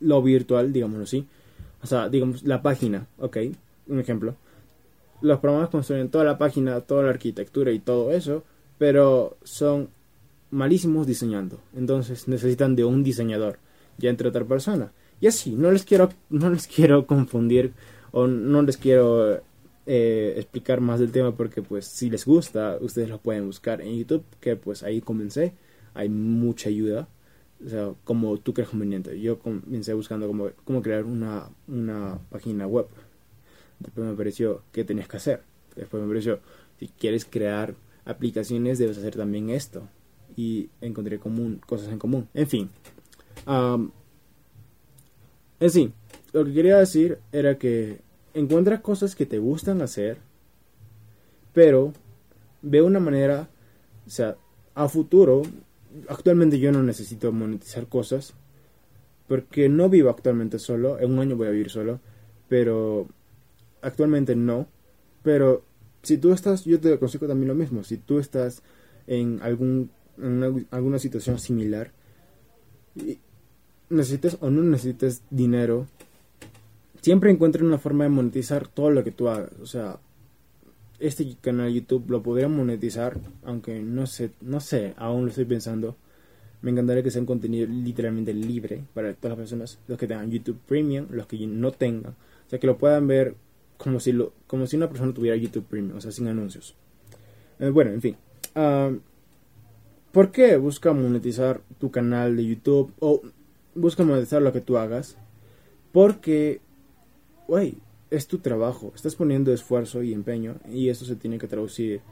lo 0.00 0.22
virtual, 0.22 0.72
digámoslo 0.72 1.04
así, 1.04 1.26
o 1.82 1.86
sea, 1.86 2.08
digamos, 2.08 2.44
la 2.44 2.62
página, 2.62 3.06
ok, 3.18 3.38
un 3.88 3.98
ejemplo. 3.98 4.36
Los 5.20 5.40
programas 5.40 5.70
construyen 5.70 6.08
toda 6.10 6.24
la 6.24 6.38
página, 6.38 6.80
toda 6.80 7.04
la 7.04 7.10
arquitectura 7.10 7.72
y 7.72 7.78
todo 7.78 8.12
eso, 8.12 8.44
pero 8.78 9.36
son 9.42 9.88
malísimos 10.50 11.06
diseñando. 11.06 11.60
Entonces 11.76 12.28
necesitan 12.28 12.76
de 12.76 12.84
un 12.84 13.02
diseñador, 13.02 13.58
ya 13.98 14.10
entre 14.10 14.28
otra 14.28 14.44
persona. 14.44 14.92
Y 15.20 15.26
así, 15.26 15.52
no 15.52 15.70
les 15.70 15.84
quiero, 15.84 16.10
no 16.30 16.50
les 16.50 16.66
quiero 16.66 17.06
confundir 17.06 17.72
o 18.12 18.26
no 18.26 18.62
les 18.62 18.76
quiero 18.76 19.40
eh, 19.86 20.34
explicar 20.36 20.80
más 20.80 21.00
del 21.00 21.12
tema 21.12 21.36
porque 21.36 21.62
pues 21.62 21.86
si 21.86 22.10
les 22.10 22.24
gusta, 22.24 22.78
ustedes 22.80 23.08
lo 23.08 23.18
pueden 23.18 23.46
buscar 23.46 23.80
en 23.80 23.96
YouTube, 23.98 24.24
que 24.40 24.56
pues 24.56 24.82
ahí 24.82 25.00
comencé. 25.00 25.54
Hay 25.94 26.08
mucha 26.08 26.68
ayuda 26.68 27.08
o 27.64 27.68
sea, 27.68 27.94
como 28.04 28.38
tú 28.38 28.54
crees 28.54 28.70
conveniente. 28.70 29.20
Yo 29.20 29.38
comencé 29.38 29.94
buscando 29.94 30.26
cómo, 30.26 30.50
cómo 30.64 30.82
crear 30.82 31.04
una, 31.04 31.48
una 31.68 32.18
página 32.30 32.66
web. 32.66 32.86
Después 33.78 34.06
me 34.06 34.14
pareció 34.14 34.62
qué 34.72 34.84
tenías 34.84 35.08
que 35.08 35.16
hacer. 35.16 35.42
Después 35.76 36.02
me 36.02 36.08
pareció, 36.08 36.40
si 36.78 36.88
quieres 36.88 37.24
crear 37.24 37.74
aplicaciones, 38.04 38.78
debes 38.78 38.98
hacer 38.98 39.16
también 39.16 39.50
esto. 39.50 39.88
Y 40.36 40.70
encontré 40.80 41.18
común, 41.18 41.60
cosas 41.66 41.88
en 41.88 41.98
común. 41.98 42.28
En 42.34 42.46
fin. 42.46 42.70
en 43.46 43.92
sí, 45.70 45.92
lo 46.32 46.44
que 46.44 46.52
quería 46.52 46.78
decir 46.78 47.18
era 47.32 47.58
que 47.58 48.00
encuentra 48.34 48.82
cosas 48.82 49.14
que 49.14 49.26
te 49.26 49.38
gustan 49.38 49.82
hacer, 49.82 50.18
pero 51.52 51.92
ve 52.62 52.82
una 52.82 53.00
manera, 53.00 53.48
o 54.06 54.10
sea, 54.10 54.36
a 54.74 54.88
futuro 54.88 55.42
actualmente 56.08 56.58
yo 56.58 56.72
no 56.72 56.82
necesito 56.82 57.32
monetizar 57.32 57.86
cosas 57.86 58.34
porque 59.28 59.68
no 59.68 59.88
vivo 59.88 60.10
actualmente 60.10 60.58
solo, 60.58 60.98
en 60.98 61.12
un 61.12 61.18
año 61.20 61.36
voy 61.36 61.48
a 61.48 61.50
vivir 61.50 61.70
solo, 61.70 62.00
pero 62.48 63.08
actualmente 63.80 64.36
no, 64.36 64.66
pero 65.22 65.64
si 66.02 66.18
tú 66.18 66.32
estás, 66.32 66.64
yo 66.64 66.80
te 66.80 66.92
aconsejo 66.92 67.26
también 67.26 67.48
lo 67.48 67.54
mismo, 67.54 67.84
si 67.84 67.96
tú 67.96 68.18
estás 68.18 68.62
en 69.06 69.40
algún 69.42 69.90
en 70.18 70.66
alguna 70.70 70.98
situación 70.98 71.38
similar 71.38 71.90
y 72.94 73.18
necesites 73.88 74.36
o 74.40 74.50
no 74.50 74.62
necesites 74.62 75.22
dinero, 75.30 75.86
siempre 77.00 77.30
encuentre 77.30 77.64
una 77.64 77.78
forma 77.78 78.04
de 78.04 78.10
monetizar 78.10 78.68
todo 78.68 78.90
lo 78.90 79.04
que 79.04 79.12
tú 79.12 79.28
hagas, 79.28 79.50
o 79.60 79.66
sea, 79.66 79.98
este 81.02 81.36
canal 81.40 81.72
YouTube 81.72 82.08
lo 82.08 82.22
podría 82.22 82.48
monetizar, 82.48 83.18
aunque 83.44 83.80
no 83.80 84.06
sé, 84.06 84.30
no 84.40 84.60
sé, 84.60 84.94
aún 84.96 85.24
lo 85.24 85.28
estoy 85.30 85.44
pensando. 85.44 85.96
Me 86.62 86.70
encantaría 86.70 87.02
que 87.02 87.10
sea 87.10 87.20
un 87.20 87.26
contenido 87.26 87.66
literalmente 87.66 88.32
libre 88.32 88.84
para 88.94 89.12
todas 89.14 89.36
las 89.36 89.38
personas, 89.38 89.78
los 89.88 89.98
que 89.98 90.06
tengan 90.06 90.30
YouTube 90.30 90.60
Premium, 90.66 91.06
los 91.10 91.26
que 91.26 91.44
no 91.44 91.72
tengan, 91.72 92.12
o 92.12 92.50
sea, 92.50 92.60
que 92.60 92.68
lo 92.68 92.78
puedan 92.78 93.08
ver 93.08 93.34
como 93.76 93.98
si 93.98 94.12
lo, 94.12 94.32
como 94.46 94.66
si 94.68 94.76
una 94.76 94.88
persona 94.88 95.12
tuviera 95.12 95.36
YouTube 95.36 95.64
Premium, 95.64 95.96
o 95.96 96.00
sea, 96.00 96.12
sin 96.12 96.28
anuncios. 96.28 96.76
Eh, 97.58 97.70
bueno, 97.70 97.90
en 97.90 98.00
fin. 98.00 98.16
¿Por 100.12 100.30
qué 100.30 100.56
busca 100.56 100.92
monetizar 100.92 101.62
tu 101.80 101.90
canal 101.90 102.36
de 102.36 102.44
YouTube 102.44 102.92
o 103.00 103.22
busca 103.74 104.04
monetizar 104.04 104.40
lo 104.40 104.52
que 104.52 104.60
tú 104.60 104.76
hagas? 104.76 105.16
Porque, 105.90 106.60
güey, 107.48 107.78
es 108.12 108.26
tu 108.26 108.38
trabajo, 108.38 108.92
estás 108.94 109.16
poniendo 109.16 109.52
esfuerzo 109.52 110.02
y 110.02 110.12
empeño 110.12 110.56
y 110.70 110.90
eso 110.90 111.06
se 111.06 111.16
tiene 111.16 111.38
que 111.38 111.48
traducir 111.48 112.02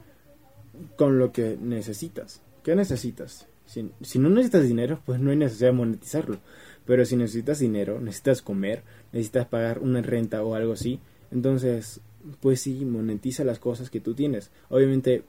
con 0.95 1.19
lo 1.19 1.31
que 1.31 1.57
necesitas. 1.61 2.41
¿Qué 2.63 2.75
necesitas? 2.75 3.47
Si, 3.65 4.19
no 4.19 4.29
necesitas 4.29 4.67
dinero, 4.67 4.99
pues 5.05 5.19
no 5.19 5.29
hay 5.29 5.37
necesidad 5.37 5.69
de 5.69 5.77
monetizarlo. 5.77 6.39
Pero 6.85 7.05
si 7.05 7.15
necesitas 7.15 7.59
dinero, 7.59 8.01
necesitas 8.01 8.41
comer, 8.41 8.83
necesitas 9.13 9.47
pagar 9.47 9.79
una 9.79 10.01
renta 10.01 10.43
o 10.43 10.55
algo 10.55 10.73
así, 10.73 10.99
entonces, 11.29 12.01
pues 12.39 12.61
sí, 12.61 12.83
monetiza 12.83 13.43
las 13.43 13.59
cosas 13.59 13.91
que 13.91 14.01
tú 14.01 14.15
tienes. 14.15 14.49
Obviamente, 14.69 15.23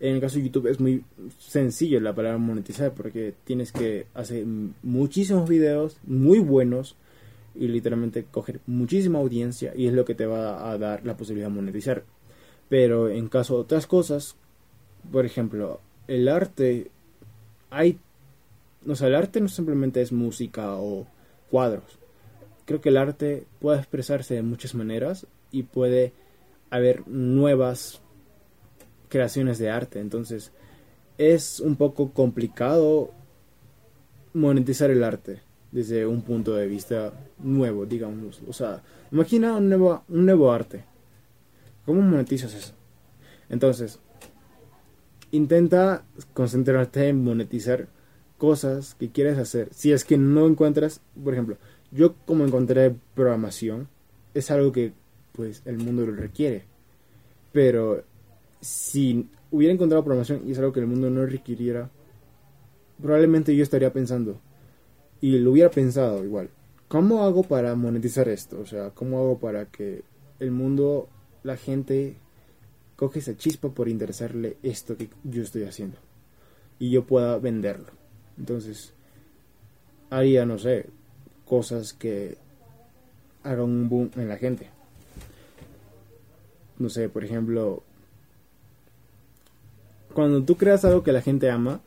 en 0.00 0.16
el 0.16 0.20
caso 0.20 0.38
de 0.38 0.44
YouTube 0.44 0.66
es 0.66 0.80
muy 0.80 1.04
sencillo 1.38 2.00
la 2.00 2.14
palabra 2.14 2.38
monetizar 2.38 2.92
porque 2.92 3.34
tienes 3.44 3.70
que 3.70 4.06
hacer 4.14 4.44
muchísimos 4.82 5.48
videos 5.48 5.96
muy 6.04 6.40
buenos 6.40 6.96
y 7.58 7.66
literalmente 7.66 8.24
coger 8.24 8.60
muchísima 8.66 9.18
audiencia 9.18 9.72
y 9.74 9.88
es 9.88 9.92
lo 9.92 10.04
que 10.04 10.14
te 10.14 10.26
va 10.26 10.70
a 10.70 10.78
dar 10.78 11.04
la 11.04 11.16
posibilidad 11.16 11.48
de 11.48 11.54
monetizar. 11.54 12.04
Pero 12.68 13.08
en 13.08 13.28
caso 13.28 13.54
de 13.54 13.60
otras 13.62 13.86
cosas, 13.86 14.36
por 15.10 15.26
ejemplo, 15.26 15.80
el 16.06 16.28
arte, 16.28 16.90
hay, 17.70 17.98
o 18.86 18.94
sea, 18.94 19.08
el 19.08 19.16
arte 19.16 19.40
no 19.40 19.48
simplemente 19.48 20.00
es 20.00 20.12
música 20.12 20.76
o 20.76 21.06
cuadros. 21.50 21.98
Creo 22.64 22.80
que 22.80 22.90
el 22.90 22.96
arte 22.96 23.46
puede 23.58 23.78
expresarse 23.78 24.34
de 24.34 24.42
muchas 24.42 24.74
maneras 24.74 25.26
y 25.50 25.64
puede 25.64 26.12
haber 26.70 27.08
nuevas 27.08 28.00
creaciones 29.08 29.58
de 29.58 29.70
arte. 29.70 29.98
Entonces, 29.98 30.52
es 31.16 31.58
un 31.58 31.74
poco 31.74 32.12
complicado 32.12 33.10
monetizar 34.32 34.90
el 34.90 35.02
arte 35.02 35.47
desde 35.70 36.06
un 36.06 36.22
punto 36.22 36.54
de 36.54 36.66
vista 36.66 37.12
nuevo, 37.38 37.86
digamos. 37.86 38.40
O 38.46 38.52
sea, 38.52 38.82
imagina 39.12 39.56
un 39.56 39.68
nuevo, 39.68 40.02
un 40.08 40.26
nuevo 40.26 40.52
arte. 40.52 40.84
¿Cómo 41.84 42.00
monetizas 42.02 42.54
eso? 42.54 42.74
Entonces, 43.48 43.98
intenta 45.30 46.04
concentrarte 46.34 47.08
en 47.08 47.22
monetizar 47.22 47.88
cosas 48.36 48.94
que 48.94 49.10
quieres 49.10 49.38
hacer. 49.38 49.68
Si 49.72 49.92
es 49.92 50.04
que 50.04 50.16
no 50.16 50.46
encuentras, 50.46 51.00
por 51.22 51.32
ejemplo, 51.32 51.56
yo 51.90 52.14
como 52.26 52.44
encontré 52.44 52.94
programación, 53.14 53.88
es 54.34 54.50
algo 54.50 54.72
que 54.72 54.92
pues 55.32 55.62
el 55.64 55.78
mundo 55.78 56.06
lo 56.06 56.14
requiere. 56.14 56.64
Pero 57.52 58.04
si 58.60 59.28
hubiera 59.50 59.72
encontrado 59.72 60.04
programación 60.04 60.42
y 60.46 60.52
es 60.52 60.58
algo 60.58 60.72
que 60.72 60.80
el 60.80 60.86
mundo 60.86 61.10
no 61.10 61.24
requiriera, 61.26 61.90
probablemente 63.00 63.54
yo 63.54 63.62
estaría 63.62 63.92
pensando, 63.92 64.40
y 65.20 65.38
lo 65.38 65.52
hubiera 65.52 65.70
pensado 65.70 66.24
igual, 66.24 66.50
¿cómo 66.88 67.24
hago 67.24 67.42
para 67.42 67.74
monetizar 67.74 68.28
esto? 68.28 68.60
O 68.60 68.66
sea, 68.66 68.90
¿cómo 68.90 69.18
hago 69.18 69.38
para 69.38 69.66
que 69.66 70.02
el 70.38 70.50
mundo, 70.50 71.08
la 71.42 71.56
gente, 71.56 72.16
coge 72.96 73.18
esa 73.18 73.36
chispa 73.36 73.68
por 73.68 73.88
interesarle 73.88 74.56
esto 74.62 74.96
que 74.96 75.10
yo 75.24 75.42
estoy 75.42 75.64
haciendo? 75.64 75.98
Y 76.78 76.90
yo 76.90 77.04
pueda 77.04 77.38
venderlo. 77.38 77.92
Entonces, 78.38 78.92
haría, 80.10 80.46
no 80.46 80.58
sé, 80.58 80.86
cosas 81.44 81.92
que 81.92 82.36
hagan 83.42 83.64
un 83.64 83.88
boom 83.88 84.10
en 84.16 84.28
la 84.28 84.36
gente. 84.36 84.70
No 86.78 86.88
sé, 86.88 87.08
por 87.08 87.24
ejemplo, 87.24 87.82
cuando 90.14 90.42
tú 90.44 90.56
creas 90.56 90.84
algo 90.84 91.02
que 91.02 91.12
la 91.12 91.22
gente 91.22 91.50
ama, 91.50 91.80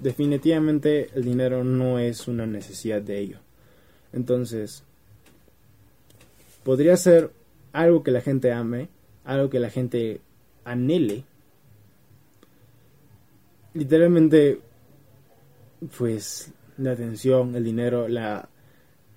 definitivamente 0.00 1.10
el 1.14 1.24
dinero 1.24 1.64
no 1.64 1.98
es 1.98 2.28
una 2.28 2.46
necesidad 2.46 3.02
de 3.02 3.18
ello. 3.18 3.38
Entonces, 4.12 4.82
podría 6.62 6.96
ser 6.96 7.30
algo 7.72 8.02
que 8.02 8.10
la 8.10 8.20
gente 8.20 8.52
ame, 8.52 8.88
algo 9.24 9.50
que 9.50 9.60
la 9.60 9.70
gente 9.70 10.20
anhele. 10.64 11.24
Literalmente, 13.74 14.60
pues 15.98 16.52
la 16.78 16.92
atención, 16.92 17.54
el 17.54 17.64
dinero, 17.64 18.08
la, 18.08 18.48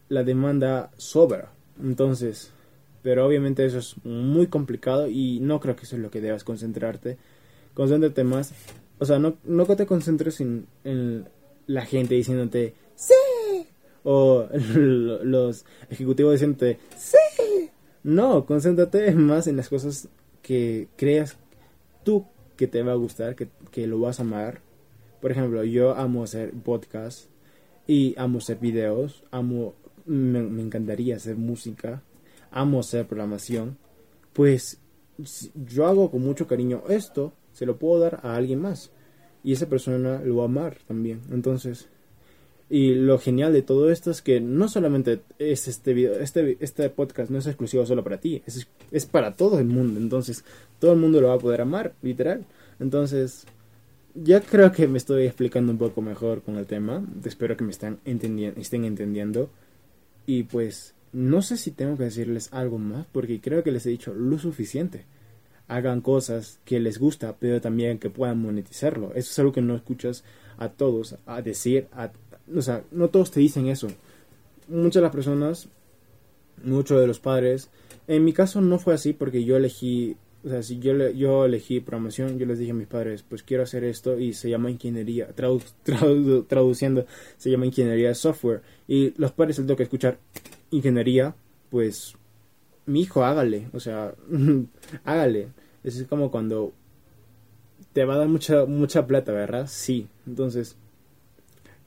la 0.09 0.23
demanda 0.23 0.91
sobra. 0.97 1.51
Entonces, 1.81 2.51
pero 3.01 3.25
obviamente 3.25 3.65
eso 3.65 3.79
es 3.79 3.95
muy 4.03 4.47
complicado 4.47 5.07
y 5.07 5.39
no 5.39 5.59
creo 5.59 5.75
que 5.75 5.83
eso 5.83 5.95
es 5.95 6.01
lo 6.01 6.11
que 6.11 6.21
debas 6.21 6.43
concentrarte. 6.43 7.17
Concéntrate 7.73 8.23
más 8.23 8.53
o 8.99 9.05
sea, 9.05 9.17
no, 9.17 9.37
no 9.43 9.65
te 9.65 9.85
concentres 9.85 10.41
en, 10.41 10.67
la 11.67 11.85
gente 11.85 12.15
diciéndote 12.15 12.73
¡Sí! 12.95 13.67
O 14.03 14.47
los 14.75 15.65
ejecutivos 15.89 16.33
diciéndote 16.33 16.79
¡Sí! 16.97 17.69
No, 18.03 18.45
concéntrate 18.45 19.11
más 19.13 19.47
en 19.47 19.57
las 19.57 19.69
cosas 19.69 20.09
que 20.41 20.87
creas 20.95 21.37
tú 22.03 22.25
que 22.55 22.67
te 22.67 22.83
va 22.83 22.93
a 22.93 22.95
gustar, 22.95 23.35
que, 23.35 23.49
que 23.71 23.87
lo 23.87 23.99
vas 23.99 24.19
a 24.19 24.23
amar. 24.23 24.61
Por 25.21 25.31
ejemplo, 25.31 25.63
yo 25.63 25.95
amo 25.95 26.23
hacer 26.23 26.51
podcast 26.51 27.29
y 27.87 28.15
amo 28.17 28.39
hacer 28.39 28.57
videos, 28.57 29.23
amo, 29.31 29.75
me, 30.05 30.41
me 30.41 30.61
encantaría 30.61 31.15
hacer 31.15 31.35
música, 31.37 32.01
amo 32.51 32.79
hacer 32.79 33.07
programación. 33.07 33.77
Pues 34.33 34.79
yo 35.53 35.85
hago 35.85 36.09
con 36.11 36.21
mucho 36.21 36.47
cariño 36.47 36.83
esto 36.89 37.33
se 37.59 37.65
lo 37.65 37.75
puedo 37.77 37.99
dar 37.99 38.21
a 38.23 38.37
alguien 38.37 38.61
más 38.61 38.89
y 39.43 39.51
esa 39.51 39.67
persona 39.67 40.21
lo 40.23 40.37
va 40.37 40.43
a 40.43 40.45
amar 40.45 40.77
también. 40.87 41.19
Entonces, 41.29 41.89
y 42.69 42.93
lo 42.93 43.19
genial 43.19 43.51
de 43.51 43.63
todo 43.63 43.91
esto 43.91 44.11
es 44.11 44.21
que 44.21 44.39
no 44.39 44.69
solamente 44.69 45.19
es 45.39 45.67
este 45.67 45.93
video, 45.93 46.13
este, 46.13 46.55
este 46.61 46.89
podcast 46.89 47.29
no 47.29 47.37
es 47.37 47.47
exclusivo 47.47 47.85
solo 47.85 48.01
para 48.01 48.21
ti, 48.21 48.41
es, 48.45 48.65
es 48.91 49.05
para 49.05 49.35
todo 49.35 49.59
el 49.59 49.65
mundo. 49.65 49.99
Entonces, 49.99 50.45
todo 50.79 50.93
el 50.93 50.99
mundo 50.99 51.19
lo 51.19 51.27
va 51.27 51.33
a 51.33 51.39
poder 51.39 51.59
amar, 51.59 51.95
literal. 52.01 52.45
Entonces, 52.79 53.45
ya 54.15 54.39
creo 54.39 54.71
que 54.71 54.87
me 54.87 54.97
estoy 54.97 55.25
explicando 55.25 55.73
un 55.73 55.79
poco 55.79 56.01
mejor 56.01 56.41
con 56.41 56.55
el 56.55 56.65
tema. 56.65 57.05
Espero 57.25 57.57
que 57.57 57.65
me 57.65 57.71
están 57.71 57.99
entendiendo, 58.05 58.61
estén 58.61 58.85
entendiendo. 58.85 59.49
Y 60.25 60.43
pues, 60.43 60.95
no 61.11 61.41
sé 61.41 61.57
si 61.57 61.71
tengo 61.71 61.97
que 61.97 62.05
decirles 62.05 62.53
algo 62.53 62.77
más, 62.77 63.05
porque 63.11 63.41
creo 63.41 63.63
que 63.63 63.73
les 63.73 63.85
he 63.85 63.89
dicho 63.89 64.13
lo 64.13 64.39
suficiente 64.39 65.03
hagan 65.69 66.01
cosas 66.01 66.59
que 66.65 66.79
les 66.79 66.99
gusta, 66.99 67.37
pero 67.39 67.61
también 67.61 67.99
que 67.99 68.09
puedan 68.09 68.41
monetizarlo. 68.41 69.11
Eso 69.13 69.31
es 69.31 69.39
algo 69.39 69.53
que 69.53 69.61
no 69.61 69.75
escuchas 69.75 70.23
a 70.57 70.69
todos 70.69 71.15
a 71.25 71.41
decir, 71.41 71.87
a, 71.93 72.11
o 72.53 72.61
sea, 72.61 72.83
no 72.91 73.09
todos 73.09 73.31
te 73.31 73.39
dicen 73.39 73.67
eso. 73.67 73.87
Muchas 74.67 74.95
de 74.95 75.01
las 75.01 75.11
personas, 75.11 75.69
muchos 76.63 76.99
de 76.99 77.07
los 77.07 77.19
padres, 77.19 77.69
en 78.07 78.25
mi 78.25 78.33
caso 78.33 78.61
no 78.61 78.79
fue 78.79 78.95
así 78.95 79.13
porque 79.13 79.43
yo 79.43 79.55
elegí, 79.55 80.17
o 80.43 80.49
sea, 80.49 80.63
si 80.63 80.79
yo, 80.79 81.09
yo 81.11 81.45
elegí 81.45 81.79
programación, 81.79 82.39
yo 82.39 82.47
les 82.47 82.57
dije 82.57 82.71
a 82.71 82.75
mis 82.75 82.87
padres, 82.87 83.23
pues 83.23 83.43
quiero 83.43 83.63
hacer 83.63 83.83
esto 83.83 84.19
y 84.19 84.33
se 84.33 84.49
llama 84.49 84.71
ingeniería, 84.71 85.29
traduciendo, 86.47 87.05
se 87.37 87.51
llama 87.51 87.67
ingeniería 87.67 88.09
de 88.09 88.15
software. 88.15 88.63
Y 88.87 89.13
los 89.17 89.31
padres 89.31 89.59
les 89.59 89.77
que 89.77 89.83
escuchar 89.83 90.17
ingeniería, 90.71 91.35
pues 91.69 92.15
mi 92.87 93.01
hijo, 93.01 93.23
hágale, 93.23 93.69
o 93.73 93.79
sea, 93.79 94.13
hágale. 95.05 95.47
Es 95.83 96.03
como 96.09 96.31
cuando 96.31 96.73
te 97.93 98.05
va 98.05 98.15
a 98.15 98.17
dar 98.17 98.27
mucha, 98.27 98.65
mucha 98.65 99.07
plata, 99.07 99.31
¿verdad? 99.31 99.67
Sí. 99.67 100.07
Entonces, 100.27 100.75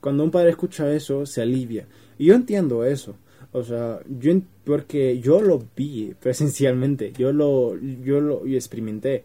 cuando 0.00 0.24
un 0.24 0.30
padre 0.30 0.50
escucha 0.50 0.92
eso, 0.92 1.26
se 1.26 1.42
alivia. 1.42 1.86
Y 2.18 2.26
yo 2.26 2.34
entiendo 2.34 2.84
eso. 2.84 3.16
O 3.52 3.62
sea, 3.62 4.00
yo 4.08 4.32
porque 4.64 5.20
yo 5.20 5.42
lo 5.42 5.62
vi 5.76 6.14
presencialmente, 6.18 7.12
yo 7.12 7.32
lo, 7.32 7.76
yo 7.78 8.20
lo 8.20 8.46
experimenté. 8.46 9.24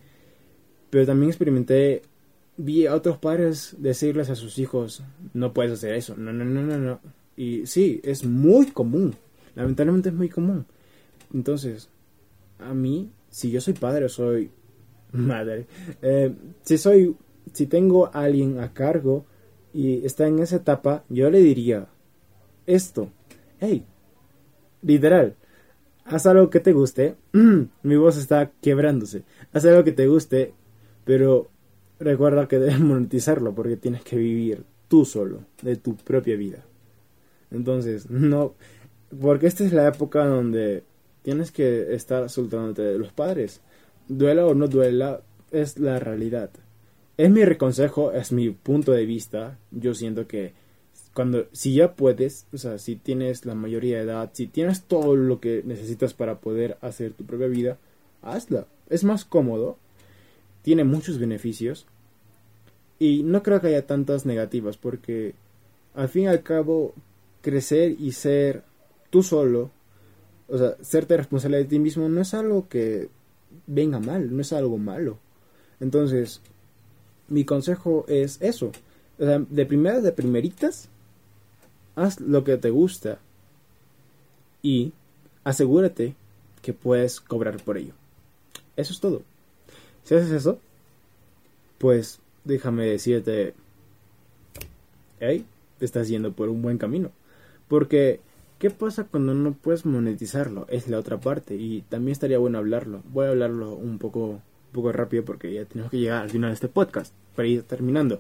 Pero 0.90 1.06
también 1.06 1.30
experimenté, 1.30 2.02
vi 2.58 2.86
a 2.88 2.96
otros 2.96 3.18
padres 3.18 3.76
decirles 3.78 4.30
a 4.30 4.36
sus 4.36 4.60
hijos, 4.60 5.04
no 5.34 5.54
puedes 5.54 5.72
hacer 5.72 5.94
eso, 5.96 6.16
no, 6.18 6.34
no, 6.34 6.44
no, 6.44 6.62
no, 6.62 6.78
no. 6.78 7.00
Y 7.38 7.66
sí, 7.68 8.02
es 8.04 8.26
muy 8.26 8.68
común, 8.72 9.16
lamentablemente 9.56 10.10
es 10.10 10.16
muy 10.16 10.30
común. 10.30 10.66
Entonces, 11.34 11.90
a 12.60 12.74
mí, 12.74 13.10
si 13.30 13.52
yo 13.52 13.62
soy 13.62 13.74
padre 13.74 14.06
o 14.06 14.10
soy 14.10 14.50
madre, 15.12 15.68
eh, 16.02 16.34
si 16.62 16.78
soy, 16.78 17.16
si 17.54 17.68
tengo 17.68 18.08
a 18.08 18.24
alguien 18.24 18.60
a 18.60 18.74
cargo 18.74 19.26
y 19.74 20.06
está 20.06 20.28
en 20.28 20.40
esa 20.40 20.58
etapa, 20.58 21.04
yo 21.10 21.30
le 21.30 21.40
diría 21.40 21.88
esto, 22.66 23.10
hey, 23.60 23.86
literal, 24.82 25.36
haz 26.06 26.26
algo 26.26 26.50
que 26.50 26.60
te 26.60 26.74
guste, 26.74 27.16
mi 27.84 27.96
voz 27.96 28.18
está 28.18 28.52
quebrándose, 28.62 29.24
haz 29.54 29.66
algo 29.66 29.84
que 29.84 29.92
te 29.92 30.08
guste, 30.08 30.54
pero 31.06 31.50
recuerda 32.00 32.48
que 32.48 32.60
debes 32.60 32.80
monetizarlo 32.80 33.54
porque 33.54 33.78
tienes 33.78 34.04
que 34.04 34.18
vivir 34.18 34.64
tú 34.88 35.06
solo, 35.06 35.42
de 35.62 35.76
tu 35.76 35.96
propia 35.96 36.36
vida. 36.36 36.64
Entonces, 37.52 38.10
no, 38.10 38.56
porque 39.22 39.48
esta 39.48 39.64
es 39.64 39.74
la 39.74 39.88
época 39.88 40.26
donde 40.26 40.84
tienes 41.28 41.52
que 41.52 41.94
estar 41.94 42.30
soltándote 42.30 42.84
de 42.84 42.98
los 42.98 43.12
padres. 43.12 43.60
Duela 44.08 44.46
o 44.46 44.56
no 44.56 44.70
duela, 44.70 45.20
es 45.52 45.78
la 45.78 46.00
realidad. 46.00 46.50
Es 47.18 47.30
mi 47.30 47.44
reconsejo, 47.44 48.14
es 48.14 48.32
mi 48.32 48.52
punto 48.52 48.94
de 48.94 49.06
vista. 49.06 49.60
Yo 49.72 49.94
siento 49.94 50.26
que 50.26 50.54
cuando, 51.14 51.48
si 51.52 51.74
ya 51.74 51.96
puedes, 51.96 52.48
o 52.54 52.58
sea, 52.58 52.78
si 52.78 52.96
tienes 52.96 53.46
la 53.46 53.56
mayoría 53.56 53.98
de 53.98 54.04
edad, 54.04 54.30
si 54.32 54.48
tienes 54.48 54.84
todo 54.84 55.18
lo 55.18 55.42
que 55.42 55.64
necesitas 55.66 56.14
para 56.14 56.40
poder 56.40 56.78
hacer 56.80 57.12
tu 57.12 57.26
propia 57.26 57.48
vida, 57.48 57.78
hazla. 58.22 58.66
Es 58.90 59.04
más 59.04 59.26
cómodo, 59.26 59.78
tiene 60.62 60.86
muchos 60.86 61.20
beneficios 61.20 61.88
y 63.00 63.24
no 63.24 63.44
creo 63.44 63.60
que 63.60 63.68
haya 63.68 63.86
tantas 63.86 64.26
negativas 64.26 64.78
porque 64.78 65.36
al 65.94 66.08
fin 66.08 66.24
y 66.24 66.28
al 66.28 66.42
cabo 66.42 66.94
crecer 67.42 67.98
y 68.00 68.14
ser 68.14 68.64
tú 69.10 69.24
solo 69.24 69.72
o 70.48 70.58
sea, 70.58 70.76
serte 70.82 71.18
responsable 71.18 71.58
de 71.58 71.66
ti 71.66 71.80
mismo 71.80 72.08
no 72.10 72.22
es 72.22 72.34
algo 72.34 72.68
que 72.70 73.10
venga 73.66 74.00
mal, 74.00 74.36
no 74.36 74.42
es 74.42 74.54
algo 74.54 74.78
malo. 74.78 75.18
Entonces, 75.80 76.42
mi 77.28 77.46
consejo 77.46 78.06
es 78.08 78.42
eso. 78.42 78.72
O 79.20 79.26
sea, 79.26 79.40
de 79.40 79.66
primeras, 79.66 80.04
de 80.04 80.12
primeritas, 80.12 80.90
haz 81.96 82.20
lo 82.20 82.44
que 82.44 82.58
te 82.58 82.70
gusta 82.70 83.20
y 84.62 84.94
asegúrate 85.44 86.16
que 86.62 86.74
puedes 86.74 87.20
cobrar 87.20 87.62
por 87.64 87.78
ello. 87.78 87.94
Eso 88.76 88.94
es 88.94 89.00
todo. 89.00 89.22
Si 90.04 90.16
haces 90.16 90.32
eso, 90.32 90.60
pues 91.78 92.20
déjame 92.44 92.86
decirte, 92.86 93.54
hey, 95.20 95.46
te 95.80 95.86
estás 95.86 96.08
yendo 96.08 96.32
por 96.32 96.50
un 96.50 96.62
buen 96.62 96.78
camino. 96.78 97.12
Porque 97.68 98.22
¿Qué 98.60 98.72
pasa 98.72 99.04
cuando 99.04 99.36
no 99.36 99.54
puedes 99.54 99.86
monetizarlo? 99.86 100.66
Es 100.70 100.88
la 100.88 100.98
otra 100.98 101.20
parte 101.20 101.56
y 101.56 101.84
también 101.84 102.14
estaría 102.14 102.40
bueno 102.40 102.58
hablarlo. 102.58 103.04
Voy 103.12 103.28
a 103.28 103.30
hablarlo 103.30 103.76
un 103.76 104.00
poco, 104.00 104.26
un 104.30 104.42
poco 104.72 104.92
rápido 104.92 105.24
porque 105.26 105.54
ya 105.54 105.66
tenemos 105.66 105.92
que 105.92 106.00
llegar 106.00 106.24
al 106.24 106.32
final 106.32 106.50
de 106.50 106.56
este 106.56 106.68
podcast 106.68 107.14
para 107.36 107.48
ir 107.48 107.62
terminando. 107.64 108.20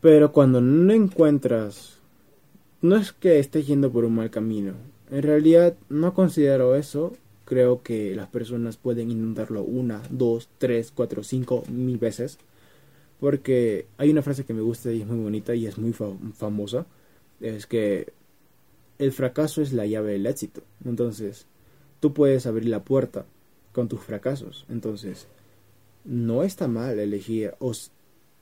Pero 0.00 0.32
cuando 0.32 0.62
no 0.62 0.92
encuentras 0.94 1.98
no 2.80 2.96
es 2.96 3.12
que 3.12 3.38
estés 3.38 3.66
yendo 3.66 3.90
por 3.92 4.04
un 4.06 4.14
mal 4.14 4.30
camino. 4.30 4.72
En 5.10 5.22
realidad 5.22 5.74
no 5.90 6.14
considero 6.14 6.74
eso. 6.74 7.14
Creo 7.44 7.82
que 7.82 8.14
las 8.14 8.28
personas 8.28 8.76
pueden 8.76 9.10
intentarlo 9.10 9.62
una, 9.62 10.02
dos, 10.10 10.48
tres, 10.58 10.92
cuatro, 10.94 11.22
cinco, 11.24 11.64
mil 11.68 11.98
veces. 11.98 12.38
Porque 13.20 13.86
hay 13.98 14.10
una 14.10 14.22
frase 14.22 14.44
que 14.44 14.54
me 14.54 14.62
gusta 14.62 14.92
y 14.92 15.02
es 15.02 15.06
muy 15.06 15.18
bonita 15.18 15.54
y 15.54 15.66
es 15.66 15.76
muy 15.76 15.92
famosa. 15.92 16.86
Es 17.40 17.66
que 17.66 18.12
el 18.98 19.12
fracaso 19.12 19.62
es 19.62 19.72
la 19.72 19.86
llave 19.86 20.12
del 20.12 20.26
éxito. 20.26 20.62
Entonces, 20.84 21.46
tú 22.00 22.12
puedes 22.12 22.46
abrir 22.46 22.68
la 22.68 22.84
puerta 22.84 23.26
con 23.72 23.88
tus 23.88 24.00
fracasos. 24.00 24.66
Entonces, 24.68 25.28
no 26.04 26.42
está 26.42 26.68
mal 26.68 26.98
elegir. 26.98 27.54
O 27.58 27.72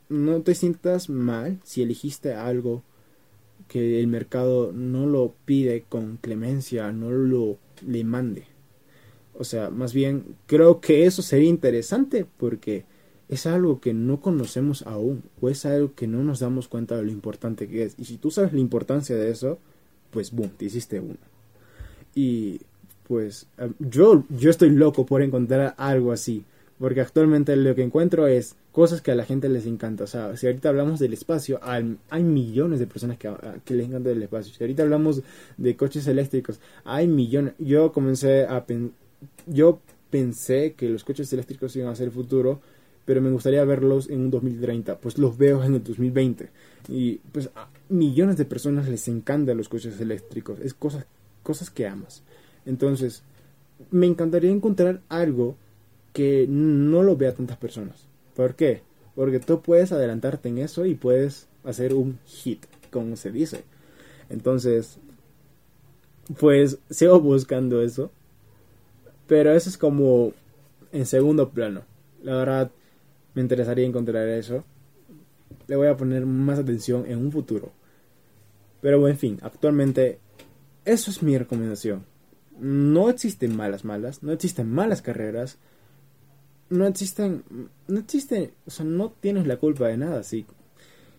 no 0.08 0.40
te 0.42 0.54
sientas 0.54 1.08
mal 1.08 1.58
si 1.64 1.82
elegiste 1.82 2.34
algo 2.34 2.82
que 3.68 4.00
el 4.00 4.06
mercado 4.06 4.72
no 4.72 5.06
lo 5.06 5.34
pide 5.44 5.84
con 5.88 6.18
clemencia, 6.18 6.92
no 6.92 7.10
lo 7.10 7.58
le 7.86 8.04
mande. 8.04 8.44
O 9.34 9.44
sea, 9.44 9.70
más 9.70 9.92
bien 9.92 10.36
creo 10.46 10.80
que 10.80 11.04
eso 11.04 11.22
sería 11.22 11.48
interesante 11.48 12.26
porque 12.36 12.84
es 13.28 13.46
algo 13.46 13.80
que 13.80 13.92
no 13.92 14.20
conocemos 14.20 14.82
aún 14.86 15.24
o 15.40 15.48
es 15.48 15.66
algo 15.66 15.94
que 15.94 16.06
no 16.06 16.22
nos 16.22 16.40
damos 16.40 16.68
cuenta 16.68 16.96
de 16.96 17.02
lo 17.02 17.10
importante 17.10 17.68
que 17.68 17.82
es. 17.82 17.94
Y 17.98 18.04
si 18.04 18.16
tú 18.16 18.30
sabes 18.30 18.52
la 18.52 18.60
importancia 18.60 19.16
de 19.16 19.30
eso, 19.30 19.58
pues 20.10 20.32
boom, 20.32 20.50
te 20.56 20.66
hiciste 20.66 21.00
uno. 21.00 21.18
Y 22.14 22.60
pues 23.06 23.46
yo, 23.78 24.24
yo 24.30 24.50
estoy 24.50 24.70
loco 24.70 25.06
por 25.06 25.22
encontrar 25.22 25.74
algo 25.76 26.12
así. 26.12 26.44
Porque 26.78 27.00
actualmente 27.00 27.56
lo 27.56 27.74
que 27.74 27.82
encuentro 27.82 28.26
es 28.26 28.54
cosas 28.70 29.00
que 29.00 29.10
a 29.10 29.14
la 29.14 29.24
gente 29.24 29.48
les 29.48 29.66
encanta. 29.66 30.04
O 30.04 30.06
sea, 30.06 30.36
si 30.36 30.46
ahorita 30.46 30.68
hablamos 30.68 31.00
del 31.00 31.14
espacio, 31.14 31.58
hay, 31.62 32.22
millones 32.22 32.80
de 32.80 32.86
personas 32.86 33.16
que, 33.16 33.32
que 33.64 33.74
les 33.74 33.86
encanta 33.86 34.10
el 34.10 34.22
espacio. 34.22 34.52
Si 34.52 34.62
ahorita 34.62 34.82
hablamos 34.82 35.22
de 35.56 35.76
coches 35.76 36.06
eléctricos, 36.06 36.60
hay 36.84 37.08
millones. 37.08 37.54
Yo 37.58 37.92
comencé 37.92 38.44
a... 38.44 38.64
yo 39.46 39.80
pensé 40.10 40.74
que 40.74 40.90
los 40.90 41.04
coches 41.04 41.32
eléctricos 41.32 41.74
iban 41.76 41.88
a 41.88 41.96
ser 41.96 42.08
el 42.08 42.12
futuro, 42.12 42.60
pero 43.06 43.22
me 43.22 43.30
gustaría 43.30 43.64
verlos 43.64 44.10
en 44.10 44.20
un 44.20 44.30
2030. 44.30 44.98
Pues 44.98 45.16
los 45.16 45.38
veo 45.38 45.64
en 45.64 45.74
el 45.74 45.82
2020. 45.82 46.50
Y 46.88 47.16
pues 47.32 47.48
millones 47.88 48.36
de 48.36 48.44
personas 48.44 48.88
les 48.88 49.08
encantan 49.08 49.56
los 49.56 49.68
coches 49.68 50.00
eléctricos. 50.00 50.60
Es 50.60 50.74
cosas, 50.74 51.06
cosas 51.42 51.70
que 51.70 51.86
amas. 51.86 52.22
Entonces, 52.64 53.22
me 53.90 54.06
encantaría 54.06 54.50
encontrar 54.50 55.00
algo 55.08 55.56
que 56.12 56.46
no 56.48 57.02
lo 57.02 57.16
vea 57.16 57.34
tantas 57.34 57.56
personas. 57.56 58.06
¿Por 58.34 58.54
qué? 58.54 58.82
Porque 59.14 59.40
tú 59.40 59.62
puedes 59.62 59.92
adelantarte 59.92 60.48
en 60.48 60.58
eso 60.58 60.86
y 60.86 60.94
puedes 60.94 61.48
hacer 61.64 61.94
un 61.94 62.18
hit, 62.26 62.64
como 62.90 63.16
se 63.16 63.30
dice. 63.30 63.64
Entonces, 64.28 64.98
pues 66.38 66.78
sigo 66.90 67.20
buscando 67.20 67.82
eso. 67.82 68.10
Pero 69.26 69.52
eso 69.52 69.68
es 69.68 69.78
como 69.78 70.32
en 70.92 71.06
segundo 71.06 71.50
plano. 71.50 71.82
La 72.22 72.36
verdad, 72.36 72.70
me 73.34 73.42
interesaría 73.42 73.86
encontrar 73.86 74.28
eso. 74.28 74.64
Le 75.66 75.76
voy 75.76 75.88
a 75.88 75.96
poner 75.96 76.26
más 76.26 76.58
atención 76.58 77.04
en 77.06 77.18
un 77.18 77.32
futuro. 77.32 77.72
Pero 78.80 79.06
en 79.08 79.16
fin, 79.16 79.38
actualmente 79.42 80.20
eso 80.84 81.10
es 81.10 81.22
mi 81.22 81.36
recomendación. 81.36 82.04
No 82.58 83.10
existen 83.10 83.56
malas 83.56 83.84
malas, 83.84 84.22
no 84.22 84.32
existen 84.32 84.70
malas 84.70 85.02
carreras, 85.02 85.58
no 86.70 86.86
existen, 86.86 87.44
no 87.86 87.98
existen, 87.98 88.52
o 88.66 88.70
sea, 88.70 88.84
no 88.84 89.10
tienes 89.10 89.46
la 89.46 89.58
culpa 89.58 89.88
de 89.88 89.96
nada, 89.96 90.22
sí. 90.22 90.46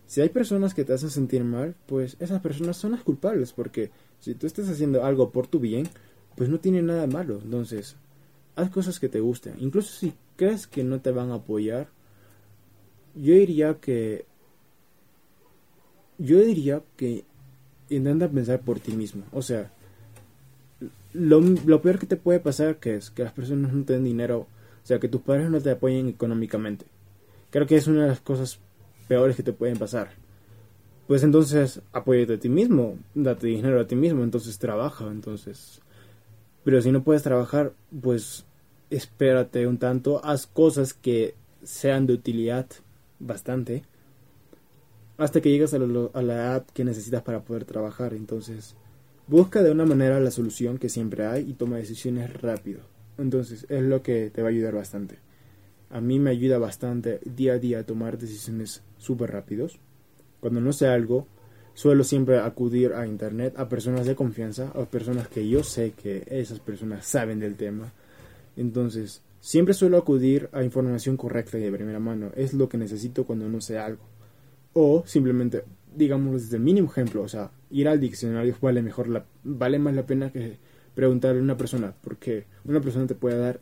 Si 0.05 0.21
hay 0.21 0.29
personas 0.29 0.73
que 0.73 0.85
te 0.85 0.93
hacen 0.93 1.09
sentir 1.09 1.43
mal, 1.43 1.75
pues 1.85 2.15
esas 2.19 2.41
personas 2.41 2.77
son 2.77 2.91
las 2.91 3.03
culpables, 3.03 3.51
porque 3.51 3.91
si 4.19 4.35
tú 4.35 4.47
estás 4.47 4.69
haciendo 4.69 5.03
algo 5.03 5.31
por 5.31 5.47
tu 5.47 5.59
bien, 5.59 5.87
pues 6.35 6.49
no 6.49 6.59
tiene 6.59 6.81
nada 6.81 7.07
malo. 7.07 7.39
Entonces, 7.43 7.97
haz 8.55 8.69
cosas 8.69 8.99
que 8.99 9.09
te 9.09 9.19
gusten. 9.19 9.55
Incluso 9.59 9.91
si 9.91 10.13
crees 10.37 10.65
que 10.65 10.83
no 10.85 11.01
te 11.01 11.11
van 11.11 11.31
a 11.31 11.35
apoyar, 11.35 11.89
yo 13.15 13.33
diría 13.33 13.79
que, 13.81 14.25
yo 16.17 16.39
diría 16.39 16.81
que 16.95 17.25
intenta 17.89 18.29
pensar 18.29 18.61
por 18.61 18.79
ti 18.79 18.91
mismo. 18.91 19.23
O 19.31 19.41
sea, 19.41 19.71
lo, 21.13 21.39
lo 21.41 21.81
peor 21.81 21.99
que 21.99 22.05
te 22.05 22.17
puede 22.17 22.39
pasar 22.39 22.77
que 22.77 22.95
es 22.95 23.09
que 23.09 23.23
las 23.23 23.33
personas 23.33 23.73
no 23.73 23.83
te 23.83 23.93
den 23.93 24.03
dinero 24.03 24.47
o 24.83 24.87
sea, 24.87 24.99
que 24.99 25.09
tus 25.09 25.19
padres 25.19 25.49
no 25.49 25.59
te 25.59 25.71
apoyen 25.71 26.07
económicamente. 26.07 26.85
Creo 27.49 27.67
que 27.67 27.75
es 27.75 27.87
una 27.87 28.03
de 28.03 28.07
las 28.07 28.21
cosas 28.21 28.57
peores 29.09 29.35
que 29.35 29.43
te 29.43 29.51
pueden 29.51 29.77
pasar. 29.77 30.11
Pues 31.07 31.23
entonces 31.23 31.81
apóyate 31.91 32.35
a 32.35 32.39
ti 32.39 32.47
mismo, 32.47 32.97
date 33.13 33.47
dinero 33.47 33.81
a 33.81 33.85
ti 33.85 33.97
mismo, 33.97 34.23
entonces 34.23 34.59
trabaja, 34.59 35.05
entonces. 35.11 35.81
Pero 36.63 36.81
si 36.81 36.93
no 36.93 37.03
puedes 37.03 37.21
trabajar, 37.21 37.73
pues 38.01 38.45
espérate 38.89 39.67
un 39.67 39.77
tanto, 39.77 40.23
haz 40.23 40.47
cosas 40.47 40.93
que 40.93 41.35
sean 41.63 42.07
de 42.07 42.13
utilidad 42.13 42.67
bastante 43.19 43.83
hasta 45.17 45.41
que 45.41 45.49
llegas 45.49 45.73
a, 45.73 45.77
a, 45.77 46.21
la 46.21 46.33
edad 46.33 46.65
que 46.73 46.83
necesitas 46.83 47.23
para 47.23 47.43
poder 47.43 47.65
trabajar. 47.65 48.13
Entonces, 48.13 48.75
busca 49.27 49.63
de 49.63 49.71
una 49.71 49.85
manera 49.85 50.19
la 50.19 50.31
solución 50.31 50.77
que 50.77 50.89
siempre 50.89 51.25
hay 51.25 51.49
y 51.49 51.53
toma 51.53 51.77
decisiones 51.77 52.41
rápido. 52.41 52.81
Entonces 53.17 53.65
es 53.69 53.83
lo 53.83 54.01
que 54.01 54.29
te 54.29 54.41
va 54.41 54.49
a 54.49 54.51
ayudar 54.51 54.75
bastante. 54.75 55.17
A 55.89 56.01
mí 56.01 56.19
me 56.19 56.31
ayuda 56.31 56.57
bastante 56.57 57.19
día 57.25 57.53
a 57.53 57.59
día 57.59 57.79
a 57.79 57.83
tomar 57.83 58.17
decisiones 58.17 58.83
súper 58.97 59.31
rápidos. 59.31 59.79
Cuando 60.39 60.61
no 60.61 60.71
sé 60.73 60.87
algo, 60.87 61.27
suelo 61.73 62.03
siempre 62.03 62.39
acudir 62.39 62.93
a 62.93 63.07
internet, 63.07 63.53
a 63.57 63.69
personas 63.69 64.05
de 64.05 64.15
confianza, 64.15 64.71
a 64.75 64.85
personas 64.85 65.27
que 65.27 65.47
yo 65.47 65.63
sé 65.63 65.91
que 65.91 66.23
esas 66.27 66.59
personas 66.59 67.05
saben 67.05 67.39
del 67.39 67.55
tema. 67.55 67.91
Entonces, 68.55 69.21
siempre 69.39 69.73
suelo 69.73 69.97
acudir 69.97 70.49
a 70.51 70.63
información 70.63 71.17
correcta 71.17 71.57
y 71.57 71.61
de 71.61 71.71
primera 71.71 71.99
mano. 71.99 72.31
Es 72.35 72.53
lo 72.53 72.69
que 72.69 72.77
necesito 72.77 73.25
cuando 73.25 73.47
no 73.47 73.61
sé 73.61 73.79
algo. 73.79 74.03
O 74.79 75.03
simplemente, 75.07 75.63
digamos 75.95 76.43
desde 76.43 76.57
el 76.57 76.61
mínimo 76.61 76.87
ejemplo, 76.87 77.23
o 77.23 77.27
sea, 77.27 77.49
ir 77.71 77.87
al 77.87 77.99
diccionario 77.99 78.55
vale 78.61 78.83
mejor 78.83 79.07
la, 79.07 79.25
vale 79.43 79.79
más 79.79 79.95
la 79.95 80.05
pena 80.05 80.31
que 80.31 80.59
preguntarle 80.93 81.39
a 81.39 81.43
una 81.43 81.57
persona, 81.57 81.95
porque 82.03 82.45
una 82.63 82.79
persona 82.79 83.07
te 83.07 83.15
puede 83.15 83.39
dar 83.39 83.59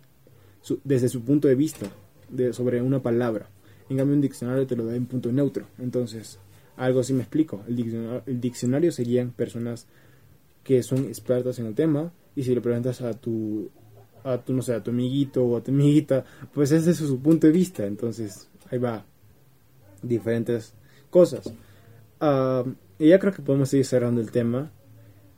desde 0.84 1.08
su 1.08 1.24
punto 1.24 1.48
de 1.48 1.56
vista 1.56 1.86
de, 2.28 2.52
sobre 2.52 2.82
una 2.82 3.02
palabra. 3.02 3.48
En 3.90 3.96
cambio, 3.96 4.14
un 4.14 4.20
diccionario 4.20 4.68
te 4.68 4.76
lo 4.76 4.86
da 4.86 4.94
en 4.94 5.06
punto 5.06 5.32
neutro. 5.32 5.66
Entonces, 5.80 6.38
algo 6.76 7.00
así 7.00 7.14
me 7.14 7.22
explico. 7.22 7.64
El 7.66 7.78
diccionario, 7.78 8.24
el 8.26 8.42
diccionario 8.42 8.92
serían 8.92 9.32
personas 9.32 9.88
que 10.66 10.84
son 10.84 11.06
expertas 11.06 11.60
en 11.60 11.68
el 11.68 11.76
tema 11.76 12.12
y 12.36 12.44
si 12.44 12.54
le 12.54 12.60
preguntas 12.60 13.02
a 13.02 13.14
tu 13.14 13.72
a 14.26 14.40
tu 14.40 14.52
no 14.52 14.62
sé 14.62 14.74
a 14.74 14.84
tu 14.84 14.92
amiguito 14.92 15.46
o 15.46 15.56
a 15.56 15.64
tu 15.64 15.72
amiguita 15.72 16.26
pues 16.54 16.74
ese 16.74 16.92
es 16.92 16.98
su 16.98 17.22
punto 17.22 17.48
de 17.48 17.54
vista 17.54 17.86
entonces 17.86 18.50
ahí 18.72 18.80
va 18.80 19.06
diferentes 20.02 20.74
cosas 21.10 21.54
y 22.98 23.10
ya 23.10 23.20
creo 23.20 23.34
que 23.34 23.42
podemos 23.42 23.70
seguir 23.70 23.86
cerrando 23.86 24.22
el 24.22 24.32
tema 24.32 24.72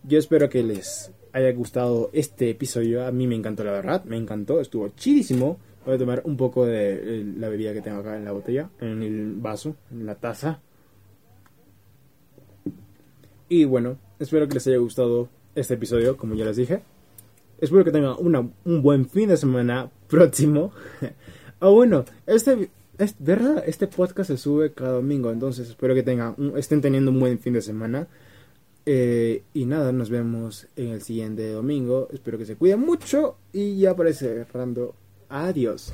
yo 0.08 0.18
espero 0.18 0.50
que 0.50 0.64
les 0.64 1.12
haya 1.34 1.52
gustado 1.52 2.10
este 2.14 2.50
episodio. 2.50 3.06
A 3.06 3.12
mí 3.12 3.28
me 3.28 3.36
encantó, 3.36 3.66
la 3.66 3.74
verdad. 3.74 4.06
Me 4.06 4.16
encantó, 4.16 4.62
estuvo 4.62 4.88
chidísimo. 4.90 5.60
Voy 5.86 5.96
a 5.96 5.98
tomar 5.98 6.22
un 6.24 6.38
poco 6.38 6.66
de 6.66 7.26
la 7.38 7.50
bebida 7.50 7.74
que 7.74 7.82
tengo 7.82 8.00
acá 8.00 8.16
en 8.16 8.24
la 8.24 8.32
botella, 8.32 8.70
en 8.80 9.04
el 9.04 9.36
vaso, 9.36 9.76
en 9.92 10.06
la 10.06 10.16
taza. 10.16 10.62
Y 13.50 13.66
bueno, 13.66 13.98
espero 14.20 14.48
que 14.48 14.56
les 14.56 14.68
haya 14.68 14.78
gustado 14.78 15.28
este 15.56 15.74
episodio, 15.74 16.16
como 16.16 16.36
ya 16.36 16.46
les 16.46 16.56
dije. 16.56 16.82
Espero 17.60 17.84
que 17.84 17.92
tengan 17.92 18.16
una, 18.20 18.40
un 18.40 18.82
buen 18.82 19.10
fin 19.10 19.28
de 19.28 19.36
semana 19.36 19.92
próximo. 20.08 20.72
ah, 21.60 21.68
bueno, 21.68 22.06
este, 22.26 22.70
es 22.98 23.16
verdad, 23.20 23.64
este 23.66 23.88
podcast 23.88 24.30
se 24.30 24.38
sube 24.38 24.74
cada 24.74 24.94
domingo, 24.94 25.32
entonces 25.32 25.70
espero 25.70 25.94
que 25.94 26.04
tengan, 26.04 26.36
estén 26.56 26.82
teniendo 26.82 27.12
un 27.12 27.20
buen 27.20 27.40
fin 27.40 27.54
de 27.54 27.62
semana. 27.62 28.08
Eh, 28.90 29.44
y 29.54 29.66
nada, 29.66 29.92
nos 29.92 30.10
vemos 30.10 30.68
en 30.78 30.90
el 30.90 31.02
siguiente 31.02 31.52
domingo. 31.52 32.08
Espero 32.12 32.38
que 32.38 32.46
se 32.46 32.56
cuiden 32.56 32.80
mucho 32.80 33.36
y 33.52 33.78
ya 33.80 33.96
parece 33.96 34.46
cerrando. 34.46 34.96
Adiós. 35.30 35.94